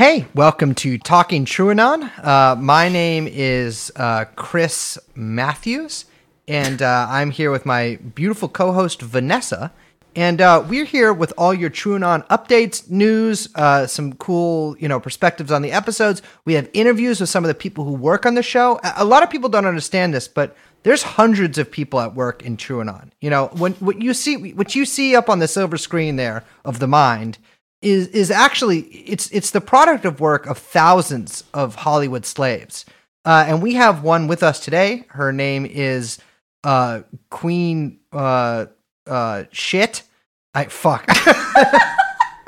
[0.00, 2.24] Hey, welcome to Talking TrueAnon.
[2.24, 6.06] Uh, my name is uh, Chris Matthews,
[6.48, 9.70] and uh, I'm here with my beautiful co-host Vanessa.
[10.16, 15.00] And uh, we're here with all your TrueAnon updates, news, uh, some cool, you know,
[15.00, 16.22] perspectives on the episodes.
[16.46, 18.80] We have interviews with some of the people who work on the show.
[18.96, 22.56] A lot of people don't understand this, but there's hundreds of people at work in
[22.56, 23.10] TrueAnon.
[23.20, 26.42] You know, when what you see, what you see up on the silver screen there
[26.64, 27.36] of the mind
[27.82, 32.84] is is actually it's it's the product of work of thousands of Hollywood slaves.
[33.24, 35.04] Uh, and we have one with us today.
[35.08, 36.18] Her name is
[36.64, 38.66] uh, Queen uh,
[39.06, 40.02] uh, Shit.
[40.54, 41.04] I fuck.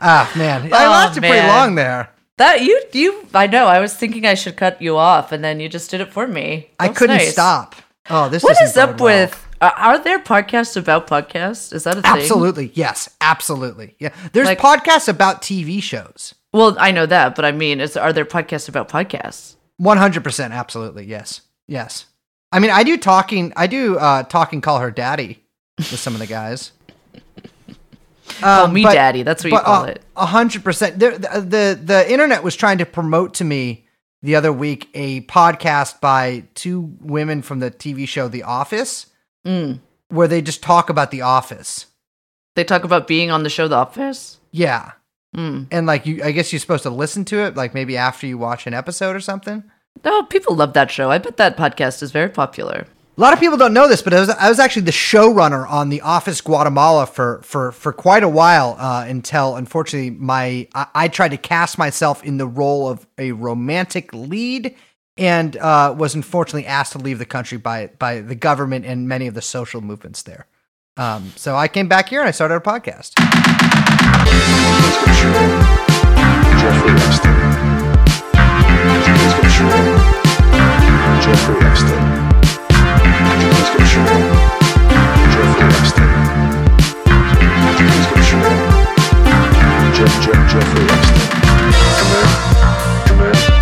[0.01, 2.11] ah man, I Oh, lasted pretty long there.
[2.39, 3.67] That you you I know.
[3.67, 6.27] I was thinking I should cut you off, and then you just did it for
[6.27, 6.71] me.
[6.81, 7.33] I couldn't nice.
[7.33, 7.77] stop.
[8.11, 9.27] Oh, this What doesn't up well.
[9.27, 9.47] with?
[9.63, 11.73] Uh, are there podcasts about podcasts?
[11.73, 12.11] Is that a thing?
[12.11, 14.13] Absolutely, yes, absolutely, yeah.
[14.33, 16.35] There's Like- podcasts about TV shows.
[16.53, 19.55] Well, I know that, but I mean, is are there podcasts about podcasts?
[19.77, 22.07] One hundred percent, absolutely, yes, yes.
[22.51, 23.53] I mean, I do talking.
[23.57, 24.61] I do uh, talking.
[24.61, 25.43] Call her daddy
[25.79, 26.73] with some of the guys.
[28.41, 29.23] Call Um, me but- daddy.
[29.23, 30.03] That's what you call uh, it.
[30.17, 30.99] A hundred percent.
[30.99, 33.87] The, the the internet was trying to promote to me
[34.23, 39.07] the other week a podcast by two women from the TV show The Office,
[39.47, 39.81] Mm.
[40.09, 41.87] where they just talk about The Office.
[42.55, 44.39] They talk about being on the show The Office.
[44.51, 44.93] Yeah,
[45.37, 45.67] Mm.
[45.71, 48.37] and like you, I guess you're supposed to listen to it, like maybe after you
[48.37, 49.65] watch an episode or something.
[50.05, 51.11] No, people love that show.
[51.11, 52.87] I bet that podcast is very popular.
[53.17, 55.69] A lot of people don't know this, but I was, I was actually the showrunner
[55.71, 60.87] on The Office Guatemala for for for quite a while uh, until, unfortunately, my I,
[60.95, 64.75] I tried to cast myself in the role of a romantic lead
[65.17, 69.27] and uh, was unfortunately asked to leave the country by by the government and many
[69.27, 70.47] of the social movements there.
[70.97, 73.13] Um, so I came back here and I started a podcast.
[81.23, 82.23] Jeffrey Epstein.
[91.99, 92.27] Come in.
[93.07, 93.62] Come in.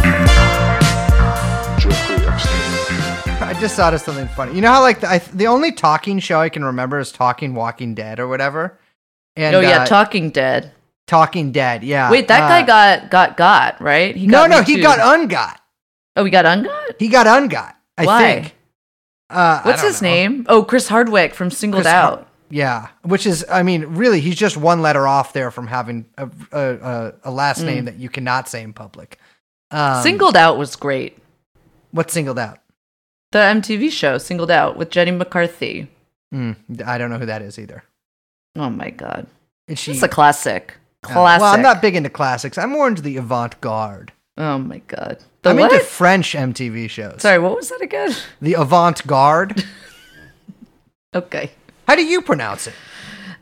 [3.60, 4.54] Just thought of something funny.
[4.54, 7.54] You know how like the, I, the only talking show I can remember is Talking
[7.54, 8.78] Walking Dead or whatever.
[9.37, 10.72] And oh yeah, uh, Talking Dead.
[11.06, 11.82] Talking Dead.
[11.84, 12.10] Yeah.
[12.10, 14.16] Wait, that Uh, guy got got got right.
[14.16, 14.82] He no, got no, Me he Too.
[14.82, 15.56] got ungot.
[16.16, 16.94] Oh, he got ungot.
[16.99, 17.75] He got ungot.
[17.97, 18.22] I Why?
[18.22, 18.56] think.
[19.28, 20.09] Uh, What's his know.
[20.09, 20.47] name?
[20.49, 22.26] Oh, Chris Hardwick from Singled Chris Out.
[22.53, 26.28] Yeah, which is, I mean, really, he's just one letter off there from having a
[26.50, 29.19] a, a, a last name that you cannot say in public.
[29.70, 31.16] Um, Singled Out was great.
[31.93, 32.59] What's singled out?
[33.32, 35.88] The MTV show Singled Out with Jenny McCarthy.
[36.34, 37.84] Mm, I don't know who that is either.
[38.56, 39.26] Oh my god,
[39.68, 39.92] Is she?
[39.92, 40.74] it's a classic.
[41.04, 41.40] uh, Classic.
[41.42, 42.58] well, I'm not big into classics.
[42.58, 44.12] I'm more into the avant-garde.
[44.36, 45.19] Oh my god.
[45.42, 45.72] The I'm what?
[45.72, 47.22] into French MTV shows.
[47.22, 48.12] Sorry, what was that again?
[48.42, 49.64] The avant-garde.
[51.12, 51.50] Okay,
[51.88, 52.74] How do you pronounce it?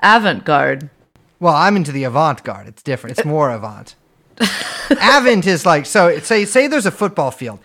[0.02, 0.88] Avant Garde.
[1.38, 2.66] Well, I'm into the avant-garde.
[2.66, 3.18] It's different.
[3.18, 3.94] It's more avant.
[4.90, 6.18] Avant is like so.
[6.20, 7.58] Say say there's a football field.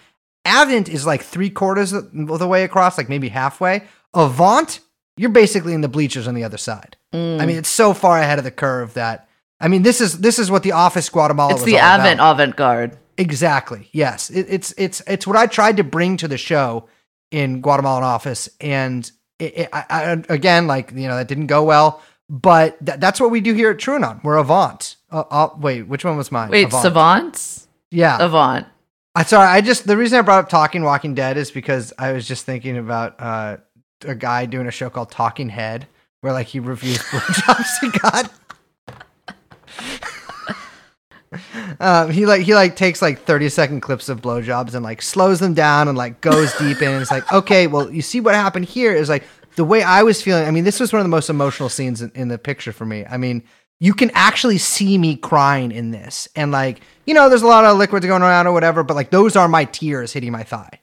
[0.46, 3.84] Avant is like three quarters of the way across, like maybe halfway.
[4.14, 4.80] Avant,
[5.18, 6.98] you're basically in the bleachers on the other side.
[7.14, 7.42] Mm.
[7.42, 9.28] I mean, it's so far ahead of the curve that
[9.64, 12.20] I mean, this is this is what the Office Guatemala It's the Avant.
[12.20, 12.98] Avant Garde.
[13.18, 13.90] Exactly.
[13.94, 14.30] Yes.
[14.30, 16.90] It, it's it's it's what I tried to bring to the show
[17.31, 21.64] in Guatemalan office, and it, it, I, I, again, like you know, that didn't go
[21.64, 22.02] well.
[22.30, 24.24] But th- that's what we do here at TrueAnon.
[24.24, 24.98] We're Avant.
[25.12, 26.50] Uh, uh, wait, which one was mine?
[26.50, 26.81] Wait, Avant.
[26.81, 27.68] Savants?
[27.90, 28.18] Yeah.
[28.20, 28.66] Avant.
[29.16, 29.47] I sorry.
[29.47, 32.46] I just the reason I brought up Talking Walking Dead is because I was just
[32.46, 33.57] thinking about uh,
[34.06, 35.88] a guy doing a show called Talking Head,
[36.22, 38.31] where like he reviews blowjobs he got.
[41.79, 45.40] Um, he like he like takes like 30 second clips of blowjobs and like slows
[45.40, 48.35] them down and like goes deep in and it's like okay well you see what
[48.35, 49.24] happened here is like
[49.56, 52.01] the way I was feeling I mean this was one of the most emotional scenes
[52.01, 53.44] in, in the picture for me I mean
[53.79, 57.66] you can actually see me crying in this and like you know there's a lot
[57.66, 60.80] of liquids going around or whatever but like those are my tears hitting my thigh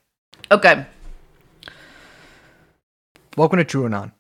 [0.53, 0.85] Okay.
[3.37, 4.13] welcome to TrueAnon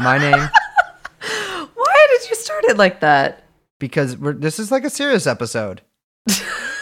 [0.00, 0.48] my name
[1.74, 3.44] Why did you start it like that?
[3.78, 5.80] because we're, this is like a serious episode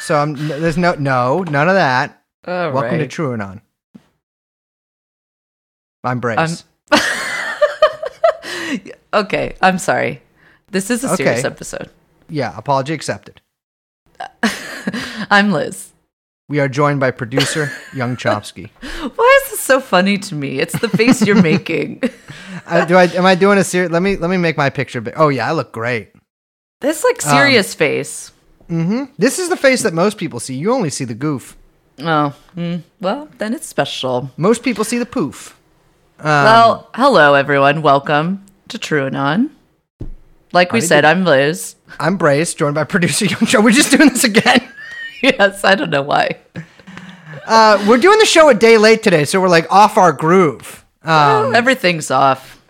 [0.01, 3.11] so I'm there's no no none of that All welcome right.
[3.11, 3.61] to TrueAnon
[6.05, 6.65] I'm Brace.
[9.13, 10.23] Okay, I'm sorry.
[10.71, 11.49] This is a serious Okay.
[11.49, 11.91] episode.
[12.29, 13.41] Yeah, apology accepted.
[15.31, 15.93] I'm Liz.
[16.49, 18.71] We are joined by producer Young Chomsky.
[19.15, 20.59] Why is this so funny to me?
[20.61, 22.03] It's the face you're making.
[22.67, 23.91] Uh, do I am I doing a serious?
[23.91, 25.15] Let me let me make my picture big.
[25.17, 26.13] Oh yeah, I look great.
[26.81, 28.33] This like Um, serious face.
[28.69, 29.05] Mm-hmm.
[29.19, 30.55] This is the face that most people see.
[30.55, 31.57] You only see the goof.
[32.01, 34.31] Oh, mm, well, then it's special.
[34.37, 35.57] Most people see the poof.
[36.23, 37.83] well, hello everyone.
[37.83, 39.51] Welcome to True Anon.
[40.53, 41.77] Like we Already said, did- I'm Liz.
[42.01, 43.61] I'm Brace, joined by producer Young Joe.
[43.61, 44.67] We're just doing this again.
[45.23, 46.37] yes, I don't know why.
[47.47, 50.85] Uh, we're doing the show a day late today, so we're like off our groove.
[51.03, 52.63] Um, Everything's off.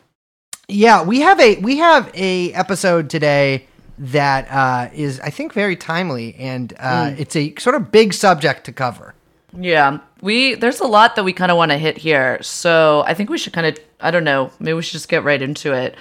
[0.69, 3.67] yeah, we have a we have a episode today
[3.99, 8.65] that uh, is I think very timely, and uh, it's a sort of big subject
[8.65, 9.15] to cover.
[9.57, 12.43] Yeah, we there's a lot that we kind of want to hit here.
[12.43, 15.25] So I think we should kind of I don't know, maybe we should just get
[15.25, 15.97] right into it.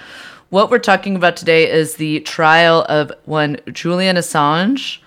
[0.48, 4.98] What we're talking about today is the trial of one Julian Assange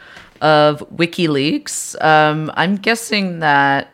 [0.41, 2.01] of WikiLeaks.
[2.03, 3.91] Um, I'm guessing that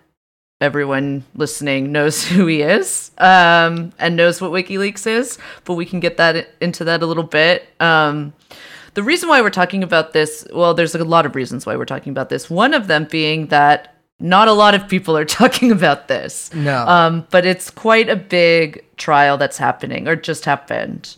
[0.59, 5.99] everyone listening knows who he is um, and knows what WikiLeaks is, but we can
[5.99, 7.67] get that into that a little bit.
[7.79, 8.33] Um,
[8.93, 11.85] the reason why we're talking about this, well, there's a lot of reasons why we're
[11.85, 12.49] talking about this.
[12.49, 13.90] One of them being that
[14.21, 16.53] not a lot of people are talking about this.
[16.53, 16.85] No.
[16.87, 21.15] Um, but it's quite a big trial that's happening or just happened.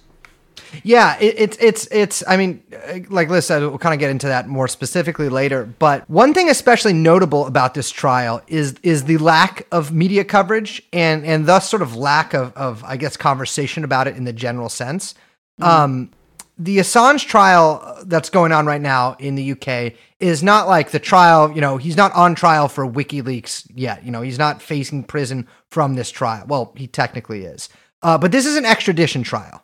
[0.82, 2.24] Yeah, it, it's it's it's.
[2.28, 5.66] I mean, uh, like Liz said, we'll kind of get into that more specifically later.
[5.66, 10.82] But one thing especially notable about this trial is is the lack of media coverage
[10.92, 14.34] and and thus sort of lack of of I guess conversation about it in the
[14.34, 15.14] general sense.
[15.62, 16.10] Um,
[16.58, 21.00] the Assange trial that's going on right now in the UK is not like the
[21.00, 21.52] trial.
[21.52, 24.04] You know, he's not on trial for WikiLeaks yet.
[24.04, 26.46] You know, he's not facing prison from this trial.
[26.48, 27.70] Well, he technically is.
[28.02, 29.64] Uh, but this is an extradition trial.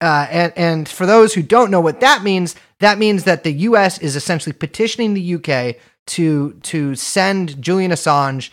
[0.00, 3.52] Uh, and and for those who don't know what that means, that means that the
[3.52, 3.98] U.S.
[3.98, 5.78] is essentially petitioning the U.K.
[6.06, 8.50] to to send Julian Assange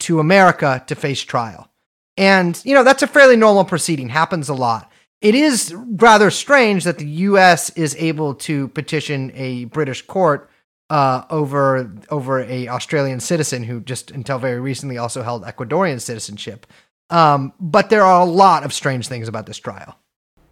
[0.00, 1.68] to America to face trial.
[2.16, 4.10] And you know that's a fairly normal proceeding.
[4.10, 4.91] Happens a lot.
[5.22, 7.70] It is rather strange that the U.S.
[7.70, 10.50] is able to petition a British court
[10.90, 16.66] uh, over over a Australian citizen who just until very recently also held Ecuadorian citizenship.
[17.08, 19.96] Um, but there are a lot of strange things about this trial.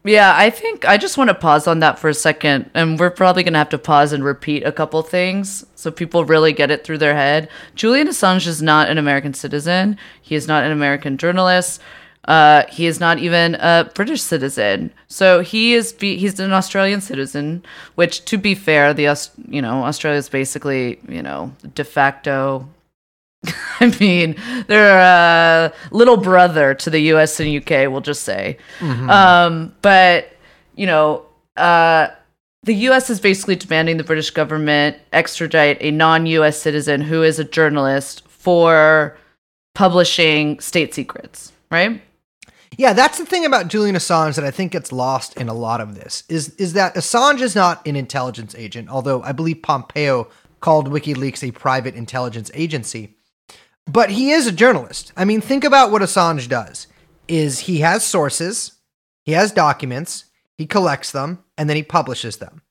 [0.05, 2.71] Yeah, I think I just want to pause on that for a second.
[2.73, 6.25] And we're probably going to have to pause and repeat a couple things so people
[6.25, 7.51] really get it through their head.
[7.75, 11.83] Julian Assange is not an American citizen, he is not an American journalist.
[12.27, 15.93] Uh, he is not even a British citizen, so he is.
[15.93, 17.65] Be- he's an Australian citizen,
[17.95, 22.69] which, to be fair, the Aus- you know Australia is basically you know de facto
[23.81, 24.37] I mean,
[24.67, 27.41] they're a little brother to the U.S.
[27.41, 27.89] and U.K.
[27.89, 28.59] We'll just say,
[29.09, 30.33] um, but
[30.77, 31.25] you know,
[31.57, 32.09] uh,
[32.65, 33.09] the U.S.
[33.09, 36.61] is basically demanding the British government extradite a non-U.S.
[36.61, 39.17] citizen who is a journalist for
[39.75, 42.03] publishing state secrets, right?
[42.81, 45.83] Yeah, that's the thing about Julian Assange that I think gets lost in a lot
[45.83, 50.29] of this is is that Assange is not an intelligence agent, although I believe Pompeo
[50.61, 53.19] called WikiLeaks a private intelligence agency.
[53.85, 55.13] But he is a journalist.
[55.15, 56.87] I mean, think about what Assange does.
[57.29, 58.73] Is he has sources,
[59.27, 60.25] he has documents,
[60.57, 62.63] he collects them, and then he publishes them.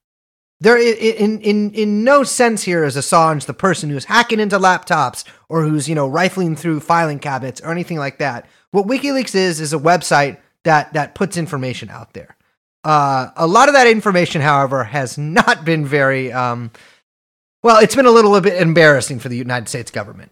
[0.59, 5.23] There, in in in no sense here is Assange the person who's hacking into laptops
[5.49, 8.47] or who's you know rifling through filing cabinets or anything like that.
[8.71, 12.35] What WikiLeaks is is a website that that puts information out there.
[12.83, 16.71] Uh, a lot of that information, however, has not been very um,
[17.63, 17.79] well.
[17.79, 20.31] It's been a little bit embarrassing for the United States government.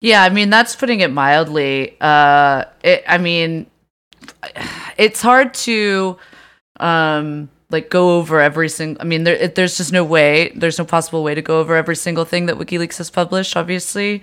[0.00, 1.96] Yeah, I mean that's putting it mildly.
[2.00, 3.66] Uh, it, I mean,
[4.96, 6.18] it's hard to
[6.80, 9.00] um like go over every single.
[9.00, 10.52] I mean, there, it, there's just no way.
[10.54, 14.22] There's no possible way to go over every single thing that WikiLeaks has published, obviously.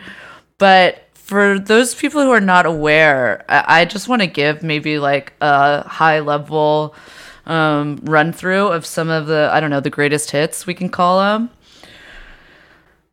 [0.57, 4.97] But for those people who are not aware, I, I just want to give maybe
[4.97, 6.95] like a high level
[7.45, 10.89] um, run through of some of the I don't know the greatest hits we can
[10.89, 11.51] call them.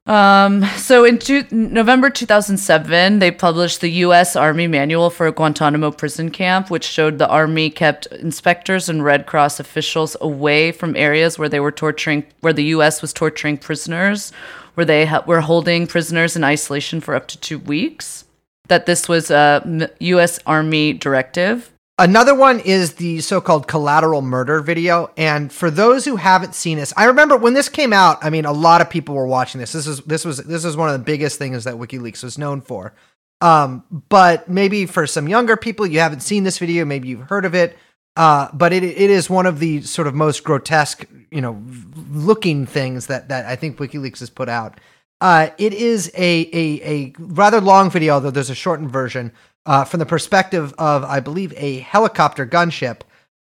[0.06, 4.34] Um, so in two, November 2007, they published the U.S.
[4.34, 9.26] Army Manual for a Guantanamo prison camp, which showed the Army kept inspectors and Red
[9.26, 13.02] Cross officials away from areas where they were torturing, where the U.S.
[13.02, 14.32] was torturing prisoners,
[14.76, 18.24] where they ha- were holding prisoners in isolation for up to two weeks.
[18.68, 20.38] That this was a U.S.
[20.46, 21.72] Army directive.
[21.98, 25.10] Another one is the so-called collateral murder video.
[25.16, 28.44] And for those who haven't seen this, I remember when this came out, I mean,
[28.44, 29.72] a lot of people were watching this.
[29.72, 32.60] This is this was this is one of the biggest things that WikiLeaks was known
[32.60, 32.92] for.
[33.40, 37.44] Um, but maybe for some younger people, you haven't seen this video, maybe you've heard
[37.46, 37.76] of it.
[38.16, 41.62] Uh, but it it is one of the sort of most grotesque, you know,
[42.10, 44.80] looking things that that I think WikiLeaks has put out.
[45.20, 49.32] Uh, it is a, a a rather long video, although there's a shortened version
[49.66, 53.00] uh, from the perspective of, I believe, a helicopter gunship.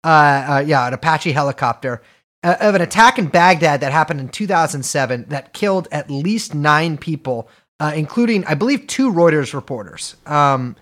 [0.04, 2.00] Uh, uh, yeah, an Apache helicopter.
[2.42, 6.96] uh, of an attack in Baghdad that happened in 2007 that killed at least nine
[6.96, 7.48] people,
[7.94, 10.16] including, I believe, two Reuters reporters.
[10.26, 10.76] Um,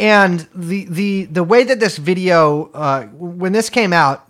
[0.00, 4.26] and the the the way that this video, uh, when this came out,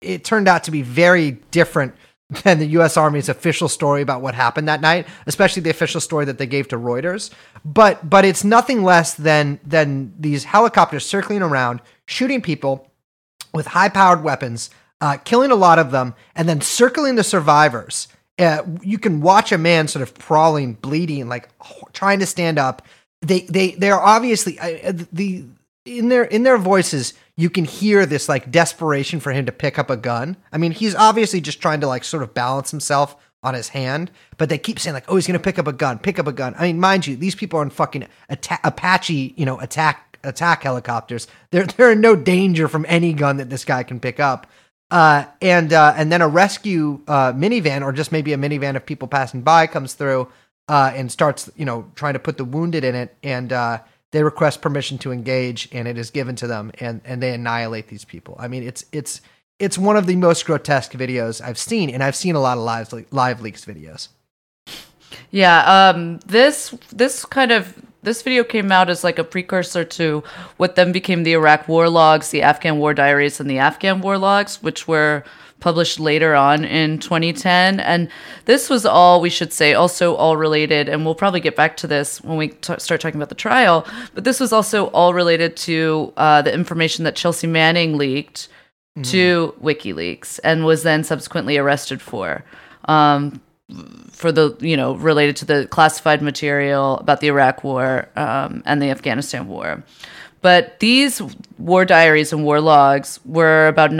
[0.00, 1.94] it turned out to be very different
[2.42, 2.96] than the U.S.
[2.96, 6.66] Army's official story about what happened that night, especially the official story that they gave
[6.68, 7.30] to Reuters.
[7.64, 12.90] But but it's nothing less than than these helicopters circling around, shooting people
[13.52, 14.68] with high-powered weapons,
[15.00, 18.08] uh, killing a lot of them, and then circling the survivors.
[18.36, 21.48] Uh, you can watch a man sort of crawling, bleeding, like
[21.92, 22.82] trying to stand up.
[23.24, 25.44] They they they are obviously uh, the
[25.84, 29.78] in their in their voices you can hear this like desperation for him to pick
[29.78, 30.36] up a gun.
[30.52, 34.10] I mean, he's obviously just trying to like sort of balance himself on his hand,
[34.38, 36.32] but they keep saying like, "Oh, he's gonna pick up a gun, pick up a
[36.32, 40.18] gun." I mean, mind you, these people are in fucking atta- Apache, you know, attack
[40.22, 41.26] attack helicopters.
[41.50, 44.46] They're they're in no danger from any gun that this guy can pick up.
[44.90, 48.86] Uh, and uh, and then a rescue uh, minivan, or just maybe a minivan of
[48.86, 50.28] people passing by, comes through
[50.68, 53.78] uh, and starts, you know, trying to put the wounded in it, and uh,
[54.12, 57.88] they request permission to engage, and it is given to them, and and they annihilate
[57.88, 58.36] these people.
[58.38, 59.20] I mean, it's it's
[59.58, 62.64] it's one of the most grotesque videos I've seen, and I've seen a lot of
[62.64, 64.08] live live leaks videos.
[65.30, 70.22] Yeah, um, this this kind of this video came out as like a precursor to
[70.56, 74.18] what then became the Iraq War Logs, the Afghan War Diaries, and the Afghan War
[74.18, 75.24] Logs, which were
[75.60, 77.80] published later on in 2010.
[77.80, 78.08] And
[78.44, 80.88] this was all, we should say, also all related.
[80.88, 83.86] And we'll probably get back to this when we t- start talking about the trial.
[84.14, 88.48] But this was also all related to uh, the information that Chelsea Manning leaked
[88.96, 89.02] mm-hmm.
[89.10, 92.44] to WikiLeaks and was then subsequently arrested for.
[92.86, 93.40] Um,
[94.10, 98.80] for the you know related to the classified material about the Iraq War um, and
[98.82, 99.82] the Afghanistan War.
[100.42, 101.22] But these
[101.56, 103.92] war diaries and war logs were about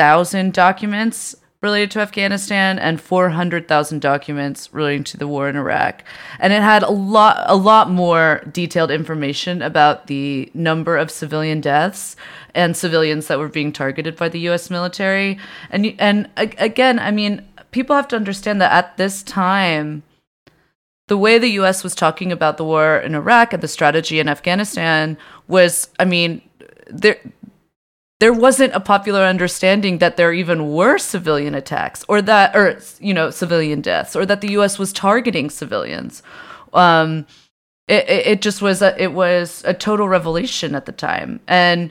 [0.00, 6.04] 90,000 documents related to Afghanistan and 400,000 documents relating to the war in Iraq.
[6.38, 11.60] And it had a lot a lot more detailed information about the number of civilian
[11.60, 12.16] deaths
[12.54, 15.38] and civilians that were being targeted by the US military.
[15.68, 20.02] And and again, I mean, people have to understand that at this time,
[21.08, 24.28] the way the US was talking about the war in Iraq and the strategy in
[24.30, 26.40] Afghanistan was, I mean,
[26.88, 27.18] there
[28.20, 33.12] there wasn't a popular understanding that there even were civilian attacks or that or you
[33.12, 36.22] know civilian deaths or that the US was targeting civilians.
[36.72, 37.26] Um,
[37.88, 41.90] it, it just was a, it was a total revelation at the time and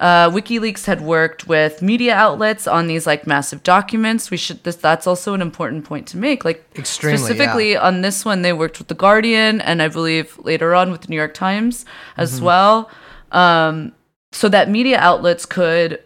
[0.00, 4.30] uh, WikiLeaks had worked with media outlets on these like massive documents.
[4.30, 6.44] We should this that's also an important point to make.
[6.44, 7.80] Like Extremely, specifically yeah.
[7.80, 11.08] on this one, they worked with the Guardian and I believe later on with the
[11.08, 11.84] New York Times
[12.16, 12.44] as mm-hmm.
[12.44, 12.90] well,
[13.32, 13.92] um,
[14.32, 16.02] so that media outlets could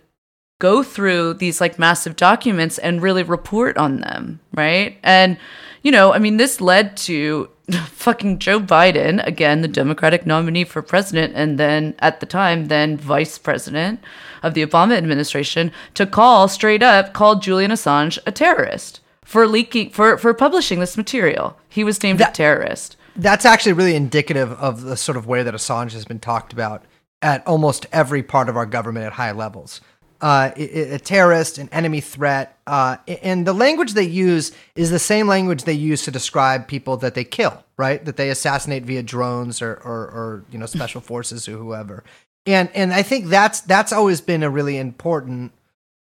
[0.61, 4.97] go through these like massive documents and really report on them, right?
[5.02, 5.37] And
[5.83, 7.50] you know, I mean, this led to
[7.87, 12.97] fucking Joe Biden, again, the Democratic nominee for president, and then at the time, then
[12.97, 14.00] vice president
[14.43, 19.91] of the Obama administration, to call straight up, called Julian Assange a terrorist for leaking,
[19.91, 21.59] for, for publishing this material.
[21.69, 22.97] He was named that, a terrorist.
[23.17, 26.85] That's actually really indicative of the sort of way that Assange has been talked about
[27.23, 29.81] at almost every part of our government at high levels
[30.23, 35.26] uh, a terrorist, an enemy threat, uh, and the language they use is the same
[35.26, 38.05] language they use to describe people that they kill, right?
[38.05, 42.05] That they assassinate via drones or, or, or you know special forces or whoever.
[42.47, 45.50] And and I think that's that's always been a really important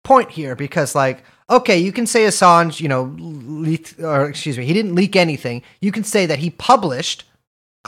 [0.03, 4.67] point here because like okay, you can say Assange, you know, leaked, or excuse me,
[4.67, 5.63] he didn't leak anything.
[5.81, 7.25] You can say that he published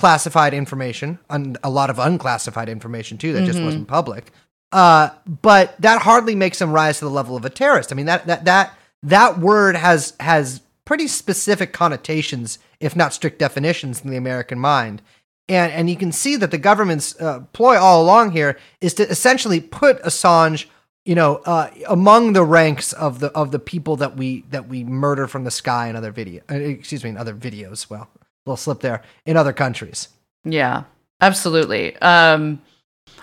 [0.00, 3.47] classified information, and a lot of unclassified information too that mm-hmm.
[3.47, 4.33] just wasn't public.
[4.73, 5.11] Uh,
[5.42, 7.92] but that hardly makes him rise to the level of a terrorist.
[7.92, 13.38] I mean, that that that that word has has pretty specific connotations, if not strict
[13.38, 15.02] definitions, in the American mind.
[15.49, 19.09] And and you can see that the government's uh, ploy all along here is to
[19.09, 20.66] essentially put Assange,
[21.04, 24.83] you know, uh, among the ranks of the of the people that we that we
[24.83, 27.90] murder from the sky in other video, uh, excuse me, in other videos.
[27.90, 28.09] Well,
[28.47, 30.09] little slip there in other countries.
[30.44, 30.85] Yeah,
[31.20, 31.97] absolutely.
[31.97, 32.62] Um,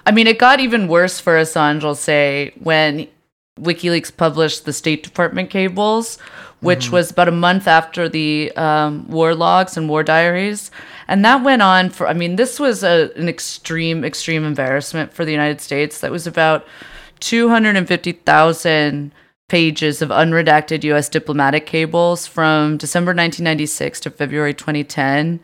[0.06, 3.08] I mean, it got even worse for Assange, I'll say, when
[3.60, 6.18] WikiLeaks published the State Department cables,
[6.60, 6.96] which mm-hmm.
[6.96, 10.72] was about a month after the um, war logs and war diaries.
[11.08, 15.26] And that went on for, I mean, this was a, an extreme, extreme embarrassment for
[15.26, 16.00] the United States.
[16.00, 16.66] That was about
[17.20, 19.12] 250,000
[19.48, 25.40] pages of unredacted US diplomatic cables from December 1996 to February 2010.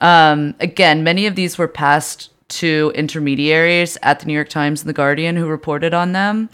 [0.00, 4.88] Um, again, many of these were passed to intermediaries at the New York Times and
[4.88, 6.48] the Guardian who reported on them.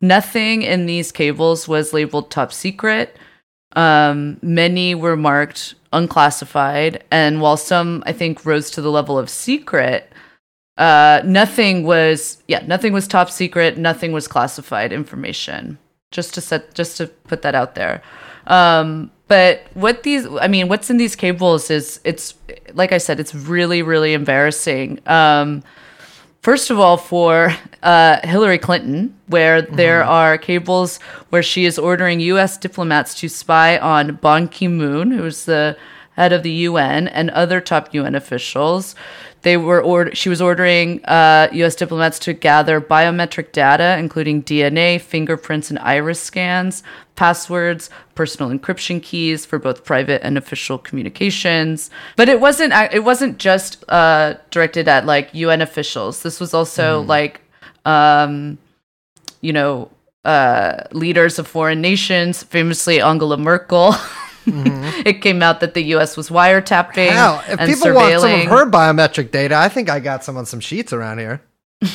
[0.00, 3.16] nothing in these cables was labeled top secret.
[3.74, 9.28] Um, many were marked unclassified, and while some I think rose to the level of
[9.28, 10.12] secret,
[10.78, 13.76] uh, nothing was yeah nothing was top secret.
[13.76, 15.78] Nothing was classified information.
[16.10, 18.02] Just to set just to put that out there.
[18.46, 22.34] Um, but what these I mean, what's in these cables is it's
[22.72, 25.00] like I said, it's really really embarrassing.
[25.06, 25.62] Um,
[26.40, 30.98] First of all, for uh, Hillary Clinton, where there are cables
[31.30, 32.56] where she is ordering U.S.
[32.56, 35.76] diplomats to spy on Ban Ki moon, who's the
[36.12, 38.94] head of the UN, and other top UN officials.
[39.42, 41.74] They were She was ordering uh, U.S.
[41.74, 46.82] diplomats to gather biometric data, including DNA, fingerprints, and iris scans,
[47.14, 51.90] passwords, personal encryption keys for both private and official communications.
[52.16, 52.72] But it wasn't.
[52.92, 56.22] It wasn't just uh, directed at like UN officials.
[56.22, 57.40] This was also like,
[57.84, 58.58] um,
[59.40, 59.90] you know,
[60.24, 63.94] uh, leaders of foreign nations, famously Angela Merkel.
[64.48, 65.02] Mm-hmm.
[65.06, 66.16] it came out that the U.S.
[66.16, 70.00] was wiretapping Hell, if and people want some of her biometric data, I think I
[70.00, 71.42] got some on some sheets around here.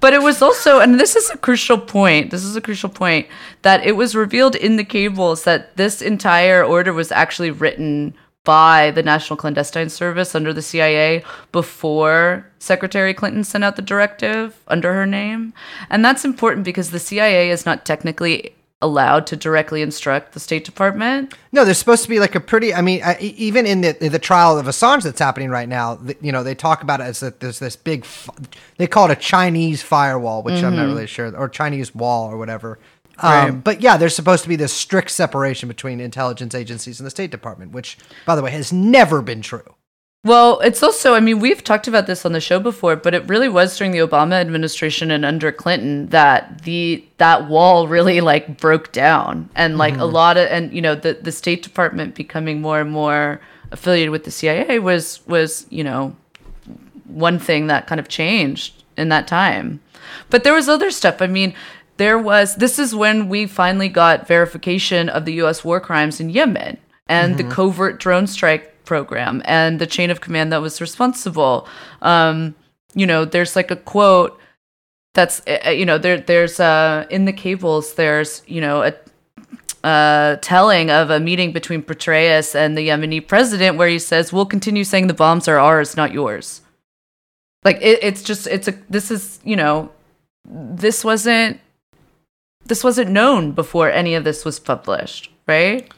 [0.00, 3.26] But it was also, and this is a crucial point, this is a crucial point,
[3.62, 8.90] that it was revealed in the cables that this entire order was actually written by
[8.92, 11.22] the National Clandestine Service under the CIA
[11.52, 15.52] before Secretary Clinton sent out the directive under her name.
[15.90, 20.64] And that's important because the CIA is not technically allowed to directly instruct the State
[20.64, 21.34] Department.
[21.52, 22.72] No, there's supposed to be like a pretty.
[22.74, 26.18] I mean, e- even in the the trial of Assange that's happening right now, th-
[26.20, 28.06] you know, they talk about it as that there's this big.
[28.78, 32.36] They call it a Chinese firewall, which I'm not really sure, or Chinese wall or
[32.36, 32.78] whatever.
[33.18, 33.50] Um, Right.
[33.64, 37.30] But yeah, there's supposed to be this strict separation between intelligence agencies and the State
[37.30, 39.74] Department, which, by the way, has never been true.
[40.22, 43.26] Well, it's also, I mean, we've talked about this on the show before, but it
[43.26, 48.58] really was during the Obama administration and under Clinton that the that wall really like
[48.58, 50.14] broke down and like a mm-hmm.
[50.14, 53.40] lot of and you know the the State Department becoming more and more
[53.72, 56.14] affiliated with the CIA was was, you know,
[57.06, 59.80] one thing that kind of changed in that time.
[60.28, 61.22] But there was other stuff.
[61.22, 61.54] I mean,
[61.96, 66.28] there was this is when we finally got verification of the US war crimes in
[66.28, 66.76] Yemen
[67.08, 67.52] and the mm-hmm.
[67.52, 71.68] covert drone strike program and the chain of command that was responsible.
[72.02, 72.56] Um,
[73.00, 74.32] you know, there's like a quote
[75.14, 78.92] that's uh, uh, you know there there's uh in the cables there's you know a
[79.82, 84.54] uh, telling of a meeting between Petraeus and the Yemeni president where he says, "We'll
[84.56, 86.60] continue saying the bombs are ours, not yours."
[87.64, 89.88] Like it, it's just it's a this is you know
[90.44, 91.60] this wasn't
[92.66, 95.90] this wasn't known before any of this was published, right?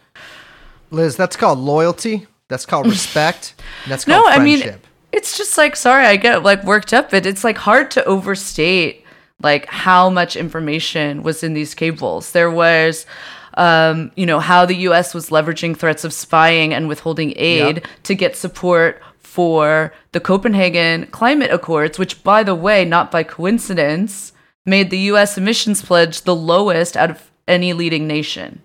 [0.93, 2.27] Liz, that's called loyalty.
[2.53, 3.55] That's called respect.
[3.89, 4.77] that's No, called I mean
[5.11, 9.05] it's just like sorry, I get like worked up, but it's like hard to overstate
[9.43, 12.33] like how much information was in these cables.
[12.33, 13.07] There was
[13.55, 17.87] um, you know, how the US was leveraging threats of spying and withholding aid Yep.
[18.05, 24.33] to get support for the Copenhagen Climate Accords, which by the way, not by coincidence,
[24.67, 28.61] made the US emissions pledge the lowest out of any leading nation.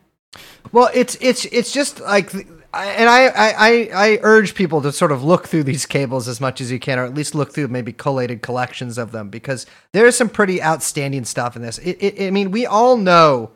[0.71, 2.31] Well, it's it's it's just like,
[2.73, 6.39] And I, I I I urge people to sort of look through these cables as
[6.41, 9.65] much as you can, or at least look through maybe collated collections of them, because
[9.93, 11.77] there is some pretty outstanding stuff in this.
[11.79, 13.51] It, it, I mean, we all know.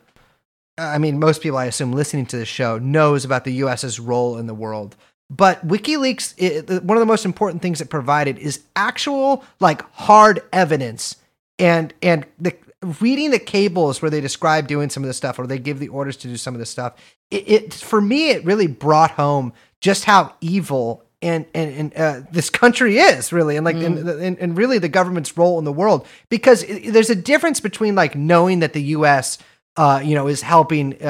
[0.77, 4.37] I mean, most people, I assume, listening to this show knows about the U.S.'s role
[4.37, 4.95] in the world.
[5.29, 10.41] But WikiLeaks, it, one of the most important things it provided is actual, like, hard
[10.51, 11.17] evidence
[11.59, 12.55] and and the
[12.99, 15.89] reading the cables where they describe doing some of this stuff or they give the
[15.89, 16.93] orders to do some of this stuff
[17.29, 22.21] it, it for me it really brought home just how evil and and, and uh,
[22.31, 25.71] this country is really and like and, and, and really the government's role in the
[25.71, 26.07] world.
[26.29, 29.37] Because it, there's a difference between like knowing that the US
[29.77, 31.05] uh, you know is helping uh,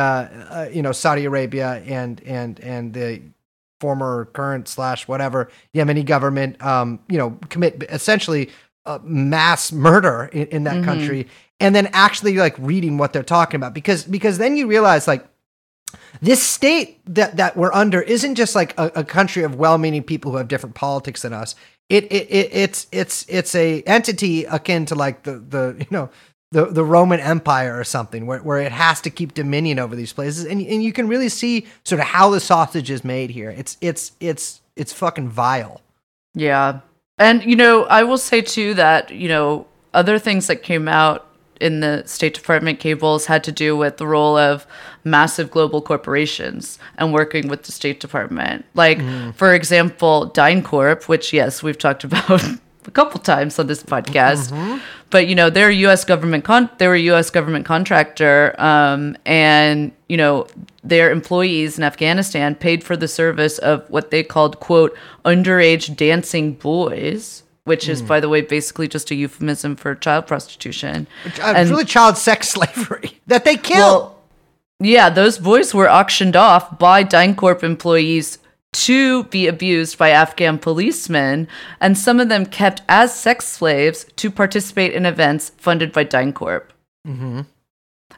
[0.49, 3.21] uh, you know Saudi Arabia and and and the
[3.79, 8.51] former current slash whatever Yemeni government, um, you know, commit essentially
[8.85, 11.27] uh, mass murder in, in that country,
[11.61, 15.25] and then actually like reading what they're talking about because because then you realize like
[16.21, 20.31] this state that that we're under isn't just like a, a country of well-meaning people
[20.31, 21.55] who have different politics than us.
[21.89, 26.09] It, it, it it's it's it's a entity akin to like the the you know
[26.51, 30.13] the the Roman Empire or something where, where it has to keep dominion over these
[30.13, 33.49] places and and you can really see sort of how the sausage is made here.
[33.51, 35.81] It's it's it's it's fucking vile.
[36.33, 36.79] Yeah.
[37.17, 41.27] And, you know, I will say too that, you know, other things that came out
[41.61, 44.65] in the State Department cables had to do with the role of
[45.03, 48.65] massive global corporations and working with the State Department.
[48.73, 48.99] Like,
[49.35, 52.41] for example, DynCorp, which, yes, we've talked about
[52.85, 54.51] a couple times on this podcast.
[55.11, 56.03] but you know they're a U.S.
[56.05, 57.29] government con they were a U.S.
[57.29, 60.47] government contractor, um, and you know
[60.83, 66.53] their employees in Afghanistan paid for the service of what they called quote underage dancing
[66.53, 71.07] boys, which is by the way basically just a euphemism for child prostitution.
[71.39, 73.77] Uh, And- really child sex slavery that they kill.
[73.79, 74.17] Well,
[74.79, 78.39] yeah, those boys were auctioned off by DynCorp employees
[78.73, 81.47] to be abused by Afghan policemen,
[81.81, 86.63] and some of them kept as sex slaves to participate in events funded by DynCorp.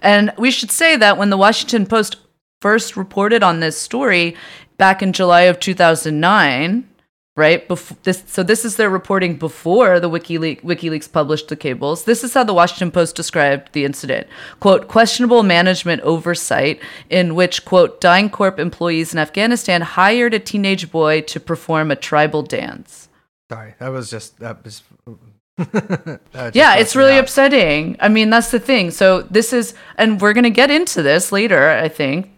[0.01, 2.17] And we should say that when the Washington Post
[2.61, 4.35] first reported on this story
[4.77, 6.87] back in July of 2009,
[7.35, 7.67] right?
[7.67, 12.03] Before this, so this is their reporting before the WikiLeaks, WikiLeaks published the cables.
[12.03, 14.27] This is how the Washington Post described the incident:
[14.59, 21.21] "Quote: Questionable management oversight in which quote DynCorp employees in Afghanistan hired a teenage boy
[21.21, 23.09] to perform a tribal dance."
[23.51, 24.83] Sorry, that was just that was.
[26.53, 27.25] Yeah, it's really out.
[27.25, 27.95] upsetting.
[27.99, 28.89] I mean, that's the thing.
[28.89, 32.32] So this is, and we're gonna get into this later, I think,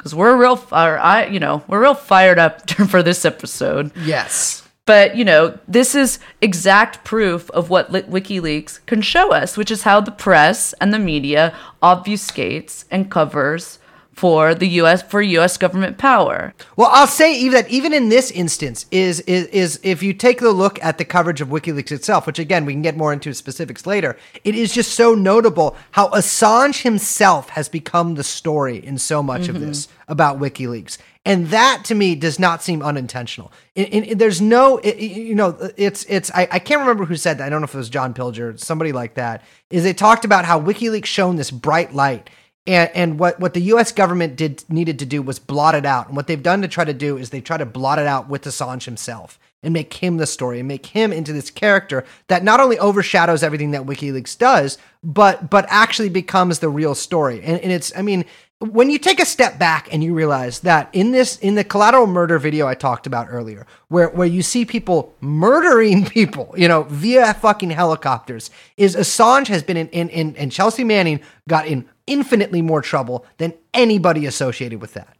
[0.00, 3.94] because we're real, or I, you know, we're real fired up for this episode.
[3.98, 4.66] Yes.
[4.86, 9.82] But you know, this is exact proof of what WikiLeaks can show us, which is
[9.82, 13.78] how the press and the media obfuscates and covers
[14.20, 15.00] for the U.S.
[15.00, 15.56] for U.S.
[15.56, 16.52] government power.
[16.76, 20.40] Well, I'll say even that even in this instance is is is if you take
[20.40, 23.32] the look at the coverage of WikiLeaks itself, which again we can get more into
[23.32, 28.98] specifics later, it is just so notable how Assange himself has become the story in
[28.98, 29.68] so much of mm-hmm.
[29.68, 30.98] this about WikiLeaks.
[31.24, 33.52] And that to me does not seem unintentional.
[33.74, 36.30] In, in- there's no, you know, it's it's.
[36.34, 37.46] I, I can't remember who said that.
[37.46, 39.42] I don't know if it was John Pilger, somebody like that.
[39.70, 42.28] Is they talked about how WikiLeaks shone this bright light
[42.66, 43.92] and, and what, what the U.S.
[43.92, 46.08] government did needed to do was blot it out.
[46.08, 48.28] And what they've done to try to do is they try to blot it out
[48.28, 52.44] with Assange himself and make him the story and make him into this character that
[52.44, 57.42] not only overshadows everything that WikiLeaks does, but but actually becomes the real story.
[57.42, 58.24] And, and it's, I mean,
[58.58, 62.06] when you take a step back and you realize that in this in the collateral
[62.06, 66.82] murder video I talked about earlier, where where you see people murdering people, you know,
[66.84, 71.88] via fucking helicopters, is Assange has been in in, in and Chelsea Manning got in
[72.06, 75.16] infinitely more trouble than anybody associated with that.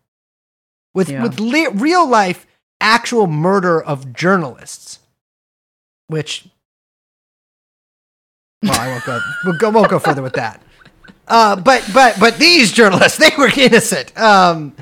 [0.95, 1.23] With Yeah.
[1.23, 2.47] with le- real life
[2.81, 4.99] actual murder of journalists,
[6.09, 6.47] which
[8.63, 9.21] well, I won't go.
[9.45, 9.71] We'll go.
[9.71, 10.63] Won't go further with that.
[11.29, 14.17] Uh, but but but these journalists, they were innocent.
[14.19, 14.75] Um,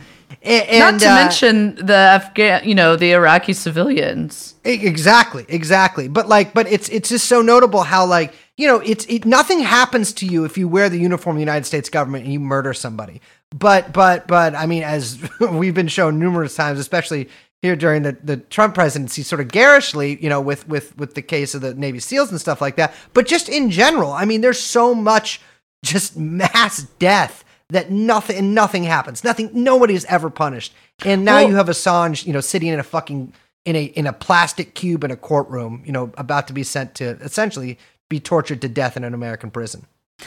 [0.42, 4.54] and, Not to uh, mention the Afghan, you know, the Iraqi civilians.
[4.64, 6.08] Exactly, exactly.
[6.08, 9.61] But like, but it's it's just so notable how like you know it's it nothing
[9.61, 12.40] happens to you if you wear the uniform of the United States government and you
[12.40, 13.23] murder somebody.
[13.57, 17.31] But but but I mean, as we've been shown numerous times, especially
[17.62, 21.23] here during the, the Trump presidency, sort of garishly, you know, with with with the
[21.23, 22.94] case of the Navy SEALs and stuff like that.
[23.14, 25.40] But just in general, I mean, there's so much
[25.85, 29.23] just mass death that nothing nothing happens.
[29.23, 29.51] Nothing.
[29.53, 30.75] Nobody is ever punished.
[31.05, 33.33] And now Well- you have Assange, you know, sitting in a fucking
[33.64, 36.94] in a in a plastic cube in a courtroom, you know, about to be sent
[36.97, 39.87] to essentially be tortured to death in an American prison.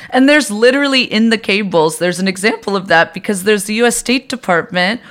[0.09, 3.97] And there's literally in the cables, there's an example of that because there's the US
[3.97, 5.01] State Department,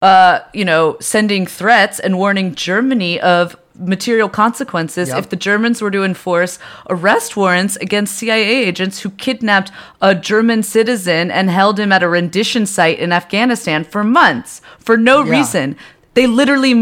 [0.00, 5.18] uh, you know, sending threats and warning Germany of material consequences Yep.
[5.18, 10.62] if the Germans were to enforce arrest warrants against CIA agents who kidnapped a German
[10.62, 15.32] citizen and held him at a rendition site in Afghanistan for months for no Yeah.
[15.32, 15.76] reason.
[16.14, 16.72] They literally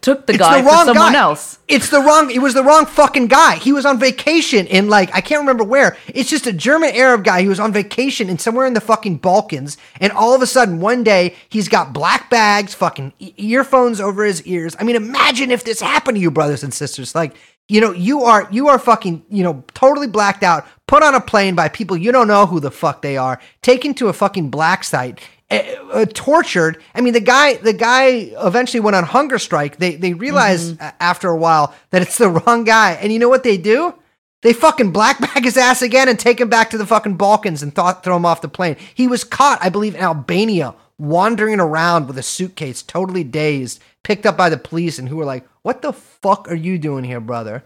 [0.00, 1.18] mistook the It's guy the for someone guy.
[1.18, 1.58] else.
[1.68, 2.30] It's the wrong.
[2.30, 3.56] It was the wrong fucking guy.
[3.56, 5.96] He was on vacation in like I can't remember where.
[6.08, 9.16] It's just a German Arab guy who was on vacation in somewhere in the fucking
[9.18, 14.24] Balkans, and all of a sudden one day he's got black bags, fucking earphones over
[14.24, 14.76] his ears.
[14.78, 17.14] I mean, imagine if this happened to you, brothers and sisters.
[17.14, 17.34] Like
[17.68, 21.20] you know, you are you are fucking you know totally blacked out, put on a
[21.20, 24.50] plane by people you don't know who the fuck they are, taken to a fucking
[24.50, 26.82] black site uh, tortured.
[26.94, 29.78] I mean, the guy, the guy eventually went on hunger strike.
[29.78, 33.28] They they realized a- after a while that it's the wrong guy, and you know
[33.28, 33.94] what they do?
[34.42, 37.62] They fucking black bag his ass again and take him back to the fucking Balkans
[37.62, 38.76] and thought throw him off the plane.
[38.94, 44.26] He was caught, I believe, in Albania, wandering around with a suitcase, totally dazed, picked
[44.26, 47.20] up by the police, and who were like, "What the fuck are you doing here,
[47.20, 47.64] brother?"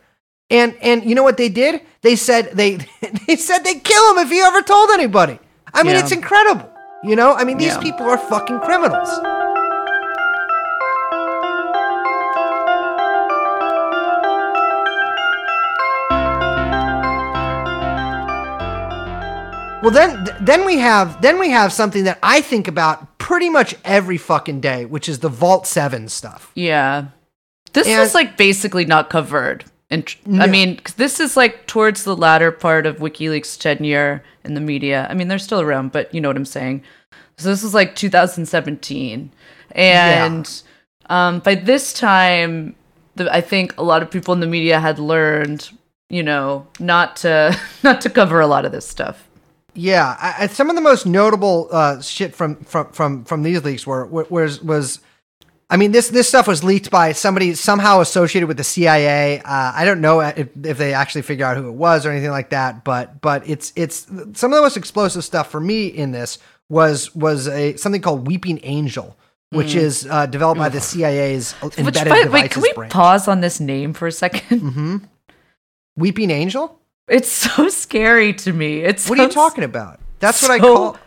[0.49, 1.83] And and you know what they did?
[2.03, 2.79] They said they
[3.27, 5.39] they said they'd kill him if he ever told anybody.
[5.75, 6.01] I mean, Yeah.
[6.01, 6.72] it's incredible.
[7.05, 7.81] You know, I mean, these Yeah.
[7.81, 9.09] people are fucking criminals.
[19.83, 23.75] Well, then, then we have then we have something that I think about pretty much
[23.85, 26.53] every fucking day, which is the Vault Seven stuff.
[26.55, 27.07] Yeah.
[27.73, 32.05] This And- is like basically not covered int- I mean, 'cause this is like towards
[32.05, 35.07] the latter part of WikiLeaks' tenure in the media.
[35.11, 36.83] I mean, they're still around, but you know what I'm saying.
[37.39, 39.31] So this was like 2017,
[39.73, 40.63] and
[41.09, 42.75] um, by this time,
[43.17, 45.71] the, I think a lot of people in the media had learned,
[46.09, 49.29] you know, not to not to cover a lot of this stuff.
[49.75, 53.63] Yeah, I, I, some of the most notable uh, shit from from from from these
[53.65, 55.01] leaks were was was.
[55.73, 59.39] I mean, this this stuff was leaked by somebody somehow associated with the CIA.
[59.41, 62.31] Uh, I don't know if, if they actually figure out who it was or anything
[62.31, 64.01] like that, but but it's it's
[64.35, 66.37] some of the most explosive stuff for me in this
[66.69, 69.17] was was a something called Weeping Angel,
[69.49, 72.93] which is uh, developed by the CIA's Which, embedded by, devices wait, can we branch.
[72.93, 75.09] pause on this name for a 2nd
[75.97, 76.79] Weeping Angel?
[77.09, 78.81] It's so scary to me.
[78.81, 80.01] It's What are you talking about?
[80.21, 80.99] That's what I call.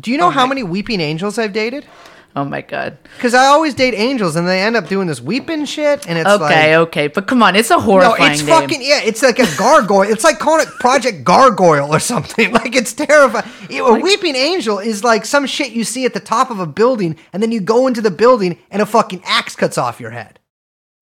[0.00, 1.86] Do you know Oh how many weeping angels I've dated?
[2.34, 2.96] Oh my god.
[3.16, 6.28] Because I always date angels, and they end up doing this weeping shit, and it's
[6.28, 6.88] Okay, like.
[6.88, 8.20] okay, but come on, it's a horrifying.
[8.20, 8.60] No, it's name.
[8.60, 9.00] fucking yeah.
[9.04, 10.10] It's like a gargoyle.
[10.10, 12.50] It's like calling it Project Gargoyle or something.
[12.62, 13.44] Like it's terrifying.
[13.68, 16.66] It- a weeping angel is like some shit you see at the top of a
[16.66, 20.10] building, and then you go into the building, and a fucking axe cuts off your
[20.12, 20.38] head.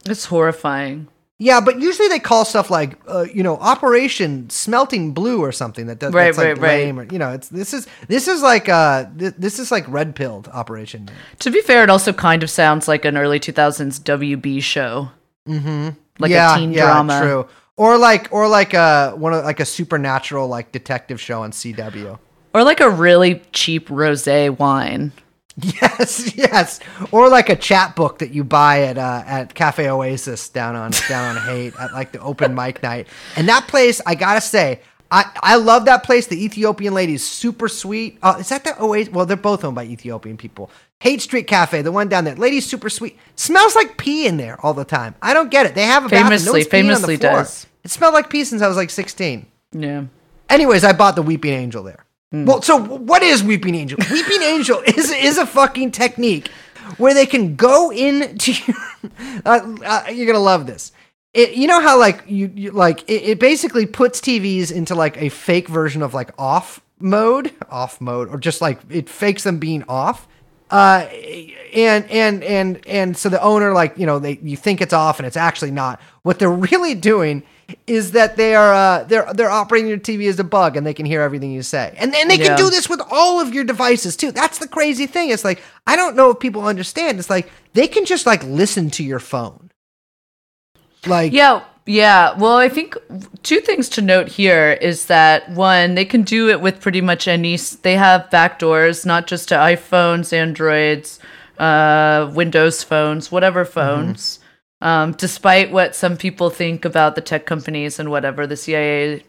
[0.07, 1.07] It's horrifying.
[1.43, 5.87] Yeah, but usually they call stuff like, uh, you know, Operation Smelting Blue or something
[5.87, 6.69] that does Right, that's like right, right.
[6.85, 9.87] lame or you know, it's this is this is like uh th- this is like
[9.89, 11.09] red pilled Operation.
[11.39, 15.09] To be fair, it also kind of sounds like an early 2000s WB show.
[15.49, 15.89] Mm-hmm.
[16.19, 17.21] Like yeah, a teen yeah, drama.
[17.23, 17.49] true.
[17.79, 22.19] Or like or like a one of like a supernatural like detective show on CW.
[22.53, 25.13] Or like a really cheap rosé wine.
[25.57, 26.81] Yes, yes.
[27.13, 31.37] Or like a chapbook that you buy at uh, at Cafe Oasis down on down
[31.37, 33.09] on Haight at like the open mic night.
[33.37, 36.29] And that place, I gotta say, I, I love that place.
[36.29, 38.19] The Ethiopian lady is super sweet.
[38.23, 39.13] Uh, is that the Oasis?
[39.13, 40.71] Well, they're both owned by Ethiopian people.
[41.01, 42.37] Haight Street Cafe, the one down there.
[42.37, 43.19] Lady's super sweet.
[43.35, 45.15] Smells like pee in there all the time.
[45.23, 45.75] I don't get it.
[45.75, 46.31] They have a bathroom.
[46.45, 47.33] No Famously- on the famously floor.
[47.33, 47.67] does.
[47.83, 49.47] It smelled like pee since I was like 16.
[49.73, 50.05] Yeah.
[50.51, 52.05] Anyways, I bought the Weeping Angel there.
[52.33, 53.99] Well, so what is Weeping Angel?
[54.11, 56.49] Weeping Angel is is a fucking technique
[56.97, 58.53] where they can go into.
[58.53, 58.77] Your,
[59.45, 60.93] uh, uh, you're gonna love this.
[61.35, 65.21] It, you know how like you, you like it, it basically puts TVs into like
[65.21, 69.59] a fake version of like off mode, off mode, or just like it fakes them
[69.59, 70.29] being off.
[70.71, 71.09] Uh,
[71.75, 75.19] and and and and so the owner like you know they you think it's off
[75.19, 76.01] and it's actually not.
[76.23, 77.43] What they're really doing
[77.87, 80.95] is that they are uh, they're they're operating your TV as a bug and they
[80.95, 81.95] can hear everything you say.
[81.99, 82.49] And then they Yeah.
[82.49, 84.33] can do this with all of your devices too.
[84.33, 85.31] That's the crazy thing.
[85.31, 87.19] It's like I don't know if people understand.
[87.19, 89.71] It's like they can just like listen to your phone.
[91.07, 92.37] Like Yeah, yeah.
[92.37, 92.97] Well, I think
[93.43, 97.27] two things to note here is that one, they can do it with pretty much
[97.27, 97.57] any.
[97.57, 101.19] They have backdoors, not just to iPhones, Androids,
[101.59, 104.40] uh, Windows phones, whatever phones.
[104.83, 109.23] Um, despite what some people think about the tech companies and whatever, the CIA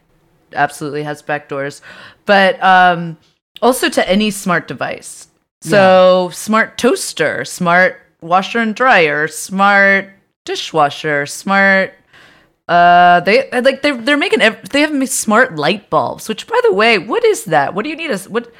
[0.54, 1.80] absolutely has backdoors,
[2.24, 3.18] but um,
[3.60, 5.28] also to any smart device.
[5.60, 10.10] So smart toaster, smart washer and dryer, smart
[10.44, 11.94] dishwasher, smart.
[12.68, 16.28] Uh, they like they're they're making they have smart light bulbs.
[16.28, 17.74] Which, by the way, what is that?
[17.74, 18.10] What do you need?
[18.10, 18.52] A what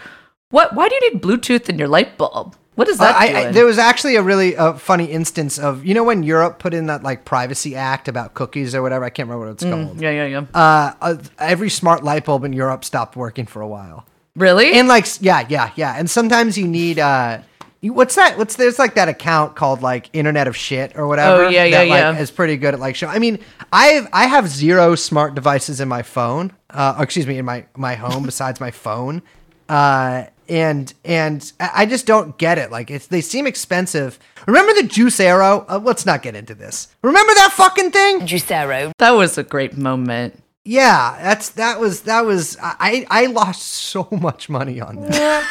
[0.50, 0.74] what?
[0.74, 2.56] Why do you need Bluetooth in your light bulb?
[2.74, 5.92] What is that I, I, there was actually a really uh, funny instance of you
[5.92, 9.04] know when Europe put in that like privacy act about cookies or whatever.
[9.04, 10.00] I can't remember what it's called.
[10.00, 10.46] yeah, yeah, yeah.
[10.54, 14.06] Uh, uh, every smart light bulb in Europe stopped working for a while.
[14.36, 14.72] really?
[14.72, 15.94] And like, yeah, yeah, yeah.
[15.98, 17.42] And sometimes you need, uh,
[17.82, 18.38] what's that?
[18.38, 21.44] What's there's like that account called like Internet of Shit or whatever.
[21.44, 22.18] Oh, yeah, yeah, that, like, yeah.
[22.18, 23.08] Is pretty good at like show.
[23.08, 23.38] I mean,
[23.70, 26.52] I I have zero smart devices in my phone.
[26.70, 29.20] Uh, or excuse me, in my my home besides my phone.
[29.68, 32.70] Uh, and and I I just don't get it.
[32.70, 34.18] Like it's they seem expensive.
[34.46, 35.64] Remember the Juicero?
[35.68, 36.88] Uh, let's not get into this.
[37.02, 38.20] Remember that fucking thing?
[38.20, 38.92] Juicero.
[38.98, 40.42] that was a great moment.
[40.64, 45.44] Yeah, that's that was that was I I lost so much money on that.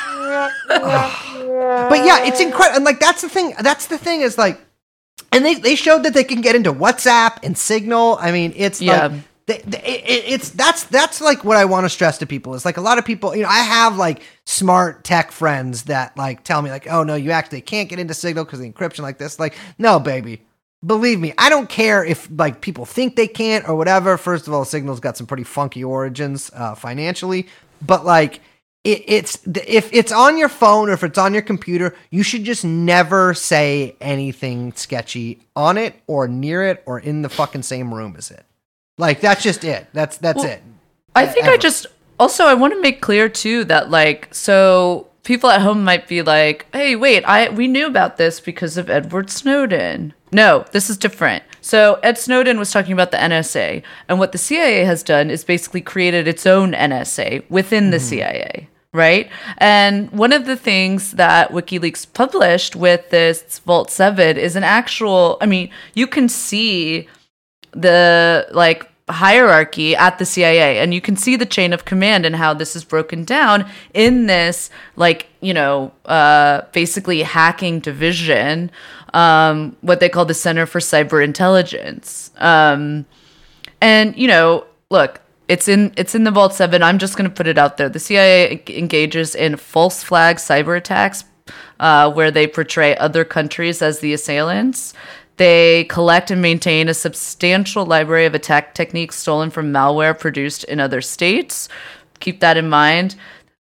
[1.89, 2.77] but yeah, it's incredible.
[2.77, 3.53] And like that's the thing.
[3.59, 4.59] That's the thing is like,
[5.31, 8.17] and they they showed that they can get into WhatsApp and Signal.
[8.21, 9.07] I mean, it's Yeah.
[9.07, 9.21] like.
[9.59, 12.77] They, it, it's that's that's like what I want to stress to people is like
[12.77, 16.61] a lot of people you know I have like smart tech friends that like tell
[16.61, 19.39] me like oh no you actually can't get into Signal because the encryption like this
[19.39, 20.41] like no baby
[20.85, 24.17] believe me, I don't care if like people think they can't or whatever.
[24.17, 27.47] First of all, Signal's got some pretty funky origins uh, financially,
[27.81, 28.41] but like
[28.83, 32.43] it, it's if it's on your phone or if it's on your computer, you should
[32.43, 37.93] just never say anything sketchy on it or near it or in the fucking same
[37.93, 38.45] room as it.
[39.01, 39.87] Like that's just it.
[39.93, 40.61] That's that's Well, it.
[41.15, 41.87] I think I just
[42.19, 46.21] also I want to make clear too that like so people at home might be
[46.21, 50.97] like, "Hey, wait, I we knew about this because of Edward Snowden." No, this is
[50.97, 51.43] different.
[51.61, 55.43] So Ed Snowden was talking about the NSA, and what the CIA has done is
[55.43, 58.05] basically created its own NSA within the mm-hmm.
[58.05, 59.31] CIA, right?
[59.57, 65.37] And one of the things that WikiLeaks published with this Vault 7 is an actual,
[65.41, 67.07] I mean, you can see
[67.73, 72.35] the like hierarchy at the CIA and you can see the chain of command and
[72.35, 78.71] how this is broken down in this like you know uh basically hacking division
[79.13, 82.31] um what they call the Center for Cyber Intelligence.
[82.37, 83.05] Um
[83.81, 87.35] and you know look it's in it's in the vault 7 i'm just going to
[87.35, 87.89] put it out there.
[87.89, 91.25] The cia engages in false flag cyber attacks
[91.79, 94.93] uh, where they portray other countries as the assailants
[95.37, 100.79] they collect and maintain a substantial library of attack techniques stolen from malware produced in
[100.79, 101.67] other states
[102.19, 103.15] keep that in mind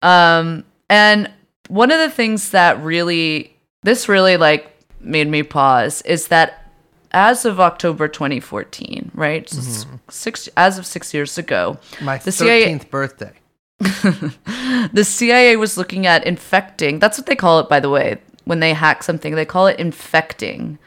[0.02, 1.32] um, and
[1.70, 6.64] one of the things that really this really like made me pause is that
[7.12, 9.52] as of October 2014, right?
[9.52, 13.32] S- Six as of 6 years ago, My the CIA thirteenth birthday.
[13.80, 17.00] the CIA was looking at infecting.
[17.00, 18.18] That's what they call it, by the way.
[18.46, 20.80] When they hack something, they call it infecting.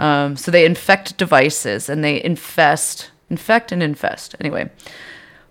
[0.00, 4.34] Um, so they infect devices and they infest, infect and infest.
[4.40, 4.70] Anyway,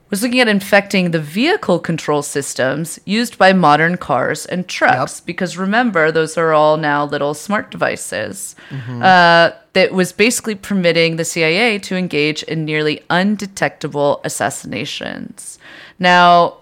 [0.09, 5.19] was looking at infecting the vehicle control systems used by modern cars and trucks.
[5.19, 8.55] Because remember, those are all now little smart devices.
[9.01, 15.57] Uh, that was basically permitting the CIA to engage in nearly undetectable assassinations.
[15.97, 16.57] Now,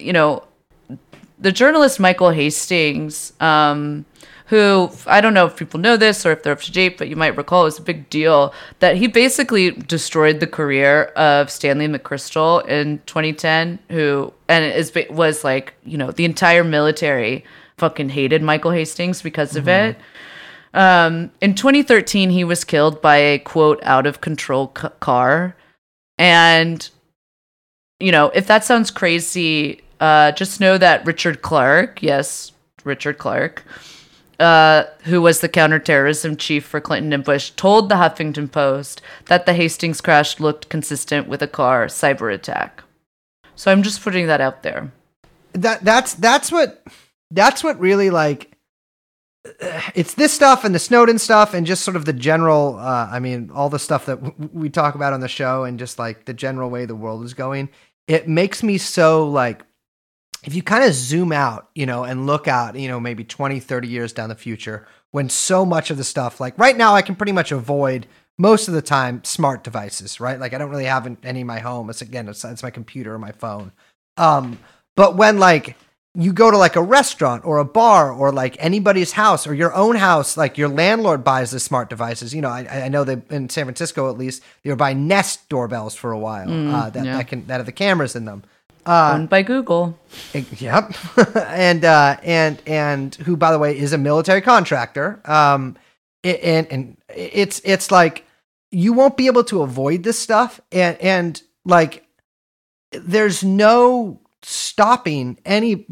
[0.00, 0.42] you know,
[1.38, 4.04] the journalist Michael Hastings, um,
[4.48, 7.08] who I don't know if people know this or if they're up to date, but
[7.08, 11.50] you might recall it was a big deal that he basically destroyed the career of
[11.50, 17.44] Stanley McChrystal in 2010, who and it is was like you know the entire military
[17.76, 19.96] fucking hated Michael Hastings because of it.
[20.74, 25.56] Um, in 2013, he was killed by a quote out of control c- car,
[26.16, 26.88] and
[28.00, 32.52] you know, if that sounds crazy, uh, just know that Richard Clarke, yes,
[32.84, 33.64] Richard Clarke,
[34.38, 39.46] uh, who was the counterterrorism chief for Clinton and Bush, told the Huffington Post that
[39.46, 42.82] the Hastings crash looked consistent with a car cyber attack.
[43.56, 44.92] So I'm just putting that out there.
[45.54, 46.84] that that's that's what
[47.30, 48.52] that's what really like
[49.94, 53.18] it's this stuff and the Snowden stuff and just sort of the general uh, I
[53.18, 56.26] mean all the stuff that w- we talk about on the show and just like
[56.26, 57.70] the general way the world is going
[58.06, 59.62] it makes me so like
[60.44, 63.60] if you kind of zoom out you know and look out you know maybe 20
[63.60, 67.02] 30 years down the future when so much of the stuff like right now I
[67.02, 68.06] can pretty much avoid
[68.38, 71.58] most of the time smart devices right like I don't really have any in my
[71.58, 73.72] home it's again it's, it's my computer or my phone
[74.16, 74.58] um
[74.96, 75.76] but when like
[76.14, 79.72] you go to like a restaurant or a bar or like anybody's house or your
[79.72, 82.34] own house, like your landlord buys the smart devices.
[82.34, 85.48] You know, I, I know they in San Francisco at least they were buying Nest
[85.48, 87.18] doorbells for a while uh, that, yeah.
[87.18, 88.42] that can that have the cameras in them.
[88.88, 89.98] Uh, Owned by Google.
[90.32, 90.94] Yep,
[91.36, 95.20] and uh, and and who, by the way, is a military contractor.
[95.26, 95.76] Um,
[96.24, 98.24] and and it's it's like
[98.70, 102.06] you won't be able to avoid this stuff, and and like
[102.92, 105.84] there's no stopping any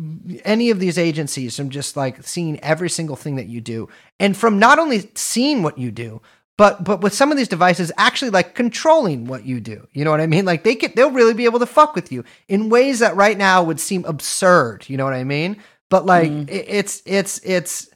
[0.42, 4.34] any of these agencies from just like seeing every single thing that you do, and
[4.34, 6.22] from not only seeing what you do,
[6.56, 9.86] but but with some of these devices actually like controlling what you do.
[9.92, 10.44] You know what i mean?
[10.44, 13.36] Like they could they'll really be able to fuck with you in ways that right
[13.36, 14.84] now would seem absurd.
[14.88, 15.62] You know what i mean?
[15.90, 16.48] But like mm-hmm.
[16.48, 17.88] it, it's it's it's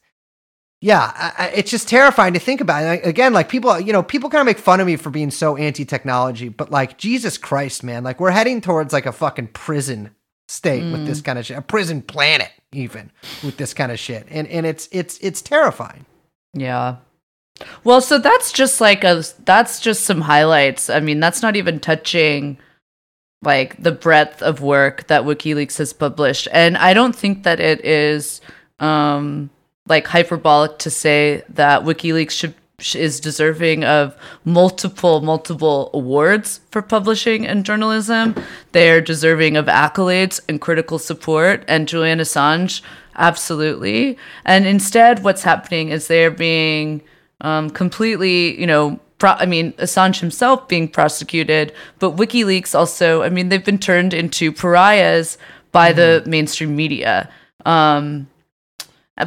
[0.81, 2.83] yeah I, I, it's just terrifying to think about.
[2.83, 5.11] And I- again like people you know people kind of make fun of me for
[5.11, 9.49] being so anti-technology but like jesus christ man like we're heading towards like a fucking
[9.49, 10.15] prison
[10.49, 11.25] state with this mm.
[11.25, 13.11] kind of shit a prison planet even
[13.43, 14.27] with this kind of shit.
[14.31, 16.07] And and it's it's it's terrifying.
[16.55, 16.97] Yeah.
[17.85, 20.91] Well, so that's just like a that's just some highlights.
[20.91, 22.59] I mean, that's not even touching
[23.43, 26.49] like the breadth of work that WikiLeaks has published.
[26.53, 28.41] And I don't think that it is
[28.79, 29.51] um
[29.89, 32.55] like hyperbolic to say that WikiLeaks should
[32.95, 38.35] is deserving of multiple multiple awards for publishing and journalism.
[38.73, 42.83] They're deserving of accolades and critical support and Julian Assange
[43.17, 44.17] absolutely.
[44.47, 47.03] And instead what's happening is they're being
[47.41, 53.29] um, completely, you know, pro- I mean, Assange himself being prosecuted, but WikiLeaks also, I
[53.29, 55.39] mean, they've been turned into pariahs
[55.73, 57.31] by the mainstream media.
[57.65, 58.29] Um,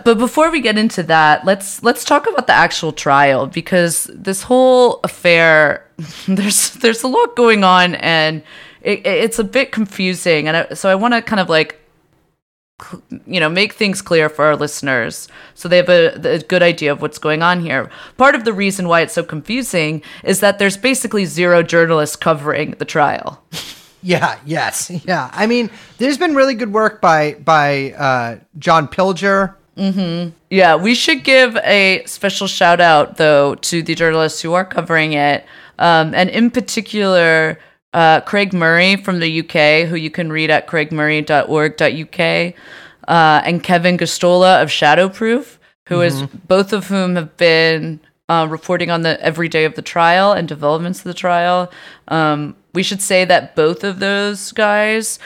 [0.04, 4.44] but before we get into that, let's let's talk about the actual trial because this
[4.44, 5.88] whole affair,
[6.28, 8.42] there's there's a lot going on and
[8.82, 11.80] it, it's a bit confusing, and I, so I want to kind of like
[13.28, 16.92] you know, make things clear for our listeners so they have a, a good idea
[16.92, 17.90] of what's going on here.
[18.18, 22.72] Part of the reason why it's so confusing is that there's basically zero journalists covering
[22.80, 23.44] the trial.
[24.06, 25.30] Yeah, yes, yeah.
[25.32, 29.56] I mean, there's been really good work by by uh, John Pilger.
[29.78, 30.32] mm-hmm.
[30.50, 35.14] Yeah, we should give a special shout out though to the journalists who are covering
[35.14, 35.46] it,
[35.80, 37.60] um, and in particular
[37.94, 42.54] uh, Craig Murray from the UK, who you can read at craigmurray.org.uk,
[43.08, 48.90] uh, and Kevin Gosztola of Shadowproof, who is both of whom have been uh, reporting
[48.90, 51.72] on the every day of the trial and developments of the trial.
[52.08, 55.20] Um, we should say that both of those guys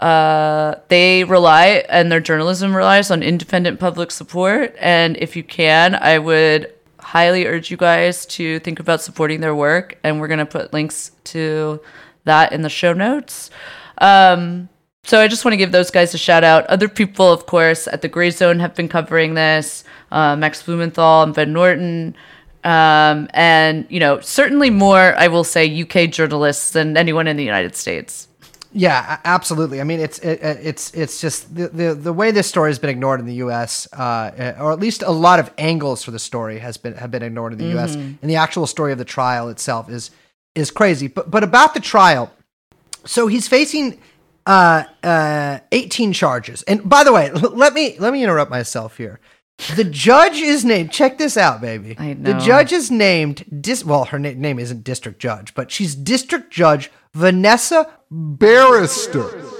[0.00, 4.74] uh, they rely and their journalism relies on independent public support.
[4.80, 9.54] And if you can, I would highly urge you guys to think about supporting their
[9.54, 9.98] work.
[10.02, 11.80] And we're going to put links to
[12.24, 13.50] that in the show notes.
[13.98, 14.68] Um,
[15.04, 16.66] so I just want to give those guys a shout out.
[16.66, 19.84] Other people, of course, at the Gray Zone have been covering this.
[20.12, 22.14] Uh, Max Blumenthal and Ben Norton.
[22.64, 27.44] Um, and, you know, certainly more, I will say, UK journalists than anyone in the
[27.44, 28.28] United States.
[28.72, 29.80] Yeah, absolutely.
[29.80, 32.78] I mean, it's it, it- it's it's just the, the the way this story has
[32.78, 33.88] been ignored in the U.S.
[33.92, 37.24] Uh, or at least a lot of angles for the story has been have been
[37.24, 37.96] ignored in the U.S.
[37.96, 40.12] And the actual story of the trial itself is
[40.54, 41.08] is crazy.
[41.08, 42.32] But but about the trial,
[43.04, 44.00] so he's facing
[44.46, 46.62] uh, uh, 18 charges.
[46.64, 49.20] And by the way, let me let me interrupt myself here.
[49.76, 50.90] The judge is named.
[50.90, 51.94] Check this out, baby.
[51.98, 52.32] I know.
[52.32, 53.44] The judge is named.
[53.60, 59.59] Dis, well, her na- name isn't district judge, but she's district judge Vanessa Barrister.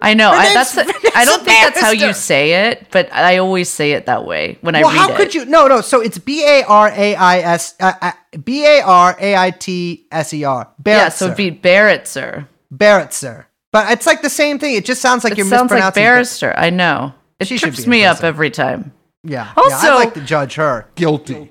[0.00, 0.30] I know.
[0.30, 0.74] I, that's.
[0.74, 4.24] Vanessa I don't think that's how you say it, but I always say it that
[4.24, 5.44] way when I Well, read how could you?
[5.44, 5.80] No, no.
[5.80, 8.12] So it's B A R A I S uh, uh,
[8.44, 10.68] B A R A I T S E R.
[10.86, 12.46] Yeah, so it'd be Barrettser.
[12.72, 13.46] Barrettser.
[13.72, 14.74] But it's like the same thing.
[14.74, 16.02] It just sounds like It you're sounds like mispronouncing.
[16.02, 16.54] barrister.
[16.56, 17.12] I know.
[17.40, 18.92] It She trips me up every time.
[19.24, 19.52] Yeah.
[19.56, 20.86] Also- yeah, I'd like to judge her.
[20.94, 21.50] Guilty.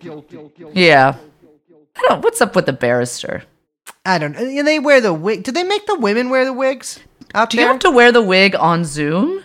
[0.73, 1.15] Yeah.
[1.95, 2.23] I don't.
[2.23, 3.43] What's up with the barrister?
[4.05, 4.35] I don't.
[4.35, 5.43] And they wear the wig.
[5.43, 6.99] Do they make the women wear the wigs
[7.35, 9.43] out Do you have to wear the wig on Zoom?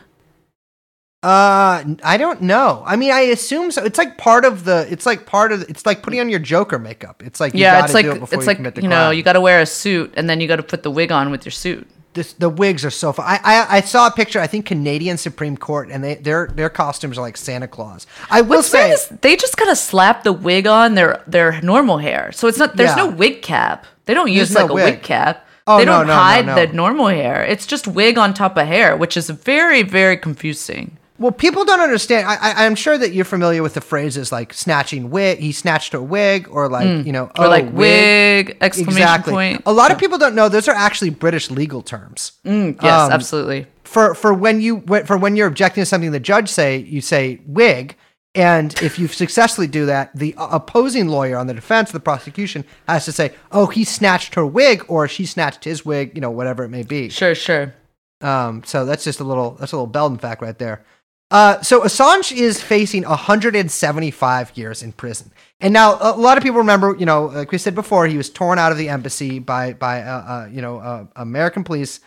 [1.25, 2.83] Uh, I don't know.
[2.85, 3.85] I mean, I assume so.
[3.85, 4.87] It's like part of the.
[4.91, 5.63] It's like part of.
[5.71, 7.23] It's like putting on your Joker makeup.
[7.25, 8.89] It's like you yeah, it's like do it before it's you like commit the you
[8.89, 9.17] know crime.
[9.17, 11.31] you got to wear a suit and then you got to put the wig on
[11.31, 11.87] with your suit.
[12.15, 13.25] this, the wigs are so fun.
[13.29, 14.41] I, I I saw a picture.
[14.41, 18.05] I think Canadian Supreme Court, and they their their costumes are like Santa Claus.
[18.29, 21.99] I will What's say, is they just gotta slap the wig on their their normal
[21.99, 22.75] hair, so it's not.
[22.77, 23.07] There's Yeah.
[23.07, 23.87] no wig cap.
[24.07, 24.95] They don't use There's no like a wig.
[24.97, 25.42] wig cap.
[25.67, 26.55] Oh, they don't no, no, hide no.
[26.55, 27.45] the normal hair.
[27.45, 30.97] It's just wig on top of hair, which is very very confusing.
[31.19, 32.27] well, people don't understand.
[32.27, 35.39] I, I I'm sure that you're familiar with the phrases like snatching wig.
[35.39, 37.39] He snatched a wig, or like you know, Mm.
[37.39, 39.33] Or oh, like wig exclamation Exactly.
[39.33, 39.63] point.
[39.67, 42.33] A lot of people don't know those are actually British legal terms.
[42.45, 43.67] Yes, um, absolutely.
[43.85, 47.41] for for when you for when you're objecting to something the judge say you say
[47.47, 47.97] wig
[48.35, 52.65] and if you successfully do that the opposing lawyer on the defense of the prosecution
[52.89, 56.31] has to say oh he snatched her wig or she snatched his wig you know
[56.31, 57.75] whatever it may be Sure, sure.
[58.23, 60.83] um, so that's just a little that's a little Belden fact right there.
[61.31, 65.31] Uh, so Assange is facing 175 years in prison,
[65.61, 68.29] and now a lot of people remember, you know, like we said before, he was
[68.29, 72.01] torn out of the embassy by by uh, uh, you know uh, American police,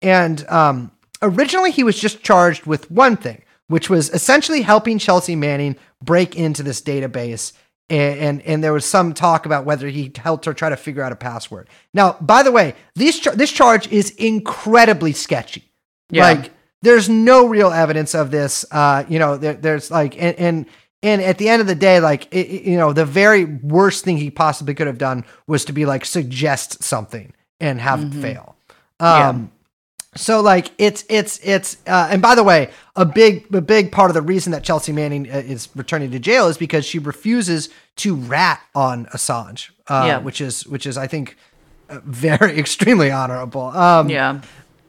[0.00, 0.90] and um,
[1.22, 6.36] originally he was just charged with one thing, which was essentially helping Chelsea Manning break
[6.36, 7.52] into this database.
[7.90, 11.02] And, and and there was some talk about whether he helped her try to figure
[11.02, 11.68] out a password.
[11.92, 15.64] Now, by the way, these char- this charge is incredibly sketchy.
[16.08, 16.24] Yeah.
[16.24, 16.52] Like
[16.82, 18.64] there's no real evidence of this.
[18.70, 20.66] Uh, you know, there, there's like and, and
[21.02, 24.16] and at the end of the day, like it, you know, the very worst thing
[24.16, 28.56] he possibly could have done was to be like suggest something and have it fail.
[29.00, 29.50] Um,
[30.14, 34.10] so like it's it's it's uh, and by the way, a big a big part
[34.10, 37.70] of the reason that Chelsea Manning uh, is returning to jail is because she refuses
[37.96, 40.18] to rat on Assange, uh, Yeah.
[40.18, 41.36] which is which is I think
[41.88, 43.62] uh, very extremely honorable.
[43.68, 44.40] Um, Yeah.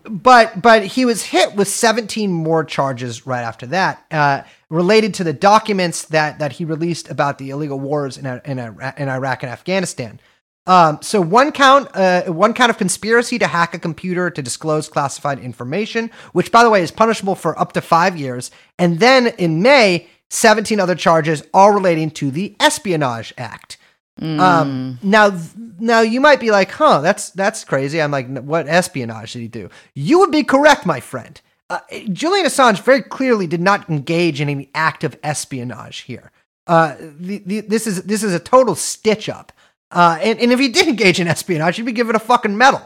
[0.10, 5.24] but but he was hit with 17 more charges right after that, uh, related to
[5.24, 9.52] the documents that that he released about the illegal wars in in, in Iraq and
[9.52, 10.20] Afghanistan.
[10.66, 14.88] Um, so one count, uh, one count of conspiracy to hack a computer to disclose
[14.88, 18.50] classified information, which by the way is punishable for up to five years.
[18.80, 23.78] And then in May, 17 other charges, all relating to the Espionage Act.
[24.22, 25.38] Um, now,
[25.80, 28.02] now you might be like, huh, that's that's crazy.
[28.02, 29.70] I'm like, what espionage did he do?
[29.96, 31.40] You would be correct, my friend.
[31.70, 31.80] Uh,
[32.12, 36.32] Julian Assange very clearly did not engage in any act of espionage here.
[36.68, 39.52] Uh, the, the, this is this is a total stitch up.
[39.94, 42.82] Uh, and, and if he did engage in espionage, he'd be given a fucking medal.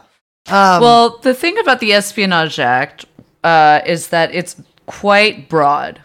[0.48, 3.06] Um, Well, the thing about the Espionage Act
[3.44, 4.56] uh, is that it's
[4.86, 6.00] quite broad.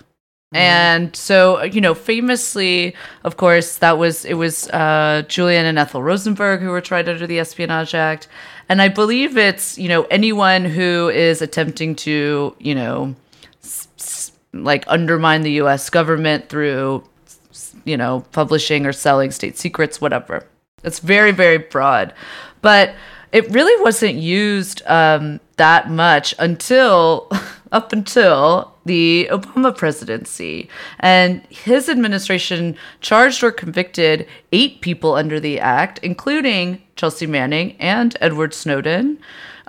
[0.56, 6.04] And so, you know, famously, of course, that was it was uh, Julian and Ethel
[6.04, 8.28] Rosenberg who were tried under the Espionage Act,
[8.70, 13.16] and I believe it's you know anyone who is attempting to you know
[13.64, 15.90] s- s- like undermine the U.S.
[15.90, 17.04] government through
[17.52, 20.46] s- you know publishing or selling state secrets, whatever.
[20.84, 22.14] It's very very broad,
[22.62, 22.96] but
[23.32, 27.30] it really wasn't used um, that much until
[27.72, 30.70] up until the Obama presidency.
[31.00, 38.16] And his administration charged or convicted eight people under the act, including Chelsea Manning and
[38.22, 39.18] Edward Snowden,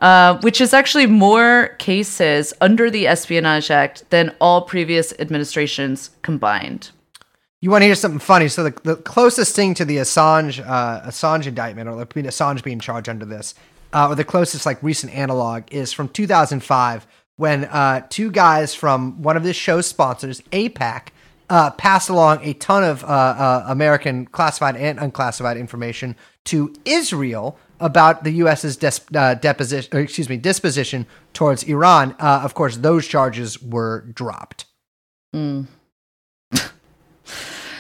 [0.01, 6.91] uh, which is actually more cases under the Espionage Act than all previous administrations combined.
[7.65, 8.49] You want to hear something funny?
[8.49, 13.09] So the, the closest thing to the Assange uh, Assange indictment, or Assange being charged
[13.09, 13.55] under this,
[13.95, 17.07] uh, or the closest like recent analog is from 2005
[17.37, 21.07] when uh, two guys from one of this show's sponsors, AIPAC,
[21.49, 27.59] uh, passed along a ton of uh, uh, American classified and unclassified information to Israel
[27.81, 32.13] about the U.S.'s deposition, excuse me, disposition towards Iran.
[32.19, 34.67] Of course, those charges were dropped.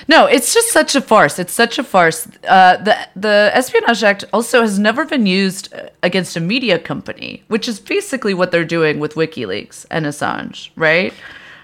[0.09, 1.38] No, it's just such a farce.
[1.38, 2.26] It's such a farce.
[2.46, 7.42] Uh, the the Espionage Act also has never been used uh, against a media company,
[7.48, 11.14] which is basically what they're doing with WikiLeaks and Assange, right?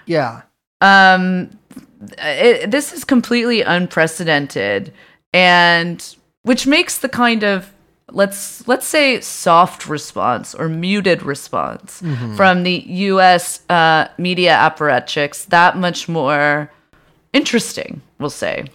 [0.05, 0.41] Yeah.
[0.81, 1.51] Um,
[2.17, 4.93] it, this is completely unprecedented,
[5.33, 7.71] and which makes the kind of
[8.09, 12.01] let's let's say soft response or muted response
[12.35, 13.61] from the U.S.
[13.69, 16.71] Uh, media apparatchiks that much more
[17.33, 18.01] interesting.
[18.21, 18.65] We'll say.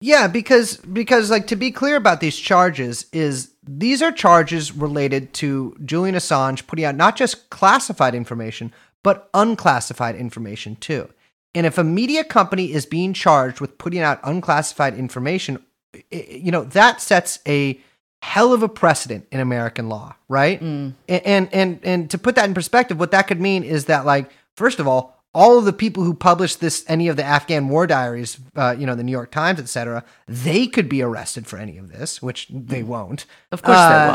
[0.00, 5.32] Yeah, because because like to be clear about these charges is these are charges related
[5.34, 8.72] to Julian Assange putting out not just classified information
[9.02, 11.08] but unclassified information too.
[11.54, 15.62] And if a media company is being charged with putting out unclassified information,
[16.10, 17.80] you know that sets a
[18.20, 20.60] hell of a precedent in American law, right?
[20.60, 20.94] Mm.
[21.08, 24.04] And, and and and to put that in perspective, what that could mean is that
[24.04, 27.68] like first of all, all of the people who published this any of the Afghan
[27.68, 31.58] war diaries, uh, you know, the New York Times, etc., they could be arrested for
[31.58, 33.26] any of this, which they won't.
[33.52, 34.12] Of course, Uh, they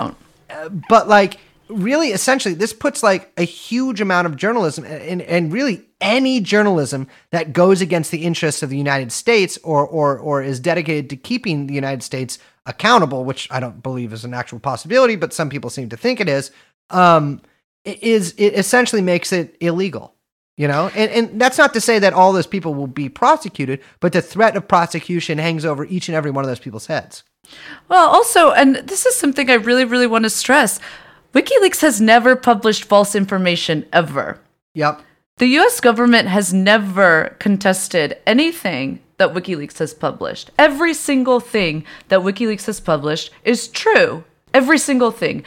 [0.66, 0.88] won't.
[0.90, 1.38] But like
[1.70, 7.08] really essentially this puts like a huge amount of journalism and, and really any journalism
[7.30, 11.16] that goes against the interests of the United States or or or is dedicated to
[11.16, 15.50] keeping the United States accountable, which I don't believe is an actual possibility, but some
[15.50, 16.52] people seem to think it is,
[16.90, 17.42] um,
[17.86, 20.16] is it essentially makes it illegal.
[20.62, 23.82] You know, and, and that's not to say that all those people will be prosecuted,
[24.00, 27.24] but the threat of prosecution hangs over each and every one of those people's heads.
[27.90, 30.80] Well, also, and this is something I really, really want to stress
[31.34, 34.40] WikiLeaks has never published false information ever.
[34.76, 35.02] Yep.
[35.38, 40.52] The US government has never contested anything that WikiLeaks has published.
[40.60, 44.26] Every single thing that WikiLeaks has published is true.
[44.54, 45.44] Every single thing.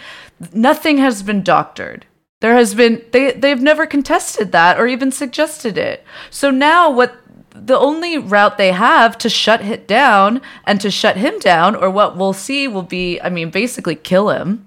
[0.53, 2.05] Nothing has been doctored.
[2.45, 6.05] There has been they they've never contested that or even suggested it.
[6.29, 7.17] So now what
[7.55, 11.89] the only route they have to shut it down and to shut him down or
[11.89, 14.67] what we'll see will be I mean basically kill him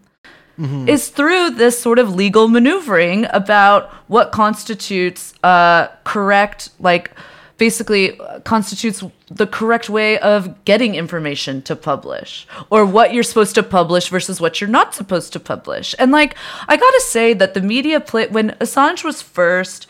[0.88, 7.11] is through this sort of legal maneuvering about what constitutes uh, correct, like
[7.58, 13.64] basically constitutes the correct way of getting information to publish or what you're supposed to
[13.64, 15.95] publish versus what you're not supposed to publish.
[15.99, 16.36] And like,
[16.68, 19.88] I gotta say that the media play when Assange was first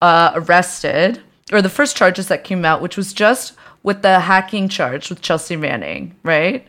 [0.00, 4.68] uh, arrested, or the first charges that came out, which was just with the hacking
[4.68, 6.66] charge with Chelsea Manning, right?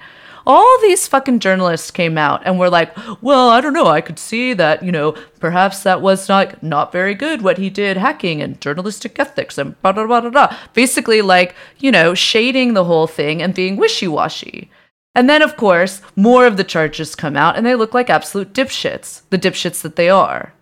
[0.50, 2.91] All these fucking journalists came out and were like,
[3.22, 3.86] "Well, I don't know.
[3.86, 7.70] I could see that, you know, perhaps that was like not very good what he
[7.70, 10.58] did, hacking and journalistic ethics and blah blah blah blah." blah.
[10.74, 14.72] Basically, like you know, shading the whole thing and being wishy washy.
[15.14, 18.52] And then, of course, more of the charges come out, and they look like absolute
[18.52, 20.54] dipshits, the dipshits that they are.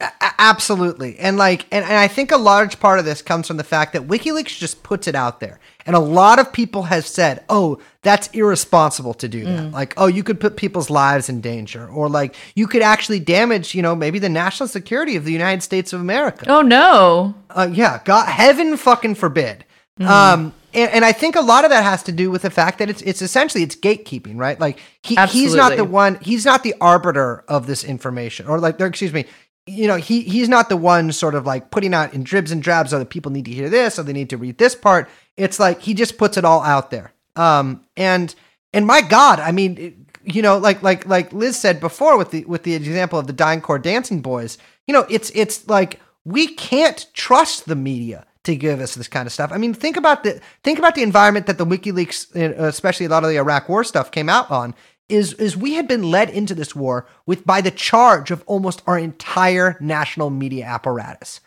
[0.00, 3.56] A- absolutely and like and, and i think a large part of this comes from
[3.56, 5.58] the fact that wikileaks just puts it out there
[5.88, 10.06] and a lot of people have said oh that's irresponsible to do that like oh
[10.06, 13.96] you could put people's lives in danger or like you could actually damage you know
[13.96, 17.34] maybe the national security of the united states of america Oh no!
[17.50, 19.64] uh, yeah, God, heaven fucking forbid.
[20.00, 22.78] Um, and, and I think a lot of that has to do with the fact
[22.78, 24.60] that it's it's essentially it's gatekeeping, right?
[24.60, 28.80] Like he, he's not the one, he's not the arbiter of this information, or like,
[28.80, 29.24] excuse me,
[29.66, 32.62] you know, he he's not the one sort of like putting out in dribs and
[32.62, 32.92] drabs.
[32.94, 35.08] Oh, the people need to hear this, or they need to read this part.
[35.38, 37.12] It's like he just puts it all out there.
[37.36, 38.34] Um, and
[38.72, 42.44] and my God, I mean, you know, like like like Liz said before with the
[42.44, 47.06] with the example of the DynCorp Dancing Boys, you know, it's it's like we can't
[47.14, 49.50] trust the media to give us this kind of stuff.
[49.52, 53.08] I mean, think about the think about the environment that the WikiLeaks, uh, especially a
[53.08, 54.74] lot of the Iraq War stuff, came out on.
[55.08, 58.82] Is is we had been led into this war with by the charge of almost
[58.86, 61.40] our entire national media apparatus,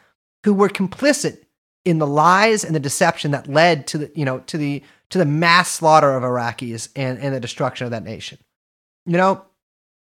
[0.43, 1.40] who were complicit
[1.85, 5.17] in the lies and the deception that led to the you know to the to
[5.17, 8.37] the mass slaughter of Iraqis and, and the destruction of that nation.
[9.05, 9.45] You know,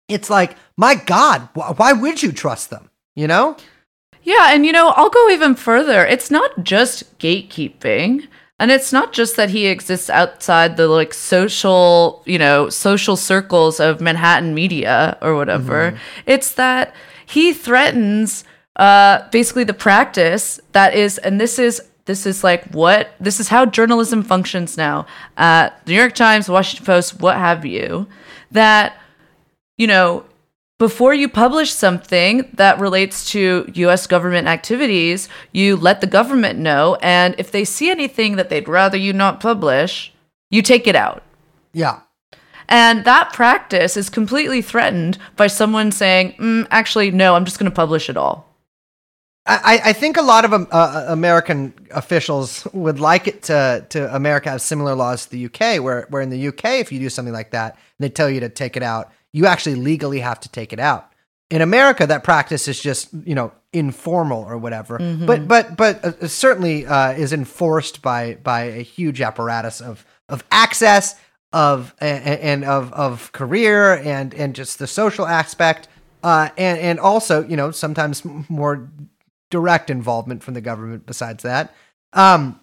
[0.08, 2.90] it's like, my God, wh- why would you trust them?
[3.16, 3.58] You know?
[4.24, 6.06] Yeah, and you know, I'll go even further.
[6.06, 8.28] It's not just gatekeeping.
[8.60, 13.80] And it's not just that he exists outside the like social, you know, social circles
[13.80, 15.92] of Manhattan media or whatever.
[15.92, 15.98] Mm-hmm.
[16.26, 16.96] It's that
[17.28, 18.44] he threatens
[18.78, 23.50] uh basically the practice that is and this is this is like what this is
[23.50, 25.06] how journalism functions now.
[25.36, 28.08] Uh the New York Times, Washington Post, what have you,
[28.52, 28.98] that
[29.78, 30.26] you know,
[30.80, 36.98] before you publish something that relates to US government activities, you let the government know.
[37.02, 40.14] And if they see anything that they'd rather you not publish,
[40.52, 41.24] you take it out.
[41.74, 42.02] Yeah.
[42.70, 47.72] And that practice is completely threatened by someone saying, mm, actually, no, I'm just going
[47.72, 48.46] to publish it all.
[49.48, 54.14] I, I think a lot of um, uh, American officials would like it to, to
[54.14, 57.10] America have similar laws to the UK, where, where in the UK, if you do
[57.10, 60.50] something like that, they tell you to take it out, you actually legally have to
[60.50, 61.12] take it out.
[61.50, 66.28] In America, that practice is just you know informal or whatever, but but but uh,
[66.28, 71.16] certainly uh, is enforced by by a huge apparatus of of access
[71.54, 75.88] of and, and of of career and and just the social aspect,
[76.22, 78.89] uh, and and also you know sometimes more
[79.50, 81.74] direct involvement from the government besides that.
[82.14, 82.60] Um,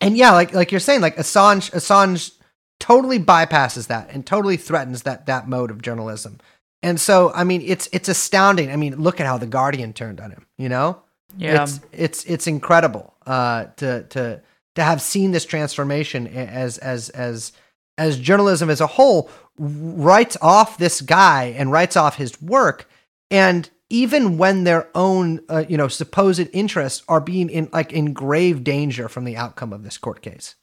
[0.00, 2.32] and yeah, like like you're saying, like Assange, Assange
[2.78, 6.38] totally bypasses that and totally threatens that that mode of journalism.
[6.82, 8.70] And so, I mean, it's it's astounding.
[8.70, 10.46] I mean, look at how the Guardian turned on him.
[10.56, 11.02] You know,
[11.36, 11.62] Yeah.
[11.62, 14.40] it's it's it's incredible uh, to to
[14.76, 17.52] to have seen this transformation as as as
[17.98, 22.88] as journalism as a whole writes off this guy and writes off his work
[23.30, 28.12] and even when their own uh, you know supposed interests are being in like in
[28.12, 30.54] grave danger from the outcome of this court case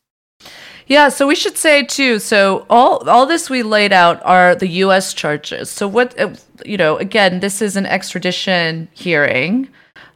[0.87, 2.19] Yeah, so we should say too.
[2.19, 5.13] So all all this we laid out are the U.S.
[5.13, 5.69] charges.
[5.69, 6.33] So what uh,
[6.65, 9.67] you know, again, this is an extradition hearing,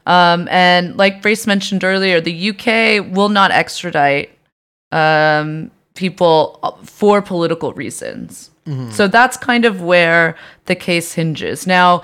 [0.06, 3.00] um, and like Brace mentioned earlier, the U.K.
[3.00, 4.30] will not extradite
[4.92, 8.50] um, people for political reasons.
[8.92, 10.36] So that's kind of where
[10.66, 11.66] the case hinges.
[11.66, 12.02] Now,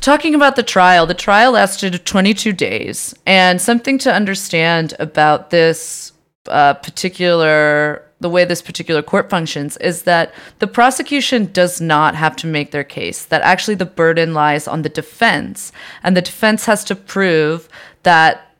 [0.00, 3.14] Talking about the trial, the trial lasted 22 days.
[3.26, 6.12] And something to understand about this
[6.46, 12.36] uh, particular, the way this particular court functions is that the prosecution does not have
[12.36, 15.72] to make their case, that actually the burden lies on the defense.
[16.02, 17.68] And the defense has to prove
[18.02, 18.54] that,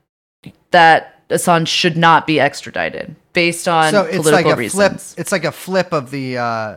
[0.71, 5.13] that Assange should not be extradited based on so it's political like a reasons.
[5.13, 6.77] flip it's like a flip of the uh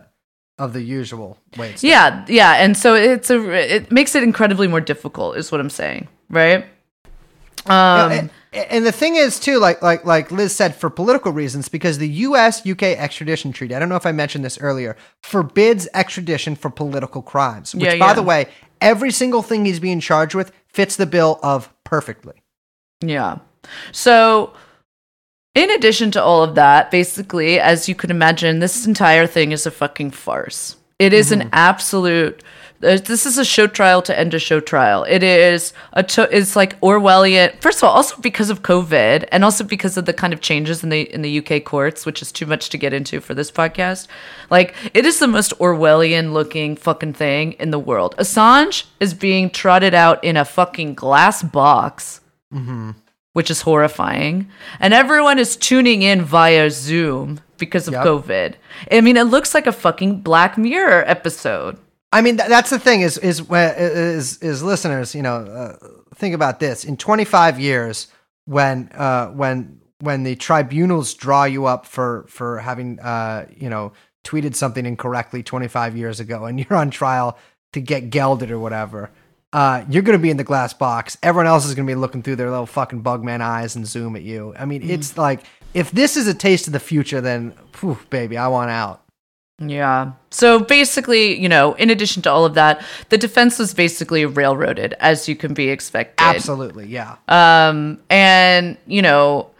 [0.62, 1.91] of the usual way it's done.
[1.91, 3.39] Yeah, yeah, and so it's a
[3.76, 6.66] it makes it incredibly more difficult, is what I'm saying, right?
[7.66, 11.70] Um, and, and the thing is too like like like liz said for political reasons
[11.70, 15.88] because the us uk extradition treaty i don't know if i mentioned this earlier forbids
[15.93, 18.14] extradition for political crimes which Yeah, by yeah.
[18.14, 18.47] the way
[18.82, 22.41] every single thing he's being charged with fits the bill of perfectly
[23.03, 23.38] yeah.
[23.91, 24.53] So,
[25.56, 29.66] in addition to all of that, basically, as you could imagine, this entire thing is
[29.66, 30.78] a fucking farce.
[30.99, 32.43] It is an absolute.
[32.84, 35.04] uh, This is a show trial to end a show trial.
[35.04, 36.04] It is a.
[36.04, 37.60] To, it's like Orwellian.
[37.60, 40.84] First of all, also because of COVID, and also because of the kind of changes
[40.84, 43.52] in the in the UK courts, which is too much to get into for this
[43.52, 44.08] podcast.
[44.52, 48.14] Like, it is the most Orwellian looking fucking thing in the world.
[48.20, 52.22] Assange is being trotted out in a fucking glass box
[53.34, 54.50] which is horrifying.
[54.80, 58.06] And everyone is tuning in via Zoom because of Yep.
[58.06, 58.54] COVID.
[58.92, 61.78] I mean, it looks like a fucking Black Mirror episode.
[62.14, 66.36] I mean, th- that's the thing is is is is listeners, you know, uh, think
[66.36, 66.84] about this.
[66.84, 68.08] In 25 years,
[68.46, 73.94] when uh, when when the tribunals draw you up for for having uh, you know
[74.26, 77.38] tweeted something incorrectly 25 years ago, and you're on trial
[77.74, 79.10] to get gelded or whatever.
[79.54, 81.18] Uh, you're going to be in the glass box.
[81.22, 84.16] Everyone else is going to be looking through their little fucking bugman eyes and zoom
[84.16, 84.54] at you.
[84.58, 85.41] I mean, it's like
[85.74, 89.04] if this is a taste of the future, then, phew, baby, I want out.
[89.60, 90.14] Yeah.
[90.32, 94.93] So basically, you know, in addition to all of that, the defense was basically railroaded,
[94.99, 96.24] as you can be expected.
[96.24, 97.18] Absolutely, yeah.
[97.28, 99.51] Um, and you know,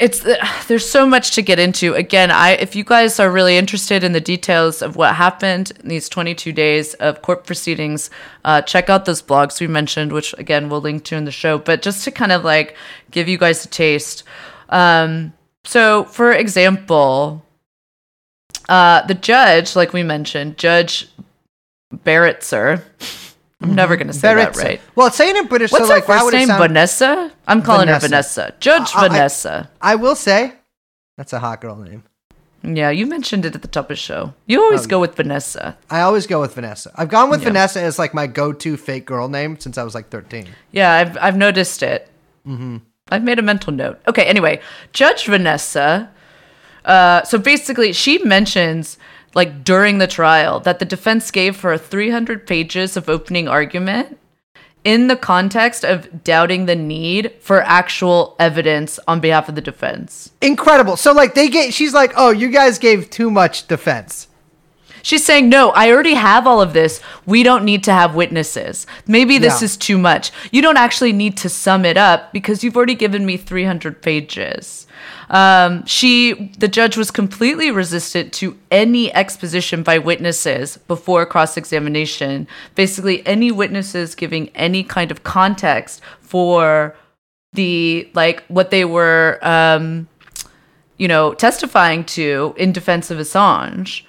[0.00, 0.24] it's
[0.66, 1.94] there's so much to get into.
[1.94, 5.88] Again, I if you guys are really interested in the details of what happened in
[5.88, 8.10] these 22 days of court proceedings,
[8.44, 11.58] uh, check out those blogs we mentioned, which again we'll link to in the show.
[11.58, 12.76] But just to kind of like
[13.10, 14.24] give you guys a taste.
[14.68, 15.32] Um,
[15.64, 17.44] so, for example,
[18.68, 21.08] uh, the judge, like we mentioned, Judge
[21.94, 22.82] Barrettser.
[23.60, 24.62] I'm never gonna say that Barrettser.
[24.64, 24.80] right.
[24.94, 26.46] Well, saying it in British, What's so her like, first name?
[26.46, 26.60] sound?
[26.62, 27.32] Vanessa.
[27.46, 28.42] I'm calling her Vanessa.
[28.42, 28.54] Vanessa.
[28.60, 29.70] Judge I- I- Vanessa.
[29.82, 30.52] I will say,
[31.16, 32.04] that's a hot girl name.
[32.62, 34.34] Yeah, you mentioned it at the top of the show.
[34.46, 35.76] You always Oh, go with Vanessa.
[35.90, 36.90] I always go with Vanessa.
[36.96, 37.48] I've gone with Yeah.
[37.48, 40.48] Vanessa as like my go-to fake girl name since I was like 13.
[40.72, 42.08] Yeah, I've I've noticed it.
[42.46, 42.78] Mm-hmm.
[43.10, 44.00] I've made a mental note.
[44.08, 44.60] Okay, anyway,
[44.92, 46.10] Judge Vanessa.
[46.84, 48.98] Uh, so basically, she mentions
[49.34, 54.18] like during the trial that the defense gave for 300 pages of opening argument
[54.84, 60.30] in the context of doubting the need for actual evidence on behalf of the defense.
[60.40, 60.96] Incredible.
[60.96, 64.28] So like they get, she's like, oh, you guys gave too much defense.
[65.02, 67.00] She's saying, no, I already have all of this.
[67.24, 68.86] We don't need to have witnesses.
[69.06, 69.66] Maybe this Yeah.
[69.66, 70.32] is too much.
[70.50, 74.86] You don't actually need to sum it up because you've already given me 300 pages.
[75.30, 82.48] Um, she, the judge was completely resistant to any exposition by witnesses before cross examination.
[82.74, 86.96] Basically, any witnesses giving any kind of context for
[87.52, 90.08] the, like, what they were, um,
[90.96, 94.04] you know, testifying to in defense of Assange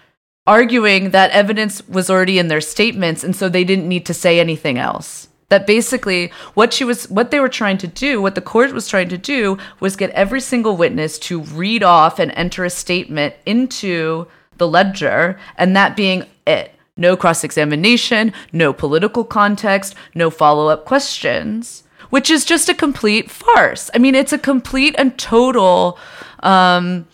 [0.49, 4.39] arguing that evidence was already in their statements and so they didn't need to say
[4.39, 8.41] anything else that basically what she was what they were trying to do what the
[8.41, 12.63] court was trying to do was get every single witness to read off and enter
[12.63, 14.27] a statement into
[14.57, 21.83] the ledger and that being it no cross examination no political context no follow-up questions
[22.09, 25.97] which is just a complete farce i mean it's a complete and total
[26.41, 27.05] um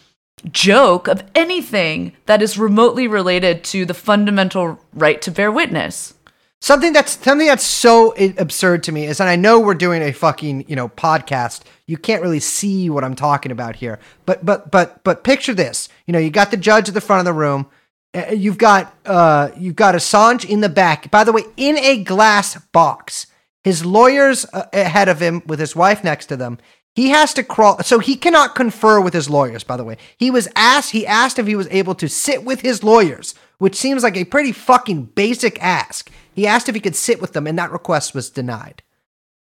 [0.52, 6.15] joke of anything that is remotely related to the fundamental right to bear witness.
[6.62, 10.12] Something that's something that's so absurd to me is, and I know we're doing a
[10.12, 11.62] fucking you know podcast.
[11.86, 15.90] You can't really see what I'm talking about here, but but but but picture this.
[16.08, 17.68] You know, you got the judge at the front of the room.
[18.16, 21.12] uh, You've got uh, you've got Assange in the back.
[21.12, 23.28] By the way, in a glass box.
[23.64, 26.60] His lawyers uh, ahead of him with his wife next to them.
[26.94, 29.64] He has to crawl, so he cannot confer with his lawyers.
[29.64, 30.92] By the way, he was asked.
[30.92, 34.24] He asked if he was able to sit with his lawyers, which seems like a
[34.24, 36.12] pretty fucking basic ask.
[36.36, 38.84] He asked if he could sit with them, and that request was denied.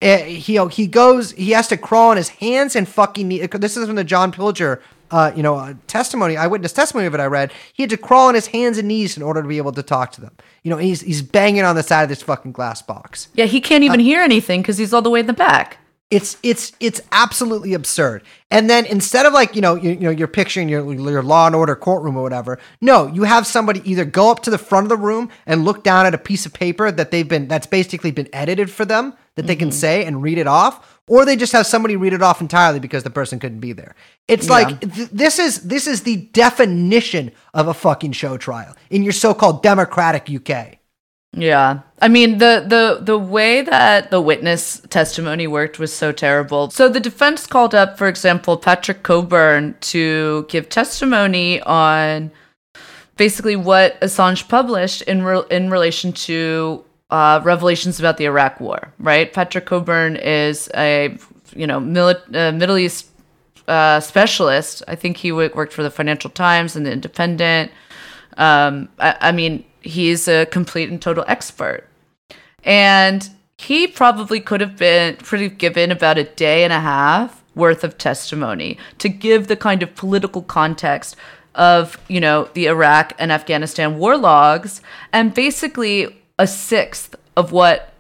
[0.03, 1.33] Uh, he he goes.
[1.33, 3.29] He has to crawl on his hands and fucking.
[3.29, 3.47] knees.
[3.53, 7.21] This is from the John Pilger, uh, you know, uh, testimony, eyewitness testimony of it.
[7.21, 7.53] I read.
[7.75, 9.83] He had to crawl on his hands and knees in order to be able to
[9.83, 10.35] talk to them.
[10.63, 13.29] You know, he's he's banging on the side of this fucking glass box.
[13.35, 15.80] Yeah, he can't even hear anything because he's all the way in the back.
[16.11, 18.25] It's it's it's absolutely absurd.
[18.51, 21.47] And then instead of like you know you, you know you're picturing your your Law
[21.47, 24.87] and Order courtroom or whatever, no, you have somebody either go up to the front
[24.87, 27.69] of the room and look down at a piece of paper that they've been that's
[27.69, 29.79] basically been edited for them that they can mm-hmm.
[29.79, 33.05] say and read it off, or they just have somebody read it off entirely because
[33.05, 33.95] the person couldn't be there.
[34.27, 34.53] It's Yeah.
[34.53, 39.13] like th- this is this is the definition of a fucking show trial in your
[39.13, 40.80] so-called democratic UK.
[41.33, 41.81] Yeah.
[42.03, 46.71] I mean the the the way that the witness testimony worked was so terrible.
[46.71, 52.33] So the defense called up, for example, Patrick Cockburn to give testimony on
[53.17, 58.93] basically what Assange published in re- in relation to uh, revelations about the Iraq War.
[58.99, 59.33] Right?
[59.33, 61.17] Patrick Cockburn is a
[61.55, 63.07] you know mili- uh, Middle East
[63.69, 64.83] uh, specialist.
[64.89, 67.71] I think he wo- worked for the Financial Times and the Independent.
[68.37, 71.87] Um, I, I mean, he's a complete and total expert.
[72.65, 73.29] And
[73.59, 77.99] he probably could have been pretty given about a day and a half worth of
[77.99, 81.17] testimony to give the kind of political context
[81.55, 84.81] of, you know, the Iraq and Afghanistan war logs
[85.13, 87.91] and basically a sixth of what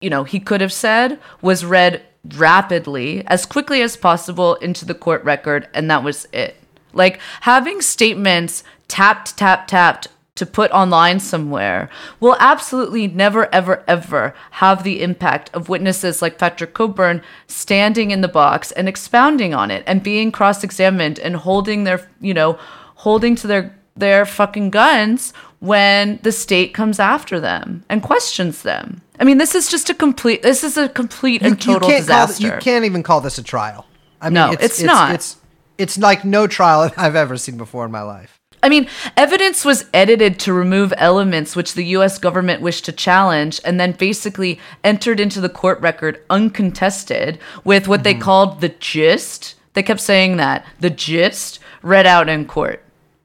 [0.00, 2.02] you know, he could have said was read
[2.36, 6.56] rapidly, as quickly as possible into the court record, and that was it.
[6.92, 10.08] Like having statements tapped, tapped, tapped
[10.40, 16.38] to put online somewhere will absolutely never, ever, ever have the impact of witnesses like
[16.38, 21.36] Patrick Cockburn standing in the box and expounding on it and being cross examined and
[21.36, 22.58] holding their, you know,
[22.94, 29.02] holding to their their fucking guns when the state comes after them and questions them.
[29.18, 30.40] I mean, this is just a complete.
[30.40, 32.46] This is a complete and total can't disaster.
[32.46, 33.84] you can't even call this a trial.
[34.22, 35.14] I mean, No, it's, it's not.
[35.14, 35.36] It's
[35.76, 38.39] it's like no trial I've ever seen before in my life.
[38.62, 43.60] I mean, evidence was edited to remove elements which the US government wished to challenge
[43.64, 49.54] and then basically entered into the court record uncontested with what they called the gist,
[49.74, 50.66] They kept saying that.
[50.80, 52.82] The gist read out in court.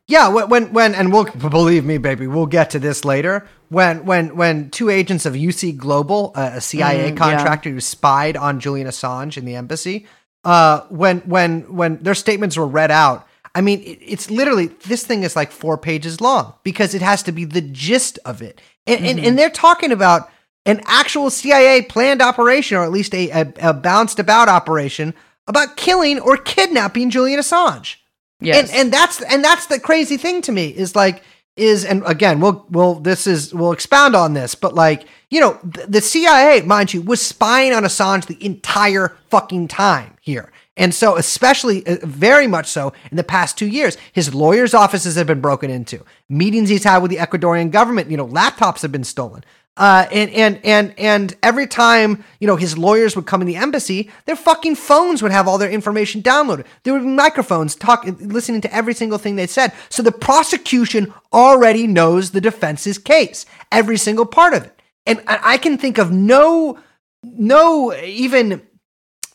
[0.08, 3.48] Yeah, when, when when and we'll believe me, baby, we'll get to this later.
[3.70, 8.38] When when when two agents of UC Global, uh, a CIA Mm, contractor who spied
[8.38, 10.06] on Julian Assange in the embassy,
[10.44, 15.06] uh, when when when their statements were read out, I mean, it, it's literally this
[15.06, 18.62] thing is like four pages long because it has to be the gist of it,
[18.86, 19.36] and and, and mm-hmm.
[19.38, 20.30] they're talking about
[20.66, 25.14] an actual CIA planned operation, or at least a, a, a bounced about operation
[25.47, 27.95] about killing or kidnapping Julian Assange.
[28.41, 28.70] Yes.
[28.70, 31.24] And and that's and that's the crazy thing to me is like
[31.56, 35.58] is and again we'll we'll this is we'll expound on this but like you know
[35.74, 40.94] th- the CIA mind you was spying on Assange the entire fucking time here and
[40.94, 45.28] so especially uh, very much so in the past 2 years his lawyers offices have
[45.28, 49.04] been broken into meetings he's had with the Ecuadorian government you know laptops have been
[49.04, 49.44] stolen
[49.78, 53.58] uh, and and and and every time you know his lawyers would come in the
[53.58, 56.66] embassy, their fucking phones would have all their information downloaded.
[56.84, 59.74] There would be microphones talking, listening to every single thing they said.
[59.90, 64.82] So the prosecution already knows the defense's case, every single part of it.
[65.06, 66.80] And I can think of no,
[67.22, 68.66] no even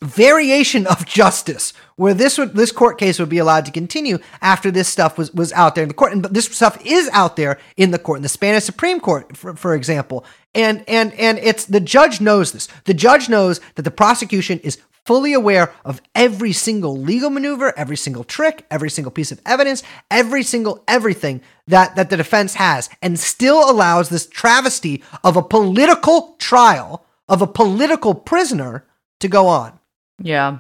[0.02, 4.70] variation of justice where this would this court case would be allowed to continue after
[4.70, 6.12] this stuff was was out there in the court.
[6.12, 9.54] And this stuff is out there in the court in the Spanish Supreme Court for,
[9.56, 10.24] for example.
[10.54, 12.68] And and and it's the judge knows this.
[12.84, 17.96] The judge knows that the prosecution is fully aware of every single legal maneuver every
[17.96, 22.90] single trick every single piece of evidence every single everything that that the defense has
[23.00, 28.84] and still allows this travesty of a political trial of a political prisoner
[29.20, 29.79] to go on
[30.20, 30.58] Yeah.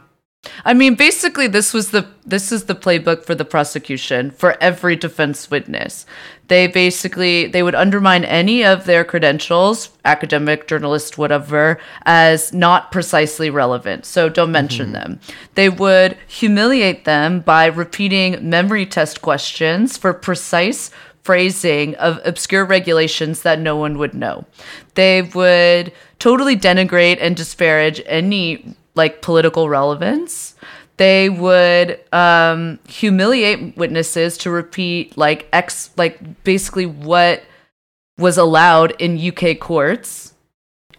[0.64, 4.96] I mean, basically this was the this is the playbook for the prosecution for every
[4.96, 6.06] defense witness.
[6.48, 13.50] They basically they would undermine any of their credentials, academic, journalist, whatever, as not precisely
[13.50, 14.06] relevant.
[14.06, 14.94] So don't mention mm-hmm.
[14.94, 15.20] them.
[15.56, 20.90] They would humiliate them by repeating memory test questions for precise
[21.22, 24.46] phrasing of obscure regulations that no one would know.
[24.94, 30.54] They would totally denigrate and disparage any like political relevance.
[30.96, 37.42] They would um, humiliate witnesses to repeat like ex like basically what
[38.18, 40.34] was allowed in UK courts.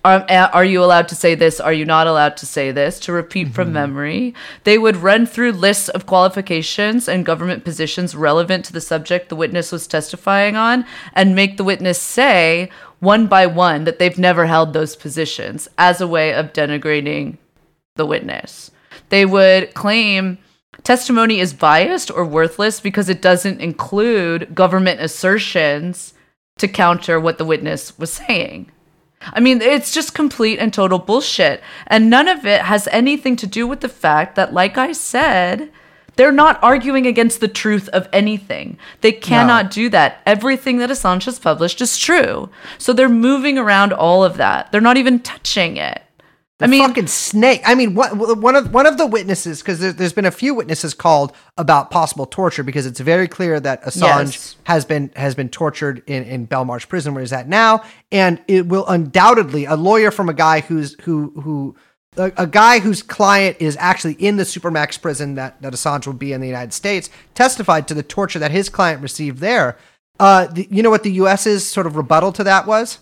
[0.04, 1.60] Are, are you allowed to say this?
[1.60, 3.00] Are you not allowed to say this?
[3.02, 4.34] To repeat from memory.
[4.64, 9.36] They would run through lists of qualifications and government positions relevant to the subject the
[9.36, 14.48] witness was testifying on and make the witness say one by one that they've never
[14.48, 17.38] held those positions as a way of denigrating
[17.96, 18.72] the witness.
[19.10, 20.38] They would claim
[20.84, 26.14] testimony is biased or worthless because it doesn't include government assertions
[26.58, 28.72] to counter what the witness was saying.
[29.22, 31.62] I mean, it's just complete and total bullshit.
[31.88, 35.72] And none of it has anything to do with the fact that, like I said,
[36.16, 38.78] they're not arguing against the truth of anything.
[39.02, 40.22] They cannot do that.
[40.26, 42.50] Everything that Assange has published is true.
[42.78, 44.72] So they're moving around all of that.
[44.72, 46.02] They're not even touching it.
[46.62, 47.62] The I mean, fucking snake.
[47.66, 50.53] I mean, what, one of one of the witnesses, because there, there's been a few
[50.53, 54.55] witnesses called about possible torture, because it's very clear that Assange Yes.
[54.66, 58.68] has been has been tortured in in Belmarsh prison where he's at now, and it
[58.68, 61.76] will undoubtedly a lawyer from a guy who's who who.
[62.18, 66.14] A, a guy whose client is actually in the supermax prison that, that Assange will
[66.14, 69.78] be in the United States testified to the torture that his client received there.
[70.20, 72.99] Uh, the, you know what the U.S.'s sort of rebuttal to that was?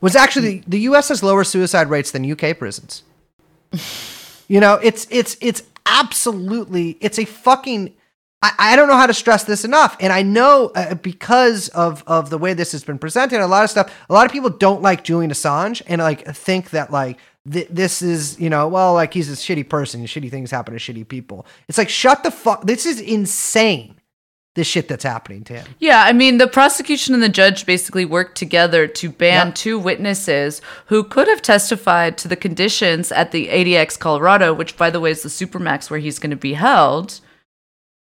[0.00, 1.08] Was actually the U.S.
[1.08, 2.54] has lower suicide rates than U.K.
[2.54, 3.02] prisons.
[4.48, 7.94] you know, it's it's it's absolutely it's a fucking.
[8.40, 12.04] I, I don't know how to stress this enough, and I know uh, because of
[12.06, 13.92] of the way this has been presented, a lot of stuff.
[14.08, 17.18] A lot of people don't like Julian Assange and like think that like
[17.50, 20.80] th- this is you know well like he's a shitty person, shitty things happen to
[20.80, 21.46] shitty people.
[21.68, 22.64] It's like shut the fuck.
[22.64, 23.97] This is insane.
[24.58, 25.66] This shit that's happening to him.
[25.78, 29.54] Yeah, I mean, the prosecution and the judge basically worked together to ban Yep.
[29.54, 34.90] two witnesses who could have testified to the conditions at the ADX Colorado, which, by
[34.90, 37.20] the way, is the supermax where he's going to be held.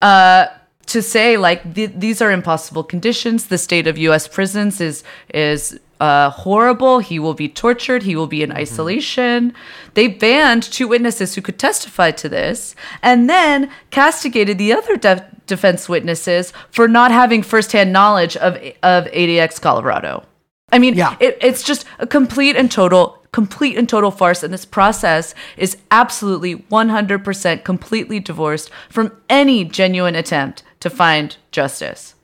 [0.02, 0.46] Uh,
[0.86, 3.46] to say like th- these are impossible conditions.
[3.46, 4.26] The state of U.S.
[4.26, 6.98] prisons is is uh, horrible.
[6.98, 8.02] He will be tortured.
[8.02, 9.52] He will be in isolation.
[9.94, 15.30] They banned two witnesses who could testify to this, and then castigated the other de-
[15.50, 20.24] defense witnesses for not having firsthand knowledge of of ADX Colorado.
[20.72, 21.16] I mean, Yeah.
[21.20, 24.42] it, it's just a complete and total, complete and total farce.
[24.44, 32.14] And this process is absolutely 100% completely divorced from any genuine attempt to find justice.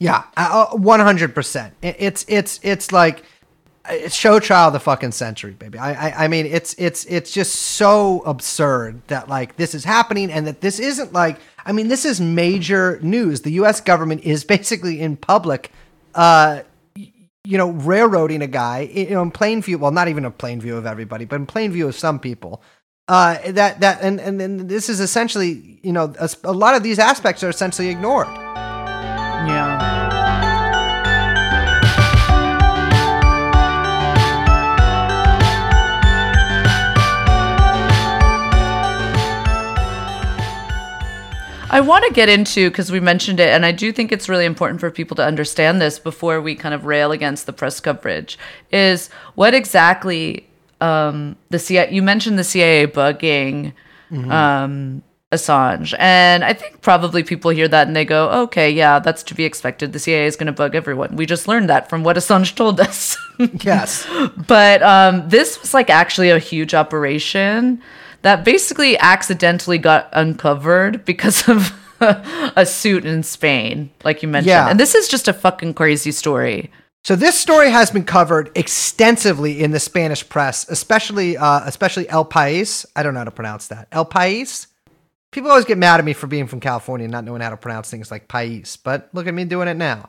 [0.00, 1.74] Yeah, uh, one hundred percent.
[1.82, 3.24] It's it's it's like
[3.88, 5.78] it's show trial the fucking century, baby.
[5.78, 10.30] I, I I mean it's it's it's just so absurd that like this is happening
[10.32, 13.42] and that this isn't like I mean this is major news.
[13.42, 13.80] The U.S.
[13.80, 15.72] government is basically in public,
[16.14, 16.62] uh,
[16.94, 19.78] you know, railroading a guy you know in plain view.
[19.78, 22.62] Well, not even a plain view of everybody, but in plain view of some people.
[23.06, 26.98] Uh, that that and and, this is essentially you know a, a lot of these
[26.98, 28.28] aspects are essentially ignored.
[28.28, 30.03] Yeah.
[41.74, 44.44] I want to get into because we mentioned it, and I do think it's really
[44.44, 48.38] important for people to understand this before we kind of rail against the press coverage.
[48.70, 50.46] Is what exactly
[50.80, 51.92] um, the CIA?
[51.92, 53.72] You mentioned the CIA bugging
[54.12, 55.02] um,
[55.32, 59.34] Assange, and I think probably people hear that and they go, "Okay, yeah, that's to
[59.34, 59.92] be expected.
[59.92, 62.78] The CIA is going to bug everyone." We just learned that from what Assange told
[62.78, 63.16] us.
[63.62, 64.06] Yes.
[64.46, 67.82] but um, this was like actually a huge operation
[68.24, 74.48] that basically accidentally got uncovered because of a suit in Spain, like you mentioned.
[74.48, 74.70] Yeah.
[74.70, 76.70] And this is just a fucking crazy story.
[77.04, 82.24] So this story has been covered extensively in the Spanish press, especially uh, especially El
[82.24, 82.86] País.
[82.96, 83.88] I don't know how to pronounce that.
[83.92, 84.68] El País.
[85.30, 87.58] People always get mad at me for being from California and not knowing how to
[87.58, 90.08] pronounce things like País, but look at me doing it now.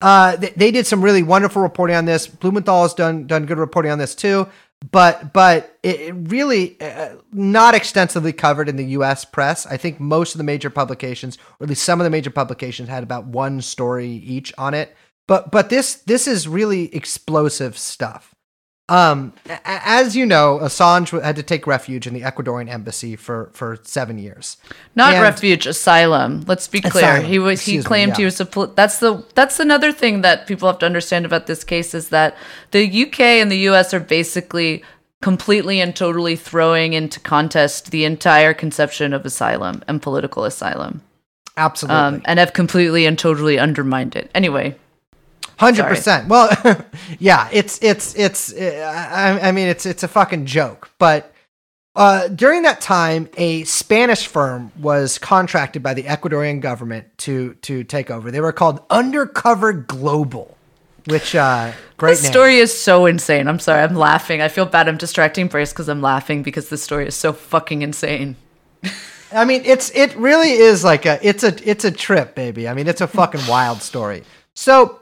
[0.00, 2.28] Uh, they, they did some really wonderful reporting on this.
[2.28, 4.46] Blumenthal has done done good reporting on this too,
[4.90, 9.24] but but it, it really uh, not extensively covered in the U.S.
[9.24, 9.66] press.
[9.66, 12.88] I think most of the major publications, or at least some of the major publications,
[12.88, 14.94] had about one story each on it.
[15.26, 18.35] But but this this is really explosive stuff.
[18.88, 19.32] Um,
[19.64, 24.16] as you know, Assange had to take refuge in the Ecuadorian embassy for for seven
[24.16, 24.58] years.
[24.94, 26.44] Not And- refuge, asylum.
[26.46, 27.04] Let's be clear.
[27.04, 27.24] Asylum.
[27.26, 27.60] He was.
[27.62, 28.46] He Excuse me, claimed he was a.
[28.46, 29.24] pol- That's the.
[29.34, 32.36] That's another thing that people have to understand about this case is that
[32.70, 34.84] the UK and the US are basically
[35.20, 41.00] completely and totally throwing into contest the entire conception of asylum and political asylum,
[41.56, 41.96] Absolutely.
[42.00, 44.30] um, and have completely and totally undermined it.
[44.34, 44.76] Anyway,
[45.56, 46.28] Hundred percent.
[46.28, 46.50] Well,
[47.18, 48.52] yeah, it's it's it's.
[48.52, 50.90] uh, I, I mean, it's it's a fucking joke.
[50.98, 51.32] But
[51.94, 57.84] uh, during that time, a Spanish firm was contracted by the Ecuadorian government to to
[57.84, 58.30] take over.
[58.30, 60.58] They were called Undercover Global,
[61.06, 62.32] which uh, great this name.
[62.32, 63.48] story is so insane.
[63.48, 64.42] I'm sorry, I'm laughing.
[64.42, 64.88] I feel bad.
[64.88, 68.36] I'm distracting Brace because I'm laughing because this story is so fucking insane.
[69.32, 72.68] I mean, it's it really is like a it's a it's a trip, baby.
[72.68, 74.22] I mean, it's a fucking wild story.
[74.54, 75.00] So,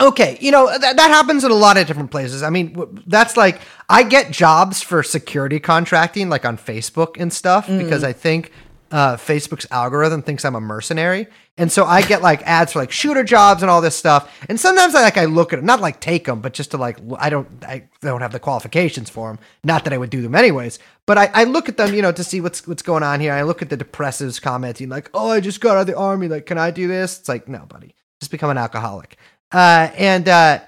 [0.00, 2.42] okay, you know that that happens in a lot of different places.
[2.42, 7.66] I mean, that's like I get jobs for security contracting, like on Facebook and stuff,
[7.68, 8.52] because I think
[8.90, 11.26] uh, Facebook's algorithm thinks I'm a mercenary,
[11.58, 14.32] and so I get like ads for like shooter jobs and all this stuff.
[14.48, 16.76] And sometimes I like I look at them, not like take them, but just to
[16.76, 19.38] like I don't I don't have the qualifications for them.
[19.64, 22.12] Not that I would do them anyways, but I, I look at them, you know,
[22.12, 23.32] to see what's what's going on here.
[23.32, 26.28] I look at the depressives commenting like, "Oh, I just got out of the army.
[26.28, 29.16] Like, can I do this?" It's like, no, buddy, just become an alcoholic.
[29.56, 30.60] Uh, and uh,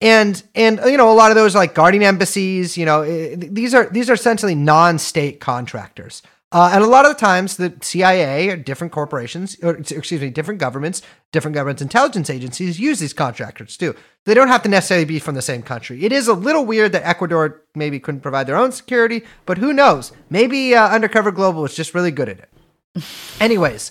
[0.00, 2.78] and and you know, a lot of those like guarding embassies.
[2.78, 6.22] You know, eh, these are these are essentially non-state contractors.
[6.50, 10.30] Uh, and a lot of the times, the CIA or different corporations, or excuse me,
[10.30, 13.94] different governments, different governments' intelligence agencies use these contractors too.
[14.24, 16.02] They don't have to necessarily be from the same country.
[16.02, 19.74] It is a little weird that Ecuador maybe couldn't provide their own security, but who
[19.74, 20.12] knows?
[20.30, 23.04] Maybe uh, Undercover Global is just really good at it.
[23.38, 23.90] Anyways,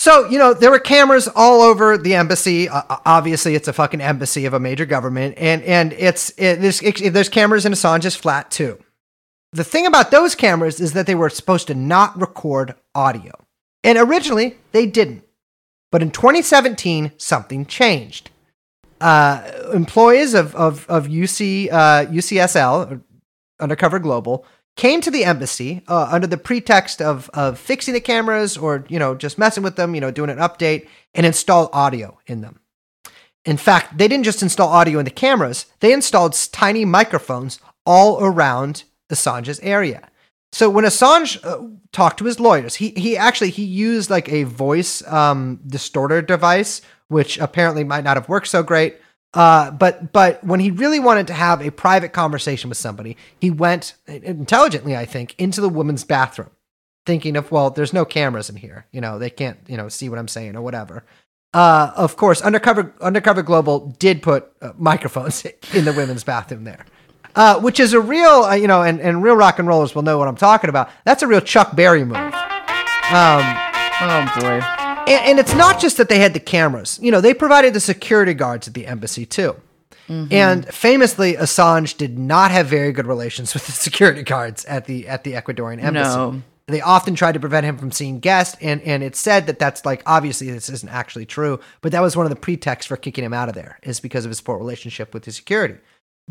[0.00, 2.70] so you know there were cameras all over the embassy.
[2.70, 6.80] Uh, obviously, it's a fucking embassy of a major government, and and it's it, there's
[6.80, 8.78] it, there's cameras in Assange's flat too.
[9.52, 13.32] The thing about those cameras is that they were supposed to not record audio,
[13.84, 15.22] and originally they didn't.
[15.92, 18.30] But in 2017, something changed.
[19.02, 23.02] Uh, employees of of of UC uh, UCSL,
[23.60, 24.46] Undercover Global,
[24.76, 28.98] came to the embassy uh, under the pretext of of fixing the cameras or you
[28.98, 32.60] know just messing with them, you know, doing an update and install audio in them.
[33.44, 38.22] In fact, they didn't just install audio in the cameras; they installed tiny microphones all
[38.22, 40.08] around Assange's area.
[40.52, 44.44] So when Assange uh, talked to his lawyers, he he actually he used like a
[44.44, 48.98] voice um, distorter device, which apparently might not have worked so great.
[49.32, 53.50] Uh, but but when he really wanted to have a private conversation with somebody, he
[53.50, 56.50] went intelligently, I think, into the woman's bathroom,
[57.06, 60.08] thinking of well, there's no cameras in here, you know, they can't you know see
[60.08, 61.04] what I'm saying or whatever.
[61.52, 66.84] Uh, of course, undercover undercover global did put uh, microphones in the women's bathroom there
[67.36, 70.02] uh, which is a real, uh, you know, and, and real rock and rollers will
[70.02, 70.90] know what I'm talking about.
[71.04, 72.16] That's a real Chuck Berry move.
[72.16, 73.44] Um,
[74.02, 74.79] Oh boy.
[75.06, 76.98] And, and it's not just that they had the cameras.
[77.02, 79.56] You know, they provided the security guards at the embassy too.
[80.08, 80.32] Mm-hmm.
[80.32, 85.06] And famously, Assange did not have very good relations with the security guards at the
[85.08, 86.16] at the Ecuadorian embassy.
[86.16, 86.42] No.
[86.66, 89.84] They often tried to prevent him from seeing guests, and and it's said that that's
[89.84, 93.24] like obviously this isn't actually true, but that was one of the pretexts for kicking
[93.24, 95.76] him out of there is because of his poor relationship with the security.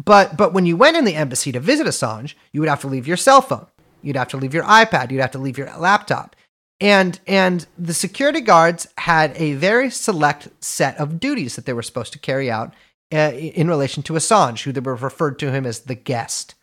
[0.04, 2.88] But but when you went in the embassy to visit Assange, you would have to
[2.88, 3.68] leave your cell phone,
[4.02, 6.36] you'd have to leave your iPad, you'd have to leave your laptop,
[6.82, 11.84] and and the security guards had a very select set of duties that they were
[11.84, 12.74] supposed to carry out
[13.14, 16.56] uh, in relation to Assange, who they were referred to him as the guest.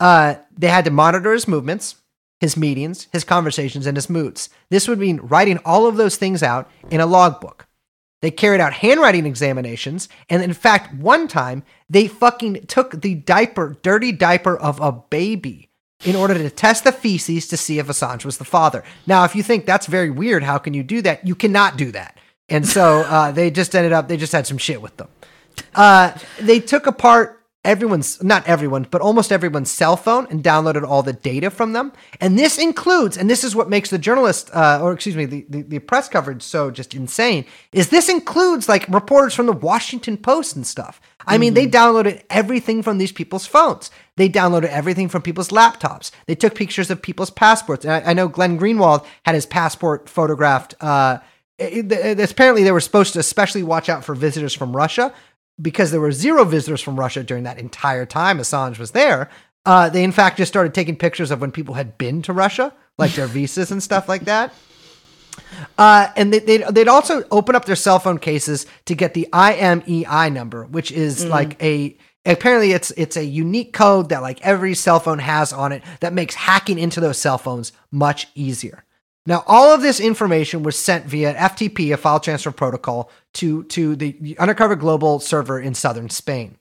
[0.00, 1.96] Uh, they had to monitor his movements,
[2.40, 4.50] his meetings, his conversations, and his moods.
[4.70, 7.66] This would mean writing all of those things out in a logbook.
[8.20, 13.76] They carried out handwriting examinations, and in fact, one time they fucking took the diaper,
[13.82, 15.70] dirty diaper of a baby
[16.04, 18.84] in order to test the feces to see if Assange was the father.
[19.06, 21.26] Now, if you think that's very weird, how can you do that?
[21.26, 22.18] You cannot do that.
[22.48, 25.08] And so uh, they just ended up, they just had some shit with them.
[25.74, 31.02] Uh, they took apart everyone's, not everyone, but almost everyone's cell phone and downloaded all
[31.02, 31.92] the data from them.
[32.20, 35.46] And this includes, and this is what makes the journalist, uh, or excuse me, the,
[35.48, 40.16] the, the press coverage so just insane, is this includes like reporters from the Washington
[40.16, 41.00] Post and stuff.
[41.26, 43.90] I mean, they downloaded everything from these people's phones.
[44.16, 46.10] They downloaded everything from people's laptops.
[46.26, 47.86] They took pictures of people's passports.
[47.86, 50.74] And I, I know Glenn Greenwald had his passport photographed.
[50.82, 51.18] Uh,
[51.58, 55.14] it- it- it- apparently, they were supposed to especially watch out for visitors from Russia
[55.60, 59.30] because there were zero visitors from Russia during that entire time Assange was there.
[59.66, 62.72] Uh, they, in fact, just started taking pictures of when people had been to Russia,
[62.98, 64.52] like their visas and stuff like that.
[65.78, 69.28] Uh, and they, they'd, they'd also open up their cell phone cases to get the
[69.32, 71.96] IMEI number, which is like a
[72.26, 76.12] apparently it's it's a unique code that like every cell phone has on it that
[76.12, 78.83] makes hacking into those cell phones much easier.
[79.26, 83.96] Now, all of this information was sent via FTP, a file transfer protocol, to to
[83.96, 86.58] the Undercover Global server in southern Spain.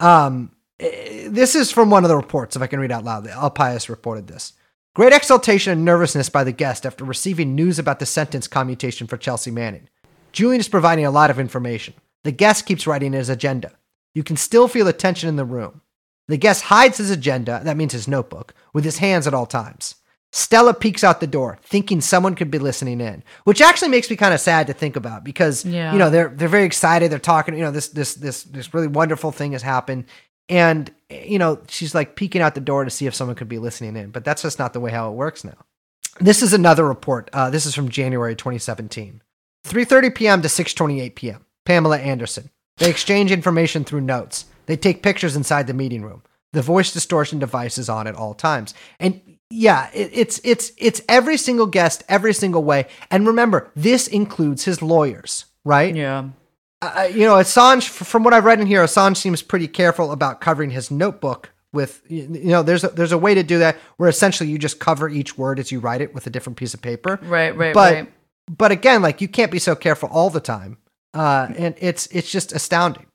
[0.00, 3.26] Um, eh, this is from one of the reports, if I can read out loud.
[3.26, 4.54] El País reported this.
[4.94, 9.16] Great exultation and nervousness by the guest after receiving news about the sentence commutation for
[9.16, 9.88] Chelsea Manning.
[10.32, 11.94] Julian is providing a lot of information.
[12.24, 13.72] The guest keeps writing his agenda.
[14.14, 15.82] You can still feel the tension in the room.
[16.28, 19.96] The guest hides his agenda, that means his notebook, with his hands at all times.
[20.32, 24.14] Stella peeks out the door, thinking someone could be listening in, which actually makes me
[24.16, 25.92] kind of sad to think about because Yeah.
[25.92, 27.10] you know they're they're very excited.
[27.10, 30.04] They're talking, you know, this this this this really wonderful thing has happened,
[30.48, 33.58] and you know she's like peeking out the door to see if someone could be
[33.58, 35.56] listening in, but that's just not the way how it works now.
[36.20, 37.28] This is another report.
[37.32, 39.22] Uh, this is from January 2017.
[39.66, 40.42] 3:30 p.m.
[40.42, 41.44] to 6:28 p.m.
[41.64, 42.50] Pamela Anderson.
[42.78, 44.44] They exchange information through notes.
[44.66, 46.22] They take pictures inside the meeting room.
[46.52, 48.74] The voice distortion device is on at all times.
[49.00, 49.20] And
[49.50, 52.86] yeah, it, it's it's it's every single guest, every single way.
[53.10, 55.94] And remember, this includes his lawyers, right?
[55.94, 56.28] Yeah.
[56.82, 60.40] uh, you know, Assange, from what I've read in here, Assange seems pretty careful about
[60.40, 64.08] covering his notebook with, you know, there's a, there's a way to do that where
[64.08, 66.80] essentially you just cover each word as you write it with a different piece of
[66.80, 67.20] paper.
[67.22, 68.12] Right, right, but, right.
[68.56, 70.78] But again, like you can't be so careful all the time,
[71.14, 73.06] uh, and it's it's just astounding.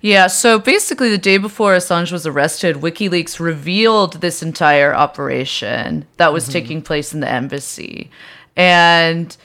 [0.00, 6.32] Yeah, so basically, the day before Assange was arrested, WikiLeaks revealed this entire operation that
[6.32, 8.10] was taking place in the embassy.
[8.56, 9.36] And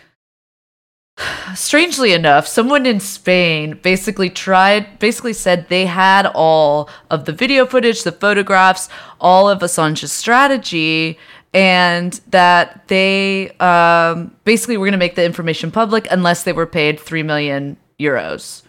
[1.56, 7.66] strangely enough, someone in Spain basically tried, basically said they had all of the video
[7.66, 11.18] footage, the photographs, all of Assange's strategy,
[11.54, 16.66] and that they um, basically were going to make the information public unless they were
[16.66, 18.64] paid 3 million euros.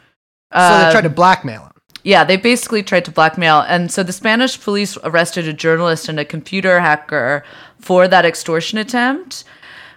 [0.55, 1.73] So they tried uh, to blackmail him.
[2.05, 3.61] Yeah, they basically tried to blackmail.
[3.61, 7.45] And so the Spanish police arrested a journalist and a computer hacker
[7.81, 9.45] for that extortion attempt,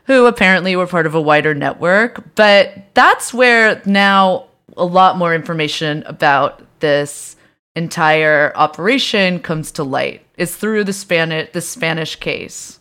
[0.05, 2.36] who apparently were part of a wider network.
[2.36, 4.47] But that's where now
[4.78, 7.36] a lot more information about this
[7.76, 10.26] entire operation comes to light.
[10.38, 12.80] It's through the Spanish the Spanish case.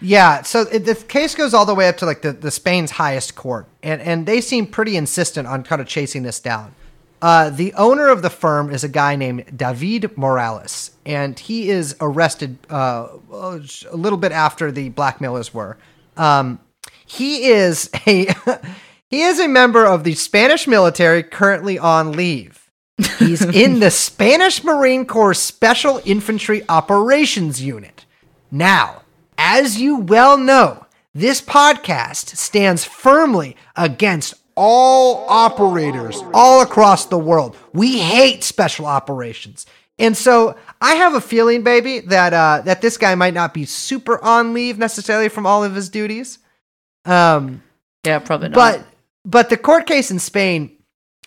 [0.00, 3.34] Yeah, so the case goes all the way up to like the, the Spain's highest
[3.34, 6.74] court, and and they seem pretty insistent on kind of chasing this down.
[7.22, 11.96] Uh, the owner of the firm is a guy named David Morales, and he is
[12.00, 15.78] arrested uh, a little bit after the blackmailers were.
[16.16, 16.60] Um,
[17.06, 18.26] he is a
[19.10, 22.70] he is a member of the Spanish military currently on leave.
[23.18, 28.04] He's in the Spanish Marine Corps Special Infantry Operations Unit.
[28.50, 29.02] Now,
[29.38, 37.56] as you well know, this podcast stands firmly against all operators all across the world.
[37.72, 39.66] We hate special operations.
[39.98, 43.64] And so I have a feeling, baby, that uh, that this guy might not be
[43.64, 46.38] super on leave necessarily from all of his duties.
[47.04, 47.62] Um,
[48.04, 48.54] Yeah, probably not.
[48.56, 48.86] but
[49.24, 50.72] but the court case in Spain,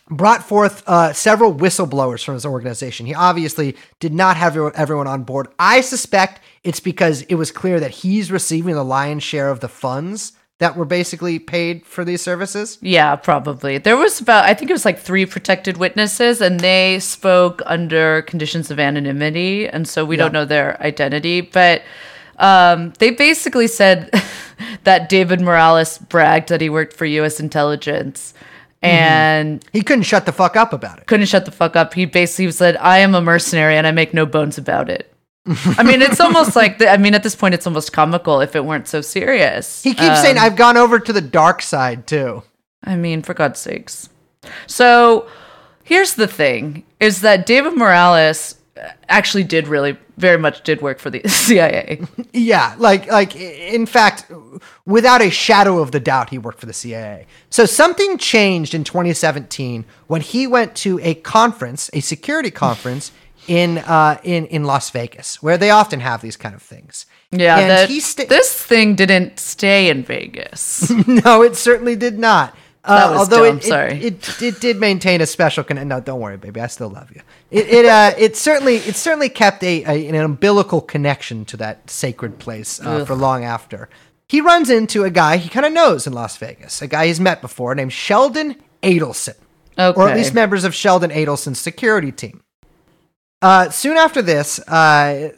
[0.09, 3.05] brought forth uh, several whistleblowers from his organization.
[3.05, 5.47] He obviously did not have everyone- everyone on board.
[5.59, 9.67] I suspect it's because it was clear that he's receiving the lion's share of the
[9.67, 12.77] funds that were basically paid for these services.
[12.81, 13.77] Yeah, probably.
[13.77, 18.21] There was about, I think it was like three protected witnesses, and they spoke under
[18.23, 19.67] conditions of anonymity.
[19.67, 21.41] And so we don't know their identity.
[21.41, 21.81] But
[22.37, 24.11] um, they basically said
[24.83, 27.39] that David Morales bragged that he worked for U.S.
[27.39, 28.33] intelligence
[28.81, 31.07] and He couldn't shut the fuck up about it.
[31.07, 31.93] couldn't shut the fuck up.
[31.93, 35.13] He basically said, I am a mercenary and I make no bones about it.
[35.77, 38.55] I mean, it's almost like, the, I mean, at this point, it's almost comical if
[38.55, 39.81] it weren't so serious.
[39.83, 42.43] He keeps saying, um, "I've gone over to the dark side too."
[42.83, 44.09] I mean, for God's sakes.
[44.67, 45.27] So
[45.83, 50.99] here's the thing is that David Morales uh, actually did really very much did work
[50.99, 52.01] for the CIA.
[52.33, 54.31] Yeah, like like in fact,
[54.85, 57.25] without a shadow of the doubt, he worked for the CIA.
[57.49, 63.11] So something changed in 2017 when he went to a conference, a security conference
[63.49, 67.05] in uh in in Las Vegas, where they often have these kind of things.
[67.31, 70.89] Yeah, that, sta- this thing didn't stay in Vegas.
[71.07, 72.55] no, it certainly did not.
[72.83, 73.93] Uh, That was although dumb, it, sorry.
[73.95, 77.11] It, it it did maintain a special con- no don't worry baby I still love
[77.13, 77.21] you
[77.51, 81.89] it it uh it certainly it certainly kept a, a an umbilical connection to that
[81.89, 83.89] sacred place uh, for long after
[84.29, 87.19] he runs into a guy he kind of knows in Las Vegas a guy he's
[87.19, 89.35] met before named Sheldon Adelson
[89.77, 92.41] or at least members of Sheldon Adelson's security team.
[93.41, 95.31] Uh, soon after this, uh,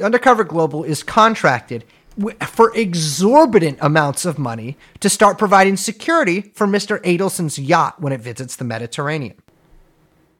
[0.00, 1.84] uh, Undercover Global is contracted
[2.18, 7.00] w- for exorbitant amounts of money to start providing security for Mr.
[7.04, 9.34] Adelson's yacht when it visits the Mediterranean.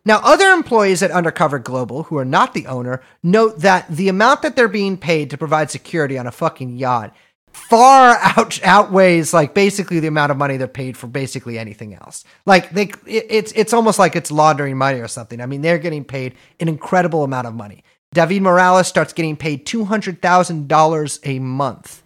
[0.05, 4.43] Now, other employees at Undercover Global, who are not the owner, note that the amount
[4.43, 7.15] that they're being paid to provide security on a fucking yacht
[7.69, 12.25] far out outweighs like basically the amount of money they're paid for basically anything else.
[12.47, 15.41] Like they, it, it's it's almost like it's laundering money or something.
[15.41, 17.85] I mean, they're getting paid an incredible amount of money.
[18.15, 22.03] David Morales starts getting paid two hundred thousand dollars a month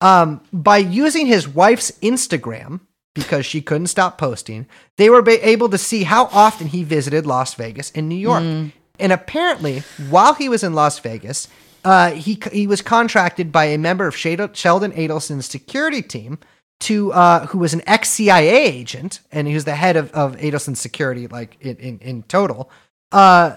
[0.00, 2.80] um, by using his wife's Instagram
[3.14, 4.66] because she couldn't stop posting.
[4.98, 8.42] They were ba- able to see how often he visited Las Vegas and New York.
[8.98, 11.48] And apparently, while he was in Las Vegas,
[11.84, 16.38] uh, he he was contracted by a member of Sheldon Adelson's security team
[16.80, 20.36] to uh, who was an ex CIA agent and he was the head of, of
[20.36, 22.70] Adelson's security, like in in, in total.
[23.10, 23.56] Uh,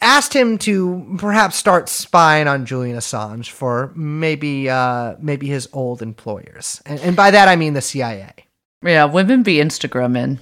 [0.00, 6.02] asked him to perhaps start spying on Julian Assange for maybe uh, maybe his old
[6.02, 8.32] employers, and, and by that I mean the CIA.
[8.82, 10.38] yeah, women be Instagramming.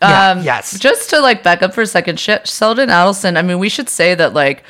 [0.00, 0.78] Yeah, yes.
[0.78, 3.36] Just to like back up for a second, Sheldon Adelson.
[3.36, 4.64] I mean, we should say that like,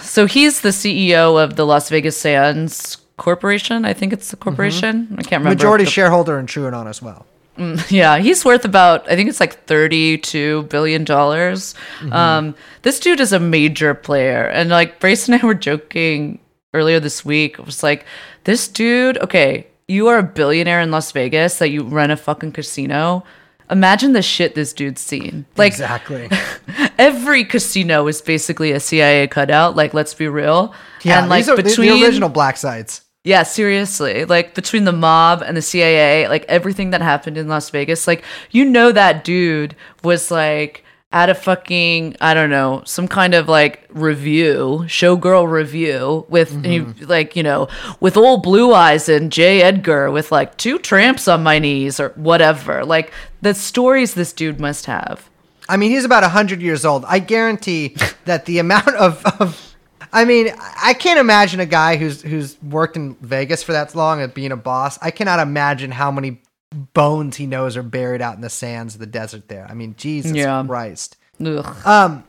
[0.00, 3.84] so he's the CEO of the Las Vegas Sands Corporation.
[3.84, 5.04] I think it's the corporation.
[5.04, 5.14] Mm-hmm.
[5.14, 5.50] I can't remember.
[5.50, 7.26] Majority the- shareholder in TrueAnon as well.
[7.58, 11.74] Mm, yeah, he's worth about I think it's like thirty-two billion dollars.
[11.98, 12.12] Mm-hmm.
[12.12, 16.38] Um, this dude is a major player, and like Brace and I were joking
[16.72, 17.58] earlier this week.
[17.58, 18.06] It was like,
[18.44, 19.18] this dude.
[19.18, 23.24] Okay, you are a billionaire in Las Vegas that you run a fucking casino.
[23.70, 25.44] Imagine the shit this dude's seen.
[25.56, 26.28] Like exactly.
[26.98, 29.76] every casino is basically a CIA cutout.
[29.76, 30.74] Like, let's be real.
[31.02, 33.02] Yeah, and like these are the- between the original black sites.
[33.24, 34.24] yeah, seriously.
[34.24, 38.24] Like between the mob and the CIA, like everything that happened in Las Vegas, like
[38.50, 43.48] you know that dude was like at a fucking I don't know, some kind of
[43.48, 47.04] like revue, showgirl revue with he, mm-hmm.
[47.06, 47.68] like, you know,
[48.00, 49.62] with old blue eyes and J.
[49.62, 52.84] Edgar with like two tramps on my knees or whatever.
[52.84, 55.28] Like the stories this dude must have.
[55.68, 57.04] I mean, he's about 100 years old.
[57.06, 59.76] I guarantee that the amount of, of
[60.12, 64.22] I mean, I can't imagine a guy who's who's worked in Vegas for that long
[64.22, 64.98] and being a boss.
[65.02, 66.40] I cannot imagine how many
[66.70, 69.66] bones he knows are buried out in the sands of the desert there.
[69.68, 70.64] I mean, Jesus Yeah.
[70.66, 71.16] Christ.
[71.44, 72.22] Ugh.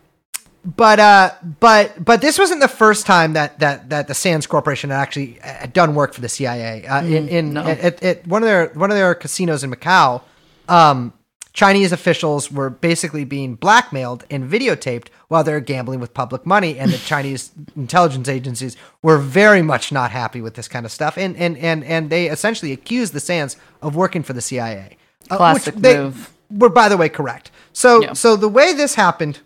[0.65, 4.89] But uh, but but this wasn't the first time that that that the Sands Corporation
[4.89, 6.85] had actually uh, done work for the CIA.
[6.85, 7.63] Uh, in in no.
[7.63, 10.21] at, at one of their one of their casinos in Macau,
[10.67, 11.13] um,
[11.53, 16.91] Chinese officials were basically being blackmailed and videotaped while they're gambling with public money, and
[16.91, 21.37] the Chinese intelligence agencies were very much not happy with this kind of stuff, and
[21.37, 24.97] and and and they essentially accused the Sands of working for the CIA.
[25.31, 26.31] uh, Classic which they move.
[26.51, 27.51] Were by the way correct.
[27.73, 28.13] So Yeah.
[28.13, 29.39] so the way this happened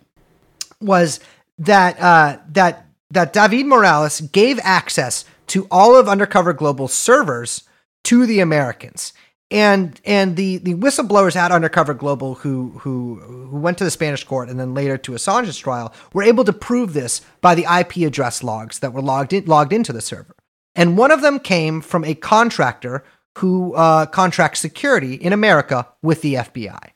[0.81, 1.19] was
[1.59, 7.63] that uh, that that David Morales gave access to all of Undercover Global's servers
[8.05, 9.13] to the Americans.
[9.53, 14.23] And and the, the whistleblowers at Undercover Global who who who went to the Spanish
[14.23, 17.97] court and then later to Assange's trial were able to prove this by the IP
[17.97, 20.35] address logs that were logged in, logged into the server.
[20.73, 23.03] And one of them came from a contractor
[23.37, 26.89] who uh, contracts security in America with the FBI.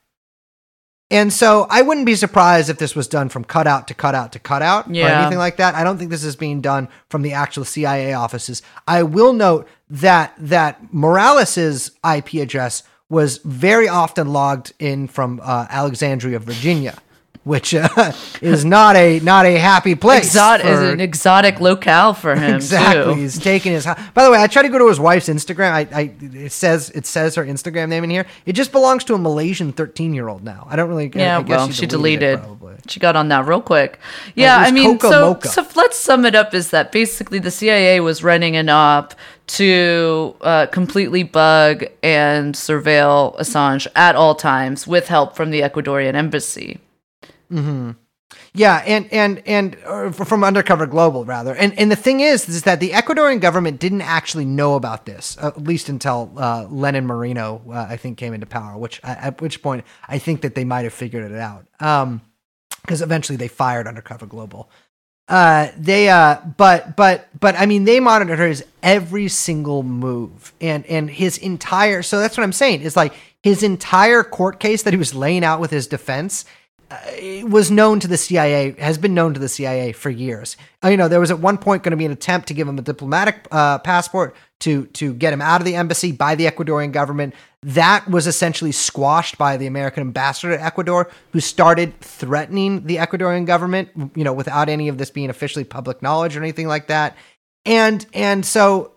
[1.10, 4.38] And so I wouldn't be surprised if this was done from cutout to cutout to
[4.38, 5.74] cutout or anything like that.
[5.74, 8.62] I don't think this is being done from the actual CIA offices.
[8.86, 15.66] I will note that that Morales's IP address was very often logged in from uh,
[15.70, 16.98] Alexandria, Virginia,
[17.48, 17.88] which uh,
[18.42, 20.26] is not a not a happy place.
[20.26, 23.14] Exotic is an exotic locale for him exactly.
[23.14, 23.20] too.
[23.20, 23.86] He's taking his.
[23.86, 25.72] By the way, I tried to go to his wife's Instagram.
[25.72, 28.26] I, I it says it says her Instagram name in here.
[28.44, 30.66] It just belongs to a Malaysian thirteen year old now.
[30.70, 31.06] I don't really.
[31.06, 32.34] I- Yeah, I guess well, she deleted.
[32.34, 32.74] it, probably.
[32.86, 33.98] She got on that real quick.
[34.34, 35.48] Yeah, I mean, Coca so Mocha.
[35.48, 39.14] so let's sum it up: is that basically the CIA was running an op
[39.48, 46.14] to uh, completely bug and surveil Assange at all times with help from the Ecuadorian
[46.14, 46.78] embassy.
[48.52, 49.76] Yeah, and and and
[50.14, 51.54] from Undercover Global rather.
[51.54, 55.38] And and the thing is, is that the Ecuadorian government didn't actually know about this,
[55.40, 58.76] at least until uh, Lenin Moreno, uh, I think, came into power.
[58.76, 61.66] Which at which point I think that they might have figured it out,
[62.82, 64.70] because eventually they fired Undercover Global.
[65.28, 70.84] Uh, they uh, but but but I mean, they monitored his every single move and
[70.86, 72.02] and his entire.
[72.02, 75.44] So that's what I'm saying is like his entire court case that he was laying
[75.44, 76.44] out with his defense
[77.44, 80.56] was known to the CIA, has been known to the CIA for years.
[80.82, 82.66] Uh, You know, there was at one point going to be an attempt to give
[82.66, 86.46] him a diplomatic uh, passport to to get him out of the embassy by the
[86.46, 87.34] Ecuadorian government.
[87.62, 93.46] That was essentially squashed by the American ambassador to Ecuador, who started threatening the Ecuadorian
[93.46, 93.90] government.
[94.14, 97.16] You know, without any of this being officially public knowledge or anything like that.
[97.66, 98.92] And and so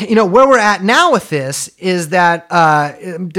[0.00, 2.92] you know where we're at now with this is that uh,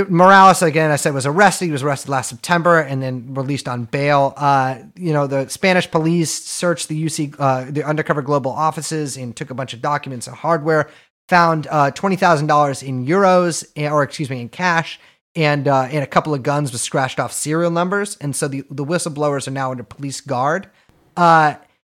[0.08, 1.66] Morales again I said was arrested.
[1.66, 4.34] He was arrested last September and then released on bail.
[4.38, 9.36] Uh, you know the Spanish police searched the UC uh, the undercover global offices and
[9.36, 10.90] took a bunch of documents and hardware.
[11.30, 15.00] Found uh, twenty thousand dollars in euros eh, or excuse me in cash
[15.36, 18.18] and uh, and a couple of guns with scratched off serial numbers.
[18.22, 20.70] And so the the whistleblowers are now under police guard.
[21.16, 21.56] Uh,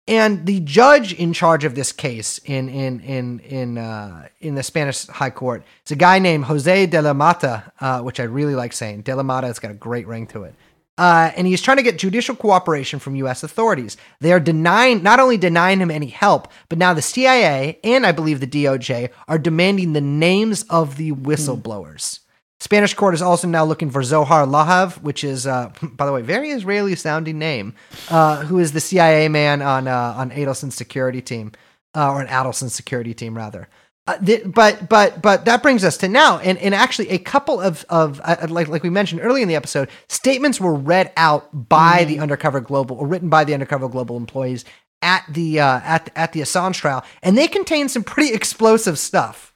[0.10, 4.64] and the judge in charge of this case in in in in uh, in the
[4.64, 8.56] Spanish High Court is a guy named Jose de la Mata, uh, which I really
[8.56, 9.04] like saying.
[9.04, 10.56] De la Mata, it's got a great ring to it.
[10.98, 13.44] Uh, and he's trying to get judicial cooperation from U.S.
[13.44, 13.96] authorities.
[14.20, 18.12] They are denying, not only denying him any help, but now the CIA and I
[18.12, 22.20] believe the DOJ are demanding the names of the whistleblowers.
[22.60, 26.22] Spanish court is also now looking for Zohar Lahav, which is, uh, by the way,
[26.22, 27.74] very Israeli sounding name,
[28.10, 31.52] uh, who is the CIA man on uh, on Adelson's security team,
[31.96, 33.68] uh, or an Adelson security team rather.
[34.08, 37.62] Uh, th- but but but that brings us to now, and, and actually a couple
[37.62, 41.70] of of uh, like like we mentioned earlier in the episode, statements were read out
[41.70, 44.66] by the undercover global or written by the undercover global employees
[45.02, 49.49] at the uh, at at the Assange trial, and they contain some pretty explosive stuff.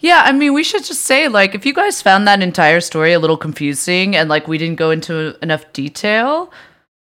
[0.00, 3.12] Yeah, I mean, we should just say, like, if you guys found that entire story
[3.12, 6.52] a little confusing and like we didn't go into enough detail,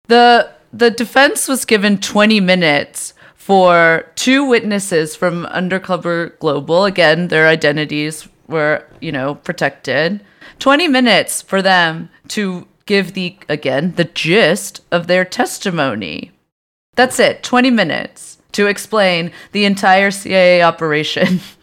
[0.07, 6.85] the the defense was given 20 minutes for two witnesses from Undercover Global.
[6.85, 10.23] Again, their identities were, you know, protected.
[10.59, 16.31] 20 minutes for them to give the again the gist of their testimony.
[16.95, 17.43] That's it.
[17.43, 21.39] 20 minutes to explain the entire CIA operation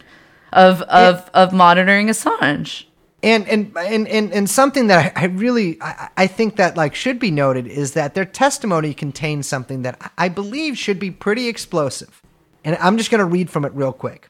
[0.57, 2.85] of of of monitoring Assange.
[3.23, 6.95] And and and and, and something that I, I really I, I think that like
[6.95, 11.11] should be noted is that their testimony contains something that I- I believe should be
[11.11, 12.23] pretty explosive.
[12.65, 14.28] And I'm just going to read from it real quick.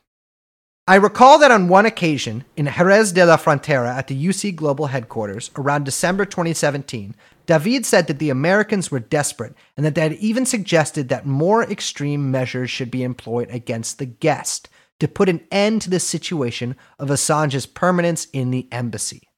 [0.88, 4.86] I recall that on one occasion in Jerez de la Frontera at the UC Global
[4.86, 7.16] headquarters around December 2017,
[7.46, 11.64] David said that the Americans were desperate and that they had even suggested that more
[11.64, 14.68] extreme measures should be employed against the guest
[15.00, 19.28] to put an end to the situation of Assange's permanence in the embassy.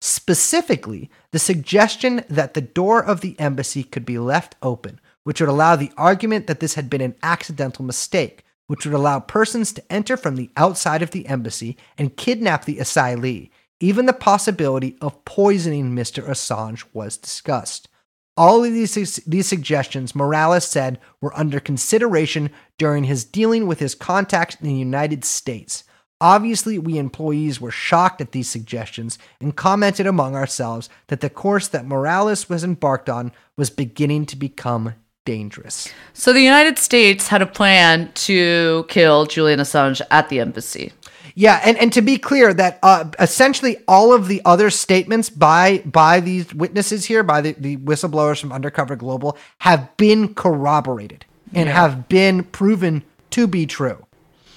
[0.00, 5.48] Specifically, the suggestion that the door of the embassy could be left open, which would
[5.48, 9.92] allow the argument that this had been an accidental mistake, which would allow persons to
[9.92, 13.50] enter from the outside of the embassy and kidnap the asylee.
[13.80, 16.26] Even the possibility of poisoning Mr.
[16.26, 17.88] Assange was discussed.
[18.36, 23.94] All of these, these suggestions, Morales said, were under consideration during his dealing with his
[23.94, 25.84] contacts in the United States.
[26.20, 31.68] Obviously, we employees were shocked at these suggestions and commented among ourselves that the course
[31.68, 34.94] that Morales was embarked on was beginning to become
[35.26, 35.92] dangerous.
[36.14, 40.92] So the United States had a plan to kill Julian Assange at the embassy.
[41.38, 45.82] Yeah, and, and to be clear, that uh, essentially all of the other statements by
[45.84, 51.68] by these witnesses here, by the, the whistleblowers from Undercover Global, have been corroborated and
[51.68, 54.06] have been proven to be true.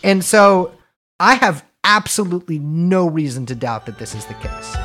[0.06, 0.72] And so
[1.20, 4.76] I have absolutely no reason to doubt that this is the case.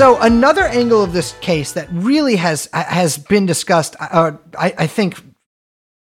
[0.00, 4.86] So another angle of this case that really has has been discussed, uh, I, I
[4.86, 5.20] think,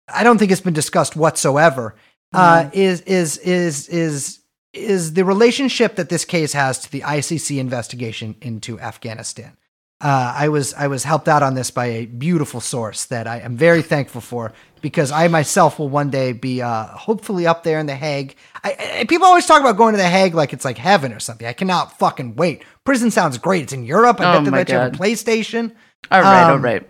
[0.06, 1.94] I don't think it's been discussed whatsoever,
[2.34, 4.40] uh, is is is is
[4.74, 9.56] is the relationship that this case has to the ICC investigation into Afghanistan.
[9.98, 13.38] Uh, I was I was helped out on this by a beautiful source that I
[13.38, 17.78] am very thankful for because I myself will one day be uh, hopefully up there
[17.80, 18.36] in the Hague.
[18.62, 21.20] I, I, people always talk about going to the Hague like it's like heaven or
[21.20, 21.46] something.
[21.46, 22.62] I cannot fucking wait.
[22.84, 23.64] Prison sounds great.
[23.64, 24.20] It's in Europe.
[24.20, 25.72] I Oh bet they let you have a PlayStation.
[26.10, 26.88] All right, all Um, right.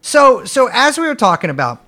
[0.00, 1.84] So, so as we were talking about,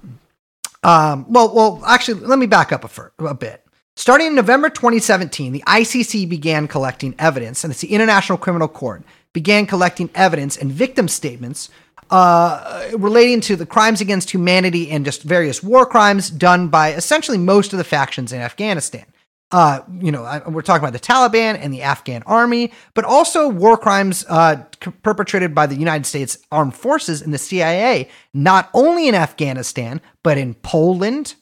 [0.83, 3.65] um, well, well, actually, let me back up a, fir- a bit.
[3.97, 9.03] Starting in November 2017, the ICC began collecting evidence, and it's the International Criminal Court
[9.33, 11.69] began collecting evidence and victim statements
[12.11, 17.39] uh, relating to the crimes against humanity and just various war crimes done by essentially
[17.39, 19.05] most of the factions in Afghanistan.
[19.51, 23.49] Uh, you know, I- we're talking about the Taliban and the Afghan army, but also
[23.49, 28.69] war crimes uh, c- perpetrated by the United States Armed Forces and the CIA, not
[28.75, 31.35] only in Afghanistan, but in Poland,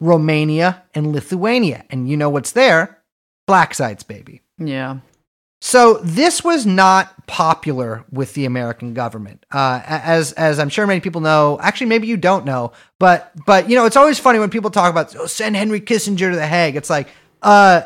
[0.00, 1.84] Romania, and Lithuania.
[1.90, 3.02] And you know what's there?
[3.46, 4.40] Black sites, baby.
[4.58, 4.98] Yeah.
[5.60, 11.00] So this was not popular with the American government, uh, as as I'm sure many
[11.00, 11.58] people know.
[11.60, 14.90] Actually, maybe you don't know, but but you know it's always funny when people talk
[14.90, 16.76] about oh, send Henry Kissinger to the Hague.
[16.76, 17.08] It's like,
[17.42, 17.82] uh,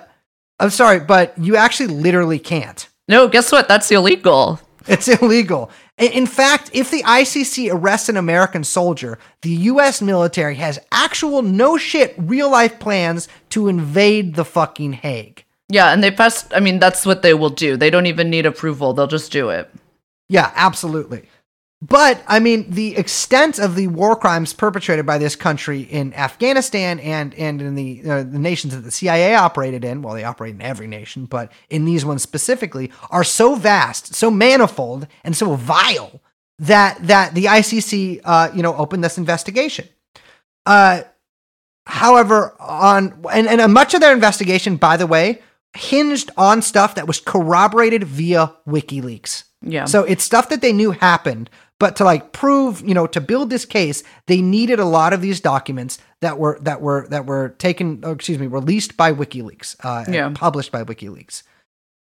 [0.61, 2.89] I'm sorry, but you actually literally can't.
[3.09, 3.69] No, guess what?
[3.69, 4.61] That's illegal.
[4.89, 5.71] It's illegal.
[5.97, 10.03] In fact, if the ICC arrests an American soldier, the U.S.
[10.03, 15.45] military has actual no shit real life plans to invade the fucking Hague.
[15.73, 16.53] Yeah, and they passed.
[16.55, 17.79] I mean, that's what they will do.
[17.79, 18.93] They don't even need approval.
[18.93, 19.71] They'll just do it.
[20.29, 21.29] Yeah, absolutely.
[21.81, 27.01] But I mean, the extent of the war crimes perpetrated by this country in Afghanistan
[27.01, 30.55] and and in the uh, the nations that the CIA operated in, well, they operate
[30.55, 35.55] in every nation, but in these ones specifically, are so vast, so manifold, and so
[35.57, 36.21] vile
[36.59, 39.89] that that the ICC, uh, you know, opened this investigation.
[40.67, 41.03] Uh,
[41.87, 45.41] however, on and and much of their investigation, by the way,
[45.75, 49.45] hinged on stuff that was corroborated via WikiLeaks.
[49.63, 49.85] Yeah.
[49.87, 53.51] So it's stuff that they knew happened, but to like prove, you know, to build
[53.51, 57.51] this case, they needed a lot of these documents that were that were that were
[57.59, 60.31] taken, oh, excuse me, released by WikiLeaks, uh, and Yeah.
[60.35, 61.43] published by WikiLeaks.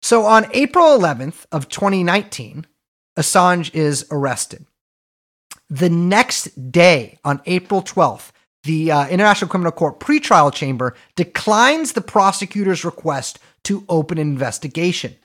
[0.02, 2.66] So on April 11th of 2019,
[3.18, 4.66] Assange is arrested.
[5.68, 8.32] The next day, on April 12th,
[8.64, 15.16] the uh, International Criminal Court pretrial chamber declines the prosecutor's request to open an investigation.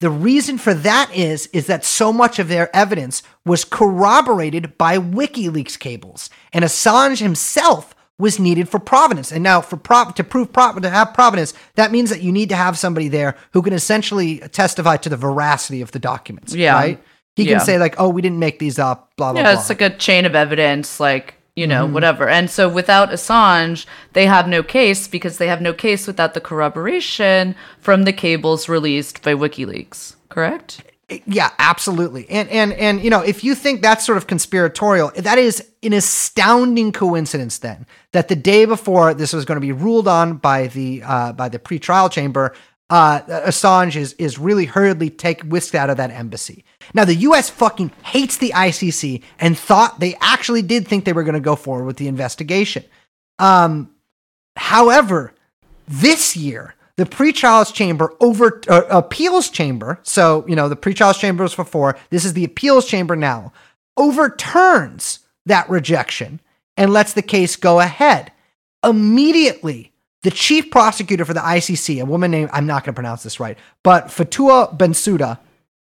[0.00, 4.96] The reason for that is is that so much of their evidence was corroborated by
[4.98, 9.32] WikiLeaks cables, and Assange himself was needed for provenance.
[9.32, 12.50] And now, for prov- to prove prov- to have provenance, that means that you need
[12.50, 16.54] to have somebody there who can essentially testify to the veracity of the documents.
[16.54, 16.74] Yeah.
[16.74, 17.02] right.
[17.36, 19.60] He can say like, "Oh, we didn't make these up." Blah blah yeah, blah.
[19.60, 21.94] it's like a chain of evidence, like, you know, Mm-hmm.
[21.94, 22.28] whatever.
[22.28, 26.40] And so without Assange, they have no case because they have no case without the
[26.40, 30.82] corroboration from the cables released by WikiLeaks, correct?
[31.26, 32.30] Yeah, absolutely.
[32.30, 35.92] And and and you know, if you think that's sort of conspiratorial, that is an
[35.92, 40.68] astounding coincidence then that the day before this was going to be ruled on by
[40.68, 42.54] the uh by the pretrial chamber,
[42.90, 46.64] uh Assange is is really hurriedly take whisked out of that embassy.
[46.92, 51.24] Now the US fucking hates the ICC and thought they actually did think they were
[51.24, 52.84] going to go forward with the investigation.
[53.38, 53.90] Um
[54.56, 55.32] however,
[55.88, 61.42] this year the pretrials chamber over uh, appeals chamber so you know the pretrials chamber
[61.42, 63.52] was before this is the appeals chamber now
[63.96, 66.40] overturns that rejection
[66.76, 68.30] and lets the case go ahead
[68.84, 69.92] immediately
[70.22, 73.40] the chief prosecutor for the icc a woman named i'm not going to pronounce this
[73.40, 75.38] right but fatou bensouda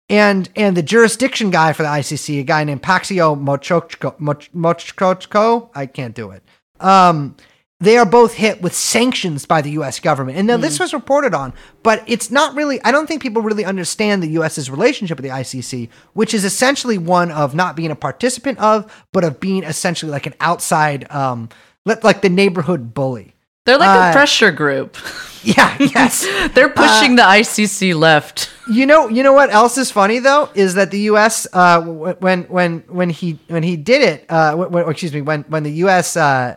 [0.10, 5.70] and and the jurisdiction guy for the icc a guy named phakiso mochochoko Moch- mochkochko
[5.76, 6.44] i can't do it
[6.80, 7.36] um
[7.82, 10.38] they are both hit with sanctions by the US government.
[10.38, 11.52] And now this was reported on,
[11.82, 15.32] but it's not really, I don't think people really understand the US's relationship with the
[15.32, 20.12] ICC, which is essentially one of not being a participant of, but of being essentially
[20.12, 21.50] like an outside, um,
[21.84, 23.34] like the neighborhood bully.
[23.66, 24.98] They're like Uh, a pressure group.
[25.44, 26.22] Yeah, yes.
[26.54, 28.50] They're pushing the ICC left.
[28.72, 31.48] You know, you know what else is funny though is that the U.S.
[31.52, 35.64] Uh, when when when he when he did it, uh, when, excuse me, when when
[35.64, 36.16] the U.S.
[36.16, 36.56] Uh,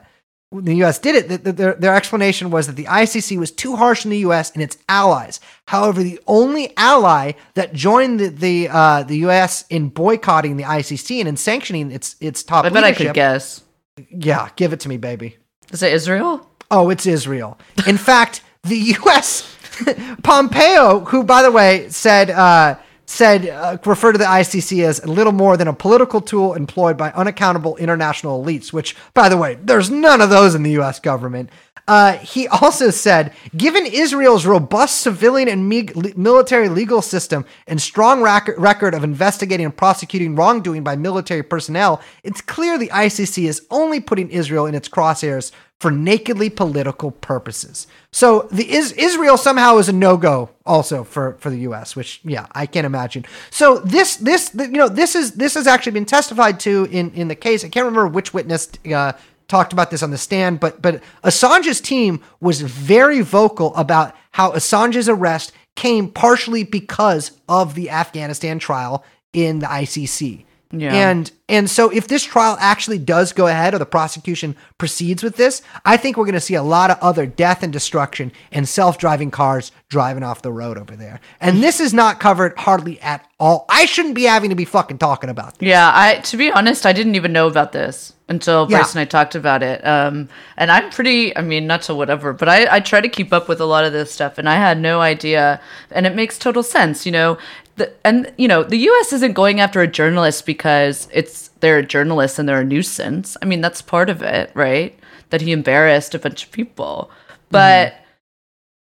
[0.53, 0.99] the U.S.
[1.01, 4.11] did it, th- th- their their explanation was that the ICC was too harsh on
[4.11, 4.53] the U.S.
[4.53, 5.41] and its allies.
[5.67, 9.65] However, the only ally that joined the the, uh, the U.S.
[9.71, 13.63] in boycotting the ICC and in sanctioning its its top I bet I could guess.
[14.11, 15.39] yeah, give it to me, baby.
[15.73, 16.47] Is it Israel?
[16.75, 17.57] Oh, it's Israel.
[17.87, 19.57] In fact, the U.S.
[20.25, 22.77] Pompeo, who, by the way, said uh,
[23.07, 27.13] said uh, referred to the ICC as little more than a political tool employed by
[27.13, 28.73] unaccountable international elites.
[28.73, 30.99] Which, by the way, there's none of those in the U.S.
[30.99, 31.51] government.
[31.87, 38.23] Uh, he also said, given Israel's robust civilian and me- military legal system and strong
[38.23, 43.67] rac- record of investigating and prosecuting wrongdoing by military personnel, it's clear the ICC is
[43.71, 47.87] only putting Israel in its crosshairs for nakedly political purposes.
[48.13, 52.21] So the is Israel somehow is a no go also for for the U.S., which
[52.25, 53.25] yeah I can't imagine.
[53.51, 57.29] So this this you know this is this has actually been testified to in in
[57.29, 57.65] the case.
[57.65, 58.71] I can't remember which witness.
[58.93, 59.13] Uh,
[59.47, 64.53] talked about this on the stand, but but Assange's team was very vocal about how
[64.53, 70.45] Assange's arrest came partially because of the Afghanistan trial in the ICC.
[70.81, 71.11] Yeah.
[71.11, 75.37] And and so if this trial actually does go ahead or the prosecution proceeds with
[75.37, 78.67] this, I think we're going to see a lot of other death and destruction and
[78.67, 81.21] self-driving cars driving off the road over there.
[81.41, 83.67] And this is not covered hardly at all.
[83.69, 85.69] I shouldn't be having to be fucking talking about this.
[85.69, 88.79] Yeah, I to be honest, I didn't even know about this until Yeah.
[88.79, 89.87] Brace and I talked about it.
[89.87, 93.35] Um, and I'm pretty, I mean, not to whatever, but I, I try to keep
[93.35, 95.61] up with a lot of this stuff, and I had no idea,
[95.91, 97.37] and it makes total sense, you know.
[97.77, 99.13] The, and you know, the U.S.
[99.13, 103.37] isn't going after a journalist because it's they're a journalist and they're a nuisance.
[103.43, 104.97] I mean, that's part of it, right?
[105.31, 107.11] That he embarrassed a bunch of people,
[107.51, 107.95] but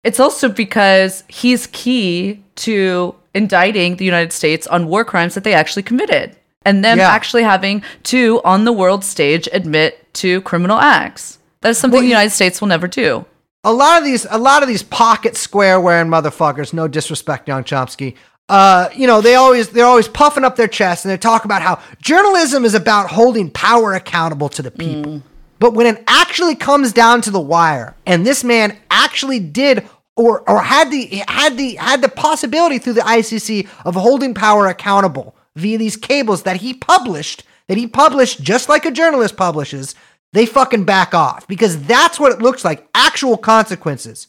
[0.04, 5.54] it's also because he's key to indicting the United States on war crimes that they
[5.54, 7.08] actually committed and them Yeah.
[7.10, 11.38] actually having to, on the world stage, admit to criminal acts.
[11.62, 13.24] That is something Well, the United States will never do.
[13.64, 17.64] a lot of these a lot of these pocket square wearing motherfuckers no disrespect young
[17.64, 18.14] chomsky
[18.48, 21.62] uh, you know they always they're always puffing up their chest and they talk about
[21.62, 25.22] how journalism is about holding power accountable to the people.
[25.58, 30.48] But when it actually comes down to the wire and this man actually did or
[30.48, 35.34] or had the had the had the possibility through the ICC of holding power accountable
[35.56, 39.94] via these cables that he published that he published just like a journalist publishes
[40.34, 42.88] they fucking back off because that's what it looks like.
[42.92, 44.26] Actual consequences.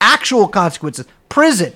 [0.00, 1.06] Actual consequences.
[1.28, 1.74] Prison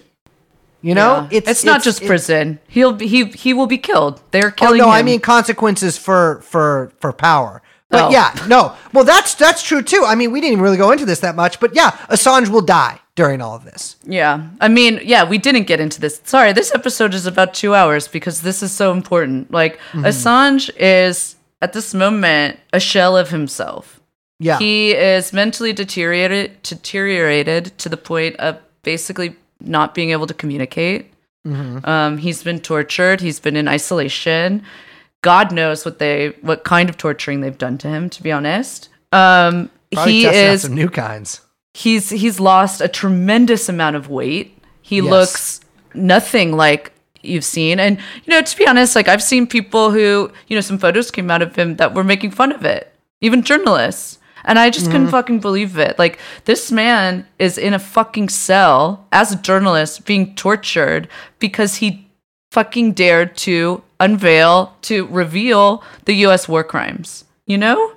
[0.82, 1.40] you know Yeah.
[1.46, 2.58] it's, not just prison.
[2.68, 4.20] He'll be, he he will be killed.
[4.30, 4.90] They're Oh killing no, him.
[4.92, 7.62] I mean consequences for for for power.
[7.90, 8.10] But Oh.
[8.10, 8.74] yeah, no.
[8.92, 10.02] Well, that's that's true too.
[10.06, 12.60] I mean, we didn't even really go into this that much, but yeah, Assange will
[12.62, 13.96] die during all of this.
[14.04, 14.48] Yeah.
[14.60, 16.20] I mean, yeah, we didn't get into this.
[16.24, 19.50] Sorry, this episode is about two hours because this is so important.
[19.50, 20.04] Like, Mm-hmm.
[20.04, 24.00] Assange is, at this moment, a shell of himself.
[24.38, 30.34] Yeah, He is mentally deteriorated, deteriorated to the point of basically not being able to
[30.34, 31.12] communicate.
[31.46, 31.88] Mm-hmm.
[31.88, 33.20] Um, he's been tortured.
[33.20, 34.62] He's been in isolation.
[35.22, 38.08] God knows what they, what kind of torturing they've done to him.
[38.10, 39.70] To be honest, um,
[40.04, 41.40] he is some new kinds.
[41.74, 44.56] he's he's lost a tremendous amount of weight.
[44.82, 45.04] He Yes.
[45.10, 45.60] looks
[45.94, 47.80] nothing like you've seen.
[47.80, 51.10] And you know, to be honest, like I've seen people who, you know, some photos
[51.10, 52.92] came out of him that were making fun of it.
[53.20, 54.17] Even journalists.
[54.48, 54.92] And I just Mm-hmm.
[54.92, 55.96] couldn't fucking believe it.
[55.98, 61.06] Like this man is in a fucking cell as a journalist being tortured
[61.38, 62.08] because he
[62.50, 67.24] fucking dared to unveil, to reveal the US war crimes.
[67.46, 67.92] You know?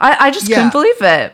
[0.00, 0.56] I, I just Yeah.
[0.56, 1.32] couldn't believe it.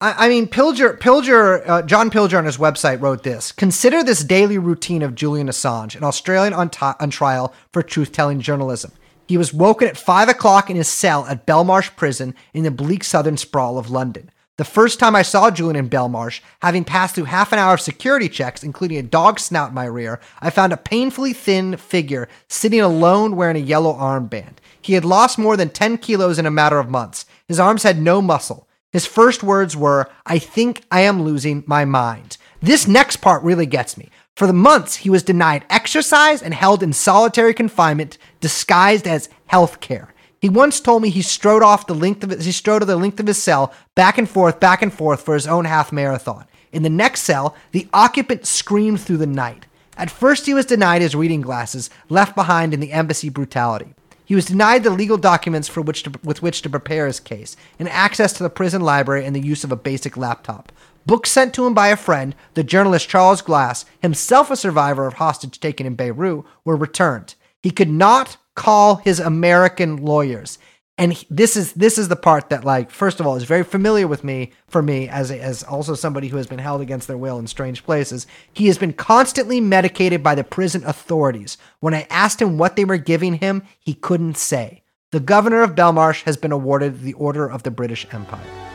[0.00, 4.22] I, I mean, Pilger, Pilger, uh, John Pilger on his website wrote this: Consider this
[4.24, 8.92] daily routine of Julian Assange, an Australian on, ti- on trial for truth-telling journalism.
[9.28, 13.04] He was woken at five o'clock in his cell at Belmarsh Prison in the bleak
[13.04, 14.30] southern sprawl of London.
[14.56, 17.80] The first time I saw Julian in Belmarsh, having passed through half an hour of
[17.80, 22.26] security checks, including a dog snout in my rear, I found a painfully thin figure
[22.48, 24.56] sitting alone wearing a yellow armband.
[24.80, 27.26] He had lost more than 10 kilos in a matter of months.
[27.46, 28.66] His arms had no muscle.
[28.90, 32.38] His first words were, I think I am losing my mind.
[32.60, 34.08] This next part really gets me.
[34.38, 39.80] For the months, he was denied exercise and held in solitary confinement, disguised as health
[39.80, 40.12] care.
[40.40, 43.26] He once told me he strode off the length of he strode the length of
[43.26, 46.46] his cell, back and forth, back and forth for his own half marathon.
[46.72, 49.66] In the next cell, the occupant screamed through the night.
[49.96, 53.94] At first, he was denied his reading glasses, left behind in the embassy brutality.
[54.24, 57.56] He was denied the legal documents for which to, with which to prepare his case,
[57.78, 60.70] and access to the prison library and the use of a basic laptop.
[61.06, 65.14] Books sent to him by a friend, the journalist Charles Glass, himself a survivor of
[65.14, 67.34] hostage taken in Beirut, were returned.
[67.62, 70.58] He could not call his American lawyers.
[70.98, 74.08] And this is this is the part that like first of all is very familiar
[74.08, 77.38] with me for me as as also somebody who has been held against their will
[77.38, 78.26] in strange places.
[78.52, 81.56] He has been constantly medicated by the prison authorities.
[81.78, 84.82] When I asked him what they were giving him, he couldn't say.
[85.12, 88.67] The governor of Belmarsh has been awarded the Order of the British Empire.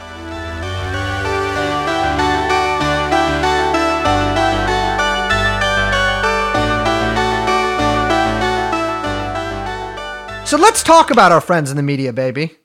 [10.53, 12.55] So let's talk about our friends in the media, baby.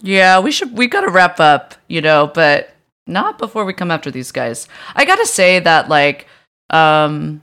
[0.00, 0.76] Yeah, we should.
[0.76, 2.74] We gotta wrap up, you know, but
[3.06, 4.66] not before we come after these guys.
[4.96, 6.26] I gotta say that, like,
[6.70, 7.40] um,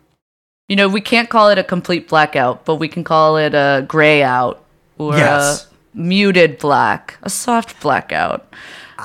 [0.67, 3.85] you know, we can't call it a complete blackout, but we can call it a
[3.87, 4.61] gray out
[4.97, 5.67] or Yes.
[5.95, 8.45] a muted black, a soft blackout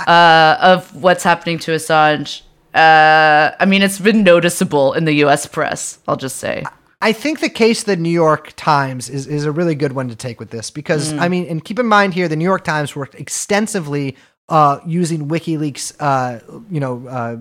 [0.08, 2.42] uh, of what's happening to Assange.
[2.74, 5.46] Uh, I mean, it's been noticeable in the U.S.
[5.46, 6.00] press.
[6.08, 6.64] I'll just say.
[7.02, 10.08] I think the case of the New York Times is, is a really good one
[10.08, 12.62] to take with this because, I mean, and keep in mind here, the New York
[12.62, 14.16] Times worked extensively
[14.48, 16.38] uh, using WikiLeaks, uh,
[16.70, 17.36] you know, uh,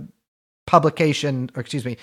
[0.66, 1.98] publication, or excuse me,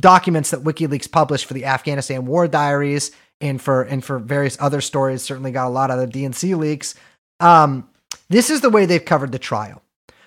[0.00, 4.80] documents that WikiLeaks published for the Afghanistan war diaries and for and for various other
[4.80, 5.22] stories.
[5.22, 6.96] Certainly got a lot of the DNC leaks.
[7.38, 7.88] Um,
[8.28, 9.80] this is the way they've covered the trial.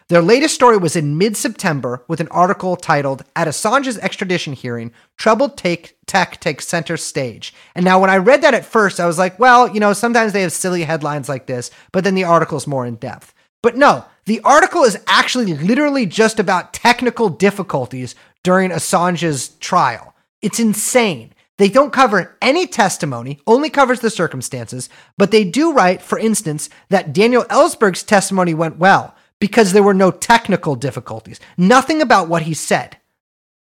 [0.10, 4.92] Their latest story was in mid September with an article titled At Assange's Extradition Hearing,
[5.18, 7.54] Troubled take, Tech Takes Center Stage.
[7.76, 10.34] And now, when I read that at first, I was like, well, you know, sometimes
[10.34, 13.36] they have silly headlines like this, but then the article's more in depth.
[13.62, 20.16] But no, the article is actually literally just about technical difficulties during Assange's trial.
[20.42, 21.34] It's insane.
[21.60, 26.68] They don't cover any testimony, only covers the circumstances, but they do write, for instance,
[26.90, 31.40] that Daniel Ellsberg's testimony went well because there were no technical difficulties.
[31.58, 32.98] Nothing about what he said.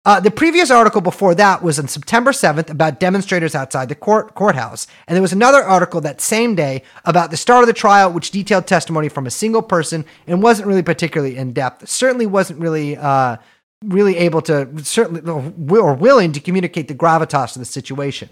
[0.04, 4.34] Uh, the previous article before that was on September 7th about demonstrators outside the court
[4.34, 4.86] courthouse.
[5.06, 8.30] And there was another article that same day about the start of the trial, which
[8.30, 11.88] detailed testimony from a single person and wasn't really particularly in depth.
[11.88, 13.36] Certainly wasn't really uh,
[13.84, 18.30] really able to certainly or willing to communicate the gravitas of the situation.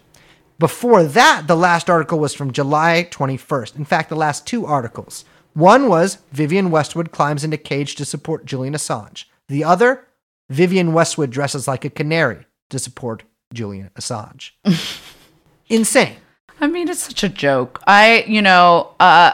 [0.59, 3.77] Before that, the last article was from July 21st.
[3.77, 5.27] In fact, the last two articles.
[5.57, 9.25] One was Vivienne Westwood climbs into cage to support Julian Assange.
[9.49, 10.07] The other,
[10.51, 13.23] Vivienne Westwood dresses like a canary to support
[13.55, 14.51] Julian Assange.
[15.71, 16.17] Insane.
[16.61, 17.81] I mean, it's such a joke.
[17.87, 19.33] I, you know, uh,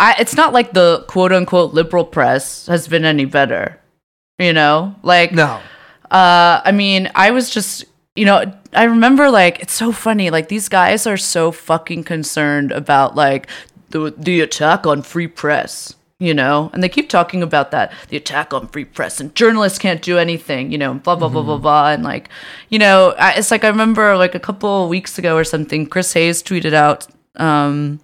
[0.00, 3.78] I, it's not like the quote unquote liberal press has been any better.
[4.40, 5.60] You know, like No.
[6.10, 7.84] Uh, I mean, I was just,
[8.16, 10.30] you know, I remember like it's so funny.
[10.30, 13.46] Like these guys are so fucking concerned about like
[13.94, 15.94] the the attack on free press.
[16.20, 19.78] You know, and they keep talking about that the attack on free press and journalists
[19.78, 20.70] can't do anything.
[20.70, 21.90] You know, and blah blah blah blah blah.
[21.90, 22.28] And like,
[22.68, 25.86] you know, I, it's like I remember like a couple of weeks ago or something.
[25.86, 27.06] Chris Hayes tweeted out.
[27.36, 28.00] Um,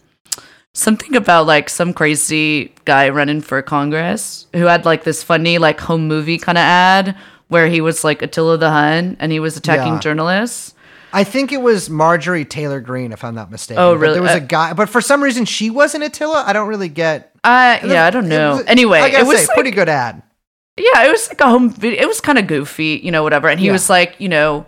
[0.72, 5.80] something about like some crazy guy running for Congress who had like this funny like
[5.80, 7.16] home movie kind of ad
[7.48, 10.00] where he was like Attila the Hun and he was attacking Yeah.
[10.00, 10.74] journalists.
[11.12, 13.82] I think it was Marjorie Taylor Greene, if I'm not mistaken.
[13.82, 14.12] Oh, But really?
[14.14, 16.44] there was Uh, a guy, but for some reason she wasn't Attila.
[16.46, 17.32] I don't really get.
[17.42, 18.56] Uh, yeah, I don't It know.
[18.56, 20.22] was- anyway, it was say, like, pretty good ad.
[20.76, 22.00] yeah, it was like a home video.
[22.00, 23.48] It was kind of goofy, you know, whatever.
[23.48, 23.72] And he Yeah.
[23.72, 24.66] was like, you know,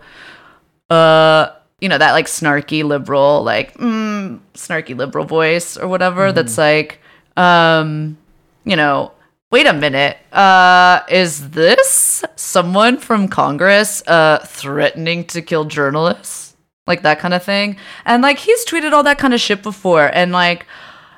[0.89, 1.47] uh,
[1.79, 6.27] you know, that like snarky liberal, like mm, snarky liberal voice or whatever.
[6.27, 6.35] Mm-hmm.
[6.35, 6.99] That's like,
[7.37, 8.17] um,
[8.65, 9.11] you know,
[9.53, 10.17] wait a minute.
[10.31, 16.55] Uh, is this someone from Congress uh threatening to kill journalists?
[16.87, 17.77] Like that kind of thing.
[18.03, 20.07] And like he's tweeted all that kind of shit before.
[20.11, 20.65] And like,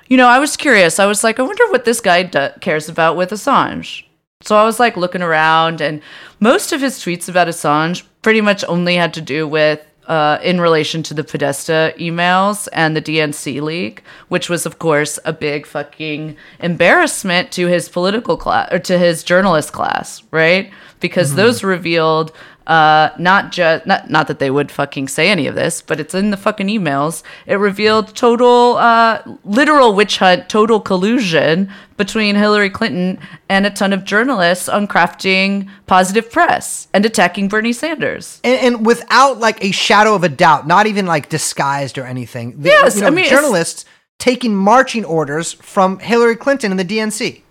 [0.09, 0.99] you know, I was curious.
[0.99, 2.25] I was like, I wonder what this guy
[2.59, 4.03] cares about with Assange.
[4.41, 6.01] So I was like looking around, and
[6.41, 10.61] most of his tweets about Assange pretty much only had to do with uh, in
[10.61, 15.65] relation to the Podesta emails and the DNC leak, which was, of course, a big
[15.65, 20.71] fucking embarrassment to his political class or to his journalist class, right?
[20.99, 22.31] Because those revealed
[22.67, 26.15] uh, not just not not that they would fucking say any of this, but it's
[26.15, 27.21] in the fucking emails.
[27.45, 33.93] It revealed total, uh, literal witch hunt, total collusion between Hillary Clinton and a ton
[33.93, 38.39] of journalists on crafting positive press and attacking Bernie Sanders.
[38.43, 42.59] and, and without like a shadow of a doubt, not even like disguised or anything.
[42.61, 43.85] The- Yes, you know, I mean, journalists
[44.17, 47.41] taking marching orders from Hillary Clinton and the DNC.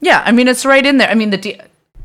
[0.00, 1.08] Yeah, I mean it's right in there.
[1.08, 1.60] I mean the D-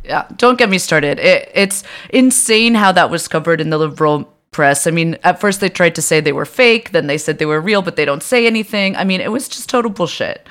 [0.07, 1.19] yeah, don't get me started.
[1.19, 4.87] It, it's insane how that was covered in the liberal press.
[4.87, 7.45] I mean, at first they tried to say they were fake, then they said they
[7.45, 8.95] were real, but they don't say anything.
[8.95, 10.47] I mean, it was just total bullshit.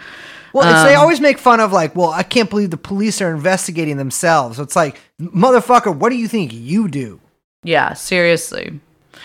[0.52, 3.20] Well, it's, they Um, always make fun of like, well, I can't believe the police
[3.20, 4.58] are investigating themselves.
[4.58, 7.20] It's like, motherfucker, what do you think you do?
[7.62, 8.80] Yeah, seriously.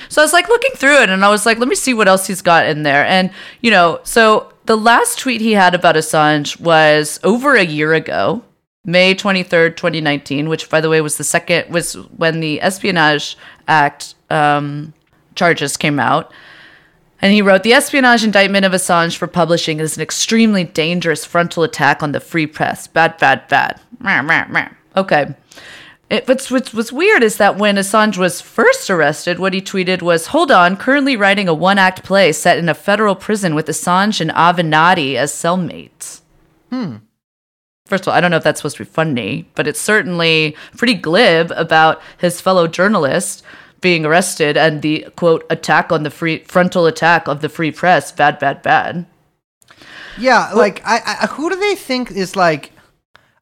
[0.10, 2.08] So I was like looking through it and I was like, let me see what
[2.08, 3.06] else he's got in there.
[3.06, 3.30] And,
[3.62, 8.44] you know, so the last tweet he had about Assange was over a year ago,
[8.84, 13.38] May 23rd, 2019, which by the way was the second, was when the Espionage
[13.68, 14.94] Act um,
[15.36, 16.34] charges came out.
[17.22, 21.62] And he wrote, The espionage indictment of Assange for publishing is an extremely dangerous frontal
[21.62, 22.88] attack on the free press.
[22.88, 23.80] Bad, bad, bad.
[24.98, 25.36] Okay.
[26.10, 30.02] It, what's, what's, what's weird is that when Assange was first arrested, what he tweeted
[30.02, 33.68] was, Hold on, currently writing a one act play set in a federal prison with
[33.68, 36.22] Assange and Avenatti as cellmates.
[36.72, 36.98] Hmm.
[37.92, 40.56] First of all, I don't know if that's supposed to be funny, but it's certainly
[40.78, 43.44] pretty glib about his fellow journalist
[43.82, 48.10] being arrested and the quote attack on the free frontal attack of the free press.
[48.14, 49.06] Bad, bad, bad.
[50.18, 52.72] Yeah, like I, I who do they think is like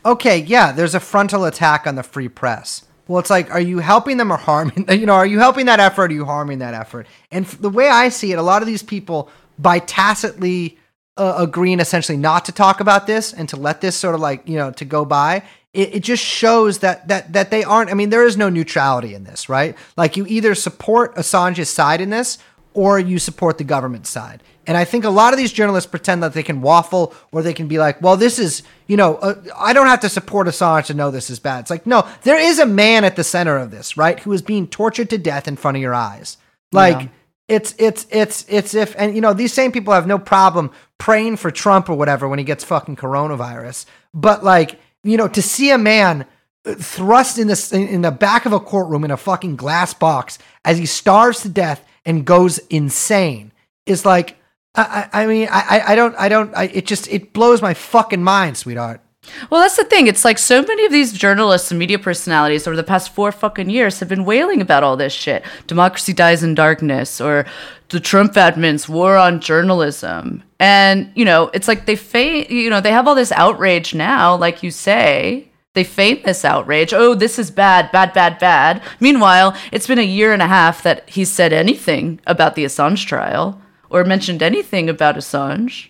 [0.04, 2.86] okay, yeah, there's a frontal attack on the free press.
[3.08, 4.88] Well, it's like, are you helping them or harming?
[4.90, 6.06] You know, are you helping that effort?
[6.06, 7.06] Or are you harming that effort?
[7.30, 10.79] And f- the way I see it, a lot of these people, by tacitly
[11.20, 14.48] uh, agreeing essentially not to talk about this and to let this sort of like
[14.48, 15.44] you know to go by,
[15.74, 17.92] it, it just shows that that that they aren't.
[17.92, 19.78] I mean, there is no neutrality in this, right?
[19.98, 22.40] Like you either support Assange's side in this
[22.74, 24.42] or you support the government side.
[24.68, 27.54] And I think a lot of these journalists pretend that they can waffle or they
[27.56, 30.86] can be like, well, this is, you know, uh, I don't have to support Assange
[30.86, 31.62] to know this is bad.
[31.62, 34.20] It's like, no, there is a man at the center of this, right?
[34.20, 36.38] Who is being tortured to death in front of your eyes.
[36.72, 37.08] Like, yeah.
[37.50, 41.38] It's, it's, it's, it's if, and, you know, these same people have no problem praying
[41.38, 43.86] for Trump or whatever when he gets fucking coronavirus.
[44.14, 46.26] But, like, you know, to see a man
[46.66, 50.38] uh, thrust in the, in the back of a courtroom in a fucking glass box
[50.64, 53.52] as he starves to death and goes insane
[53.86, 54.38] is like,
[54.76, 58.24] I, I mean, I, I don't, I don't, I, it just, it blows my fucking
[58.24, 59.02] mind, sweetheart.
[59.50, 60.08] Well, that's the thing.
[60.08, 63.70] It's like so many of these journalists and media personalities over the past four fucking
[63.70, 65.44] years have been wailing about all this shit.
[65.68, 67.46] Democracy dies in darkness, or
[67.90, 70.44] the Trump admin's war on journalism.
[70.60, 74.36] And, you know, it's like they feign, you know, they have all this outrage now,
[74.36, 75.46] like you say.
[75.76, 76.94] They feign this outrage.
[76.94, 78.82] Oh, this is bad, bad, bad, bad.
[79.00, 83.06] Meanwhile, it's been a year and a half that he's said anything about the Assange
[83.06, 85.90] trial or mentioned anything about Assange.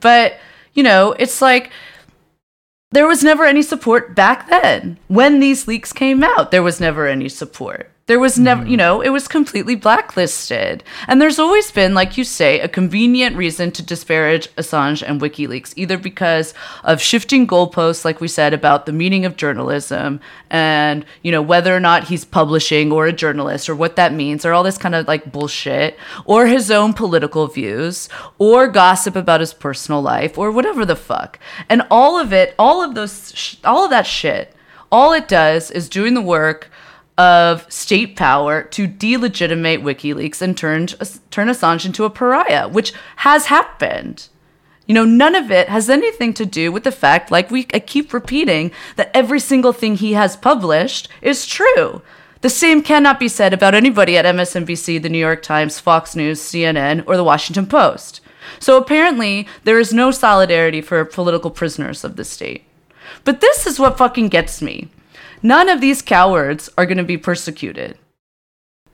[0.00, 0.34] But,
[0.74, 1.70] you know, it's like
[2.94, 4.98] there was never any support back then.
[5.08, 7.90] When these leaks came out, there was never any support.
[8.06, 8.70] There was never, mm-hmm.
[8.70, 10.84] you know, it was completely blacklisted.
[11.08, 15.72] And there's always been, like you say, a convenient reason to disparage Assange and WikiLeaks,
[15.74, 16.52] either because
[16.82, 20.20] of shifting goalposts, like we said, about the meaning of journalism
[20.50, 24.44] and, you know, whether or not he's publishing or a journalist or what that means
[24.44, 29.40] or all this kind of like bullshit, or his own political views, or gossip about
[29.40, 31.38] his personal life, or whatever the fuck.
[31.70, 34.54] And all of it, all of those, sh- all of that shit,
[34.92, 36.70] all it does is doing the work
[37.16, 40.86] of state power to delegitimate WikiLeaks and turn,
[41.30, 44.28] turn Assange into a pariah, which has happened.
[44.86, 47.78] You know, none of it has anything to do with the fact, like we I
[47.78, 52.02] keep repeating, that every single thing he has published is true.
[52.42, 56.40] The same cannot be said about anybody at MSNBC, the New York Times, Fox News,
[56.40, 58.20] CNN, or the Washington Post.
[58.58, 62.64] So apparently, there is no solidarity for political prisoners of the state.
[63.24, 64.90] But this is what fucking gets me.
[65.44, 67.98] None of these cowards are going to be persecuted.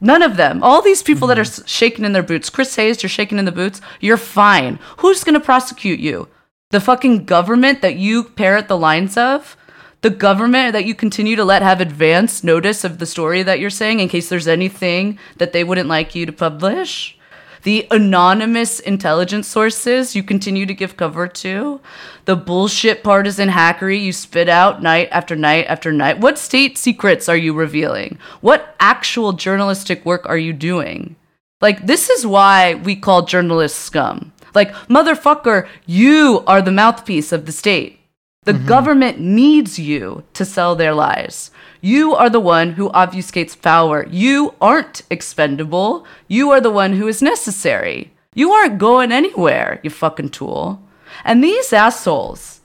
[0.01, 0.65] None of them.
[0.65, 1.41] All these people mm-hmm.
[1.41, 2.51] that are shaking in their boots.
[2.51, 3.81] Chris Hayes, you're shaking in the boots.
[4.01, 4.81] You're fine.
[4.99, 6.27] Who's going to prosecute you?
[6.71, 9.57] The fucking government that you parrot the lines of?
[10.01, 13.71] The government that you continue to let have advance notice of the story that you're
[13.71, 17.17] saying in case there's anything that they wouldn't like you to publish?
[17.63, 21.81] The anonymous intelligence sources you continue to give cover to,
[22.25, 26.21] the bullshit partisan hackery you spit out night after night after night.
[26.21, 28.19] What state secrets are you revealing?
[28.41, 31.17] What actual journalistic work are you doing?
[31.61, 34.33] Like, this is why we call journalists scum.
[34.55, 38.00] Like, motherfucker, you are the mouthpiece of the state.
[38.45, 38.67] The mm-hmm.
[38.67, 41.51] government needs you to sell their lies.
[41.83, 44.07] You are the one who obfuscates power.
[44.09, 46.07] You aren't expendable.
[46.27, 48.13] You are the one who is necessary.
[48.35, 50.81] You aren't going anywhere, you fucking tool.
[51.23, 52.61] And these assholes,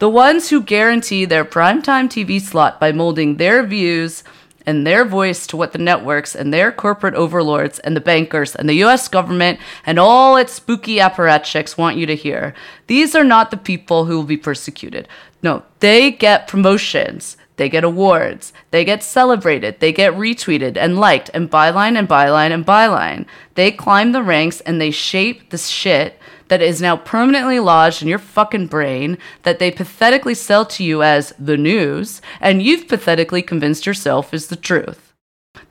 [0.00, 4.22] the ones who guarantee their primetime TV slot by molding their views
[4.66, 8.68] and their voice to what the networks and their corporate overlords and the bankers and
[8.68, 12.54] the US government and all its spooky apparatchiks want you to hear.
[12.86, 15.08] These are not the people who will be persecuted.
[15.42, 17.36] No, they get promotions.
[17.56, 18.52] They get awards.
[18.70, 19.78] They get celebrated.
[19.78, 23.26] They get retweeted and liked and byline and byline and byline.
[23.54, 26.18] They climb the ranks and they shape the shit
[26.48, 31.02] that is now permanently lodged in your fucking brain that they pathetically sell to you
[31.02, 35.04] as the news and you've pathetically convinced yourself is the truth.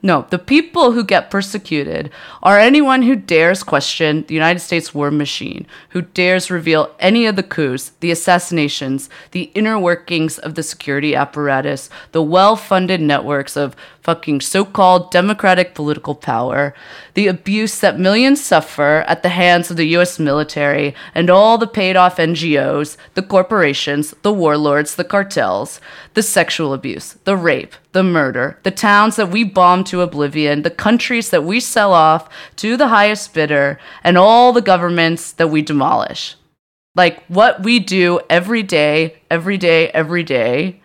[0.06, 2.10] No, the people who get persecuted
[2.42, 7.38] are anyone who dares question the United States war machine, who dares reveal any of
[7.38, 13.56] the coups, the assassinations, the inner workings of the security apparatus, the well funded networks
[13.56, 16.76] of fucking so called democratic political power,
[17.14, 21.68] the abuse that millions suffer at the hands of the US military and all the
[21.68, 25.80] paid off NGOs, the corporations, the warlords, the cartels,
[26.14, 30.70] the sexual abuse, the rape, the murder, the towns that we bomb to oblivion, the
[30.70, 35.62] countries that we sell off to the highest bidder, and all the governments that we
[35.62, 36.36] demolish.
[36.96, 40.83] Like what we do every day, every day, every day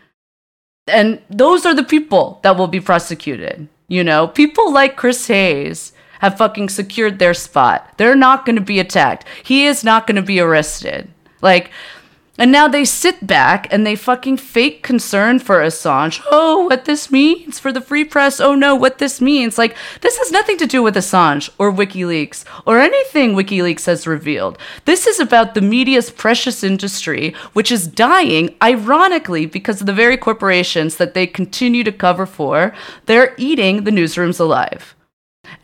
[0.88, 3.68] and those are the people that will be prosecuted.
[3.88, 7.94] You know, people like Chris Hayes have fucking secured their spot.
[7.96, 9.24] They're not going to be attacked.
[9.42, 11.08] He is not going to be arrested.
[11.40, 11.70] Like,
[12.38, 16.22] and now they sit back and they fucking fake concern for Assange.
[16.30, 18.40] Oh, what this means for the free press.
[18.40, 19.58] Oh no, what this means.
[19.58, 24.56] Like, this has nothing to do with Assange or WikiLeaks or anything WikiLeaks has revealed.
[24.84, 30.16] This is about the media's precious industry, which is dying, ironically, because of the very
[30.16, 32.72] corporations that they continue to cover for.
[33.06, 34.94] They're eating the newsrooms alive.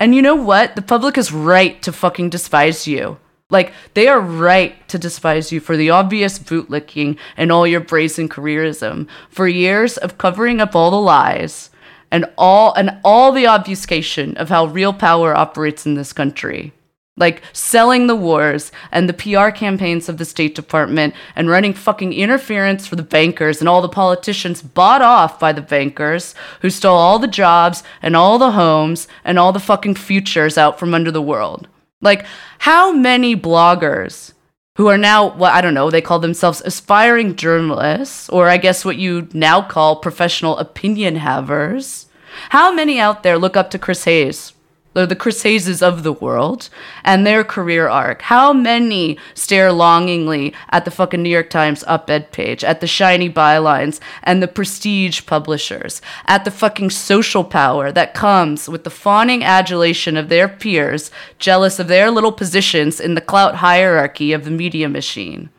[0.00, 0.76] And you know what?
[0.76, 3.18] The public is right to fucking despise you.
[3.50, 8.28] Like they are right to despise you for the obvious bootlicking and all your brazen
[8.28, 11.70] careerism, for years of covering up all the lies
[12.10, 16.72] and all and all the obfuscation of how real power operates in this country.
[17.16, 22.12] Like selling the wars and the PR campaigns of the State Department and running fucking
[22.12, 26.96] interference for the bankers and all the politicians bought off by the bankers who stole
[26.96, 31.12] all the jobs and all the homes and all the fucking futures out from under
[31.12, 31.68] the world.
[32.04, 32.24] Like,
[32.58, 34.32] how many bloggers
[34.76, 38.84] who are now, well, I don't know, they call themselves aspiring journalists, or I guess
[38.84, 42.06] what you now call professional opinion havers,
[42.50, 44.52] how many out there look up to Chris Hayes
[44.94, 46.70] the Chris Hayeses of the world
[47.04, 48.22] and their career arc.
[48.22, 53.28] How many stare longingly at the fucking New York Times op-ed page, at the shiny
[53.28, 59.42] bylines and the prestige publishers, at the fucking social power that comes with the fawning
[59.42, 64.50] adulation of their peers, jealous of their little positions in the clout hierarchy of the
[64.50, 65.50] media machine.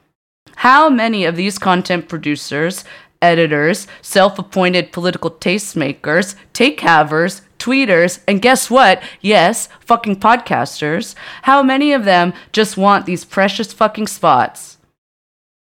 [0.60, 2.86] How many of these content producers
[3.22, 9.02] editors, self appointed political tastemakers, take havers, tweeters, and guess what?
[9.22, 11.16] Yes, fucking podcasters.
[11.44, 14.78] How many of them just want these precious fucking spots?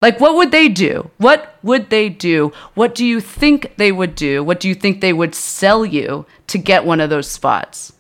[0.01, 1.11] Like, what would they do?
[1.19, 2.53] What would they do?
[2.75, 4.45] What do you think they would do?
[4.45, 7.93] What do you think they would sell you to get one of those spots?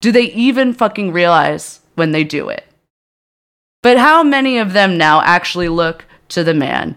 [0.00, 2.66] Do they even fucking realize when they do it?
[3.82, 6.96] But how many of them now actually look to the man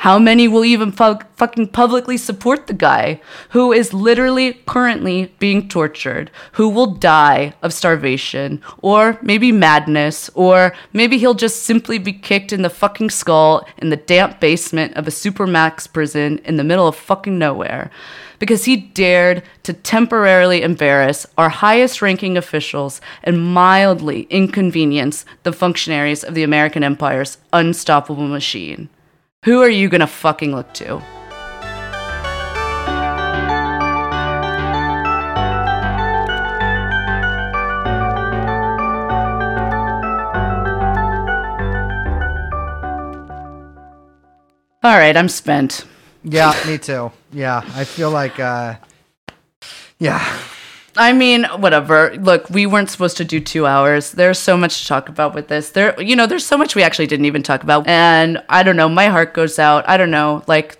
[0.00, 3.20] how many will even fu- fucking publicly support the guy
[3.50, 10.72] who is literally currently being tortured, who will die of starvation, or maybe madness, or
[10.94, 15.06] maybe he'll just simply be kicked in the fucking skull in the damp basement of
[15.06, 17.90] a supermax prison in the middle of fucking nowhere?
[18.38, 26.24] Because he dared to temporarily embarrass our highest ranking officials and mildly inconvenience the functionaries
[26.24, 28.88] of the American Empire's unstoppable machine.
[29.46, 30.96] Who are you gonna fucking look to?
[44.82, 45.86] All right, I'm spent.
[46.22, 47.10] Yeah, me too.
[47.32, 48.74] Yeah, I feel like, uh,
[49.98, 50.38] yeah,
[50.96, 52.14] I mean, whatever.
[52.16, 54.12] Look, we weren't supposed to do two hours.
[54.12, 55.70] There's so much to talk about with this.
[55.70, 57.86] There, you know, there's so much we actually didn't even talk about.
[57.86, 58.88] And I don't know.
[58.88, 59.88] My heart goes out.
[59.88, 60.42] I don't know.
[60.46, 60.78] Like,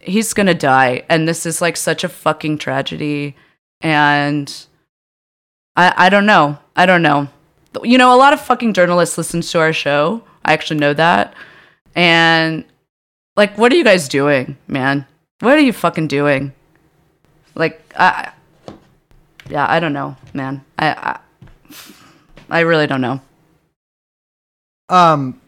[0.00, 3.36] he's gonna die, and this is like such a fucking tragedy.
[3.80, 4.66] And
[5.76, 6.58] I, I don't know.
[6.76, 7.28] I don't know.
[7.82, 10.22] You know, a lot of fucking journalists listen to our show.
[10.44, 11.34] I actually know that.
[11.94, 12.64] And
[13.36, 15.06] like, what are you guys doing, man?
[15.40, 16.52] What are you fucking doing?
[17.54, 18.32] Like, I
[19.48, 20.64] yeah, I don't know, man.
[20.78, 21.20] I, I
[22.50, 23.20] I really don't know.
[24.88, 25.40] Um,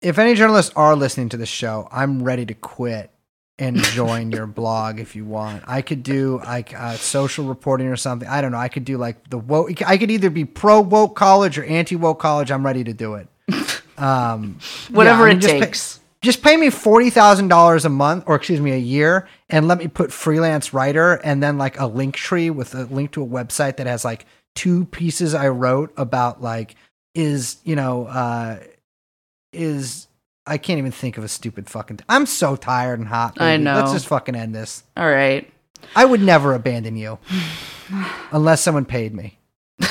[0.00, 3.10] if any journalists are listening to this show, I'm ready to quit
[3.58, 5.64] and join your blog if you want.
[5.66, 8.28] I could do like uh, social reporting or something.
[8.28, 8.58] I don't know.
[8.58, 9.82] I could do like the woke.
[9.86, 12.50] I could either be pro woke college or anti woke college.
[12.50, 13.28] I'm ready to do it.
[13.98, 14.58] Um,
[14.90, 15.96] Whatever yeah, it takes.
[15.96, 19.66] Pay, just pay me forty thousand dollars a month, or excuse me, a year, and
[19.66, 23.26] let me put freelance writer and then like a Linktree with a link to a
[23.26, 26.74] website that has like two pieces I wrote about like
[27.14, 28.58] is you know uh
[29.52, 30.06] is
[30.46, 31.96] I can't even think of a stupid fucking.
[31.98, 33.40] Th- I'm so tired and hot.
[33.40, 33.74] I know.
[33.74, 34.84] Let's just fucking end this.
[34.96, 35.50] All right.
[35.94, 37.18] I would never abandon you
[38.30, 39.38] unless someone paid me.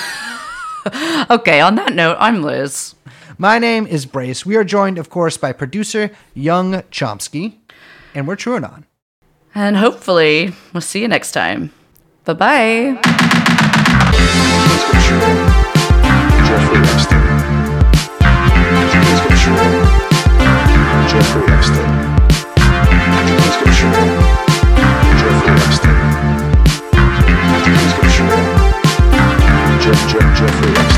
[1.30, 2.95] Okay, on that note, I'm Liz.
[3.38, 4.46] My name is Brace.
[4.46, 7.58] We are joined, of course, by producer Young Chomsky,
[8.14, 8.86] and we're chewing on.
[9.54, 11.72] And hopefully, we'll see you next time.
[12.24, 13.02] Bye bye.
[21.10, 21.86] Jeffrey Epstein.
[29.82, 30.95] Jeff, Jeff, Jeffrey Epstein.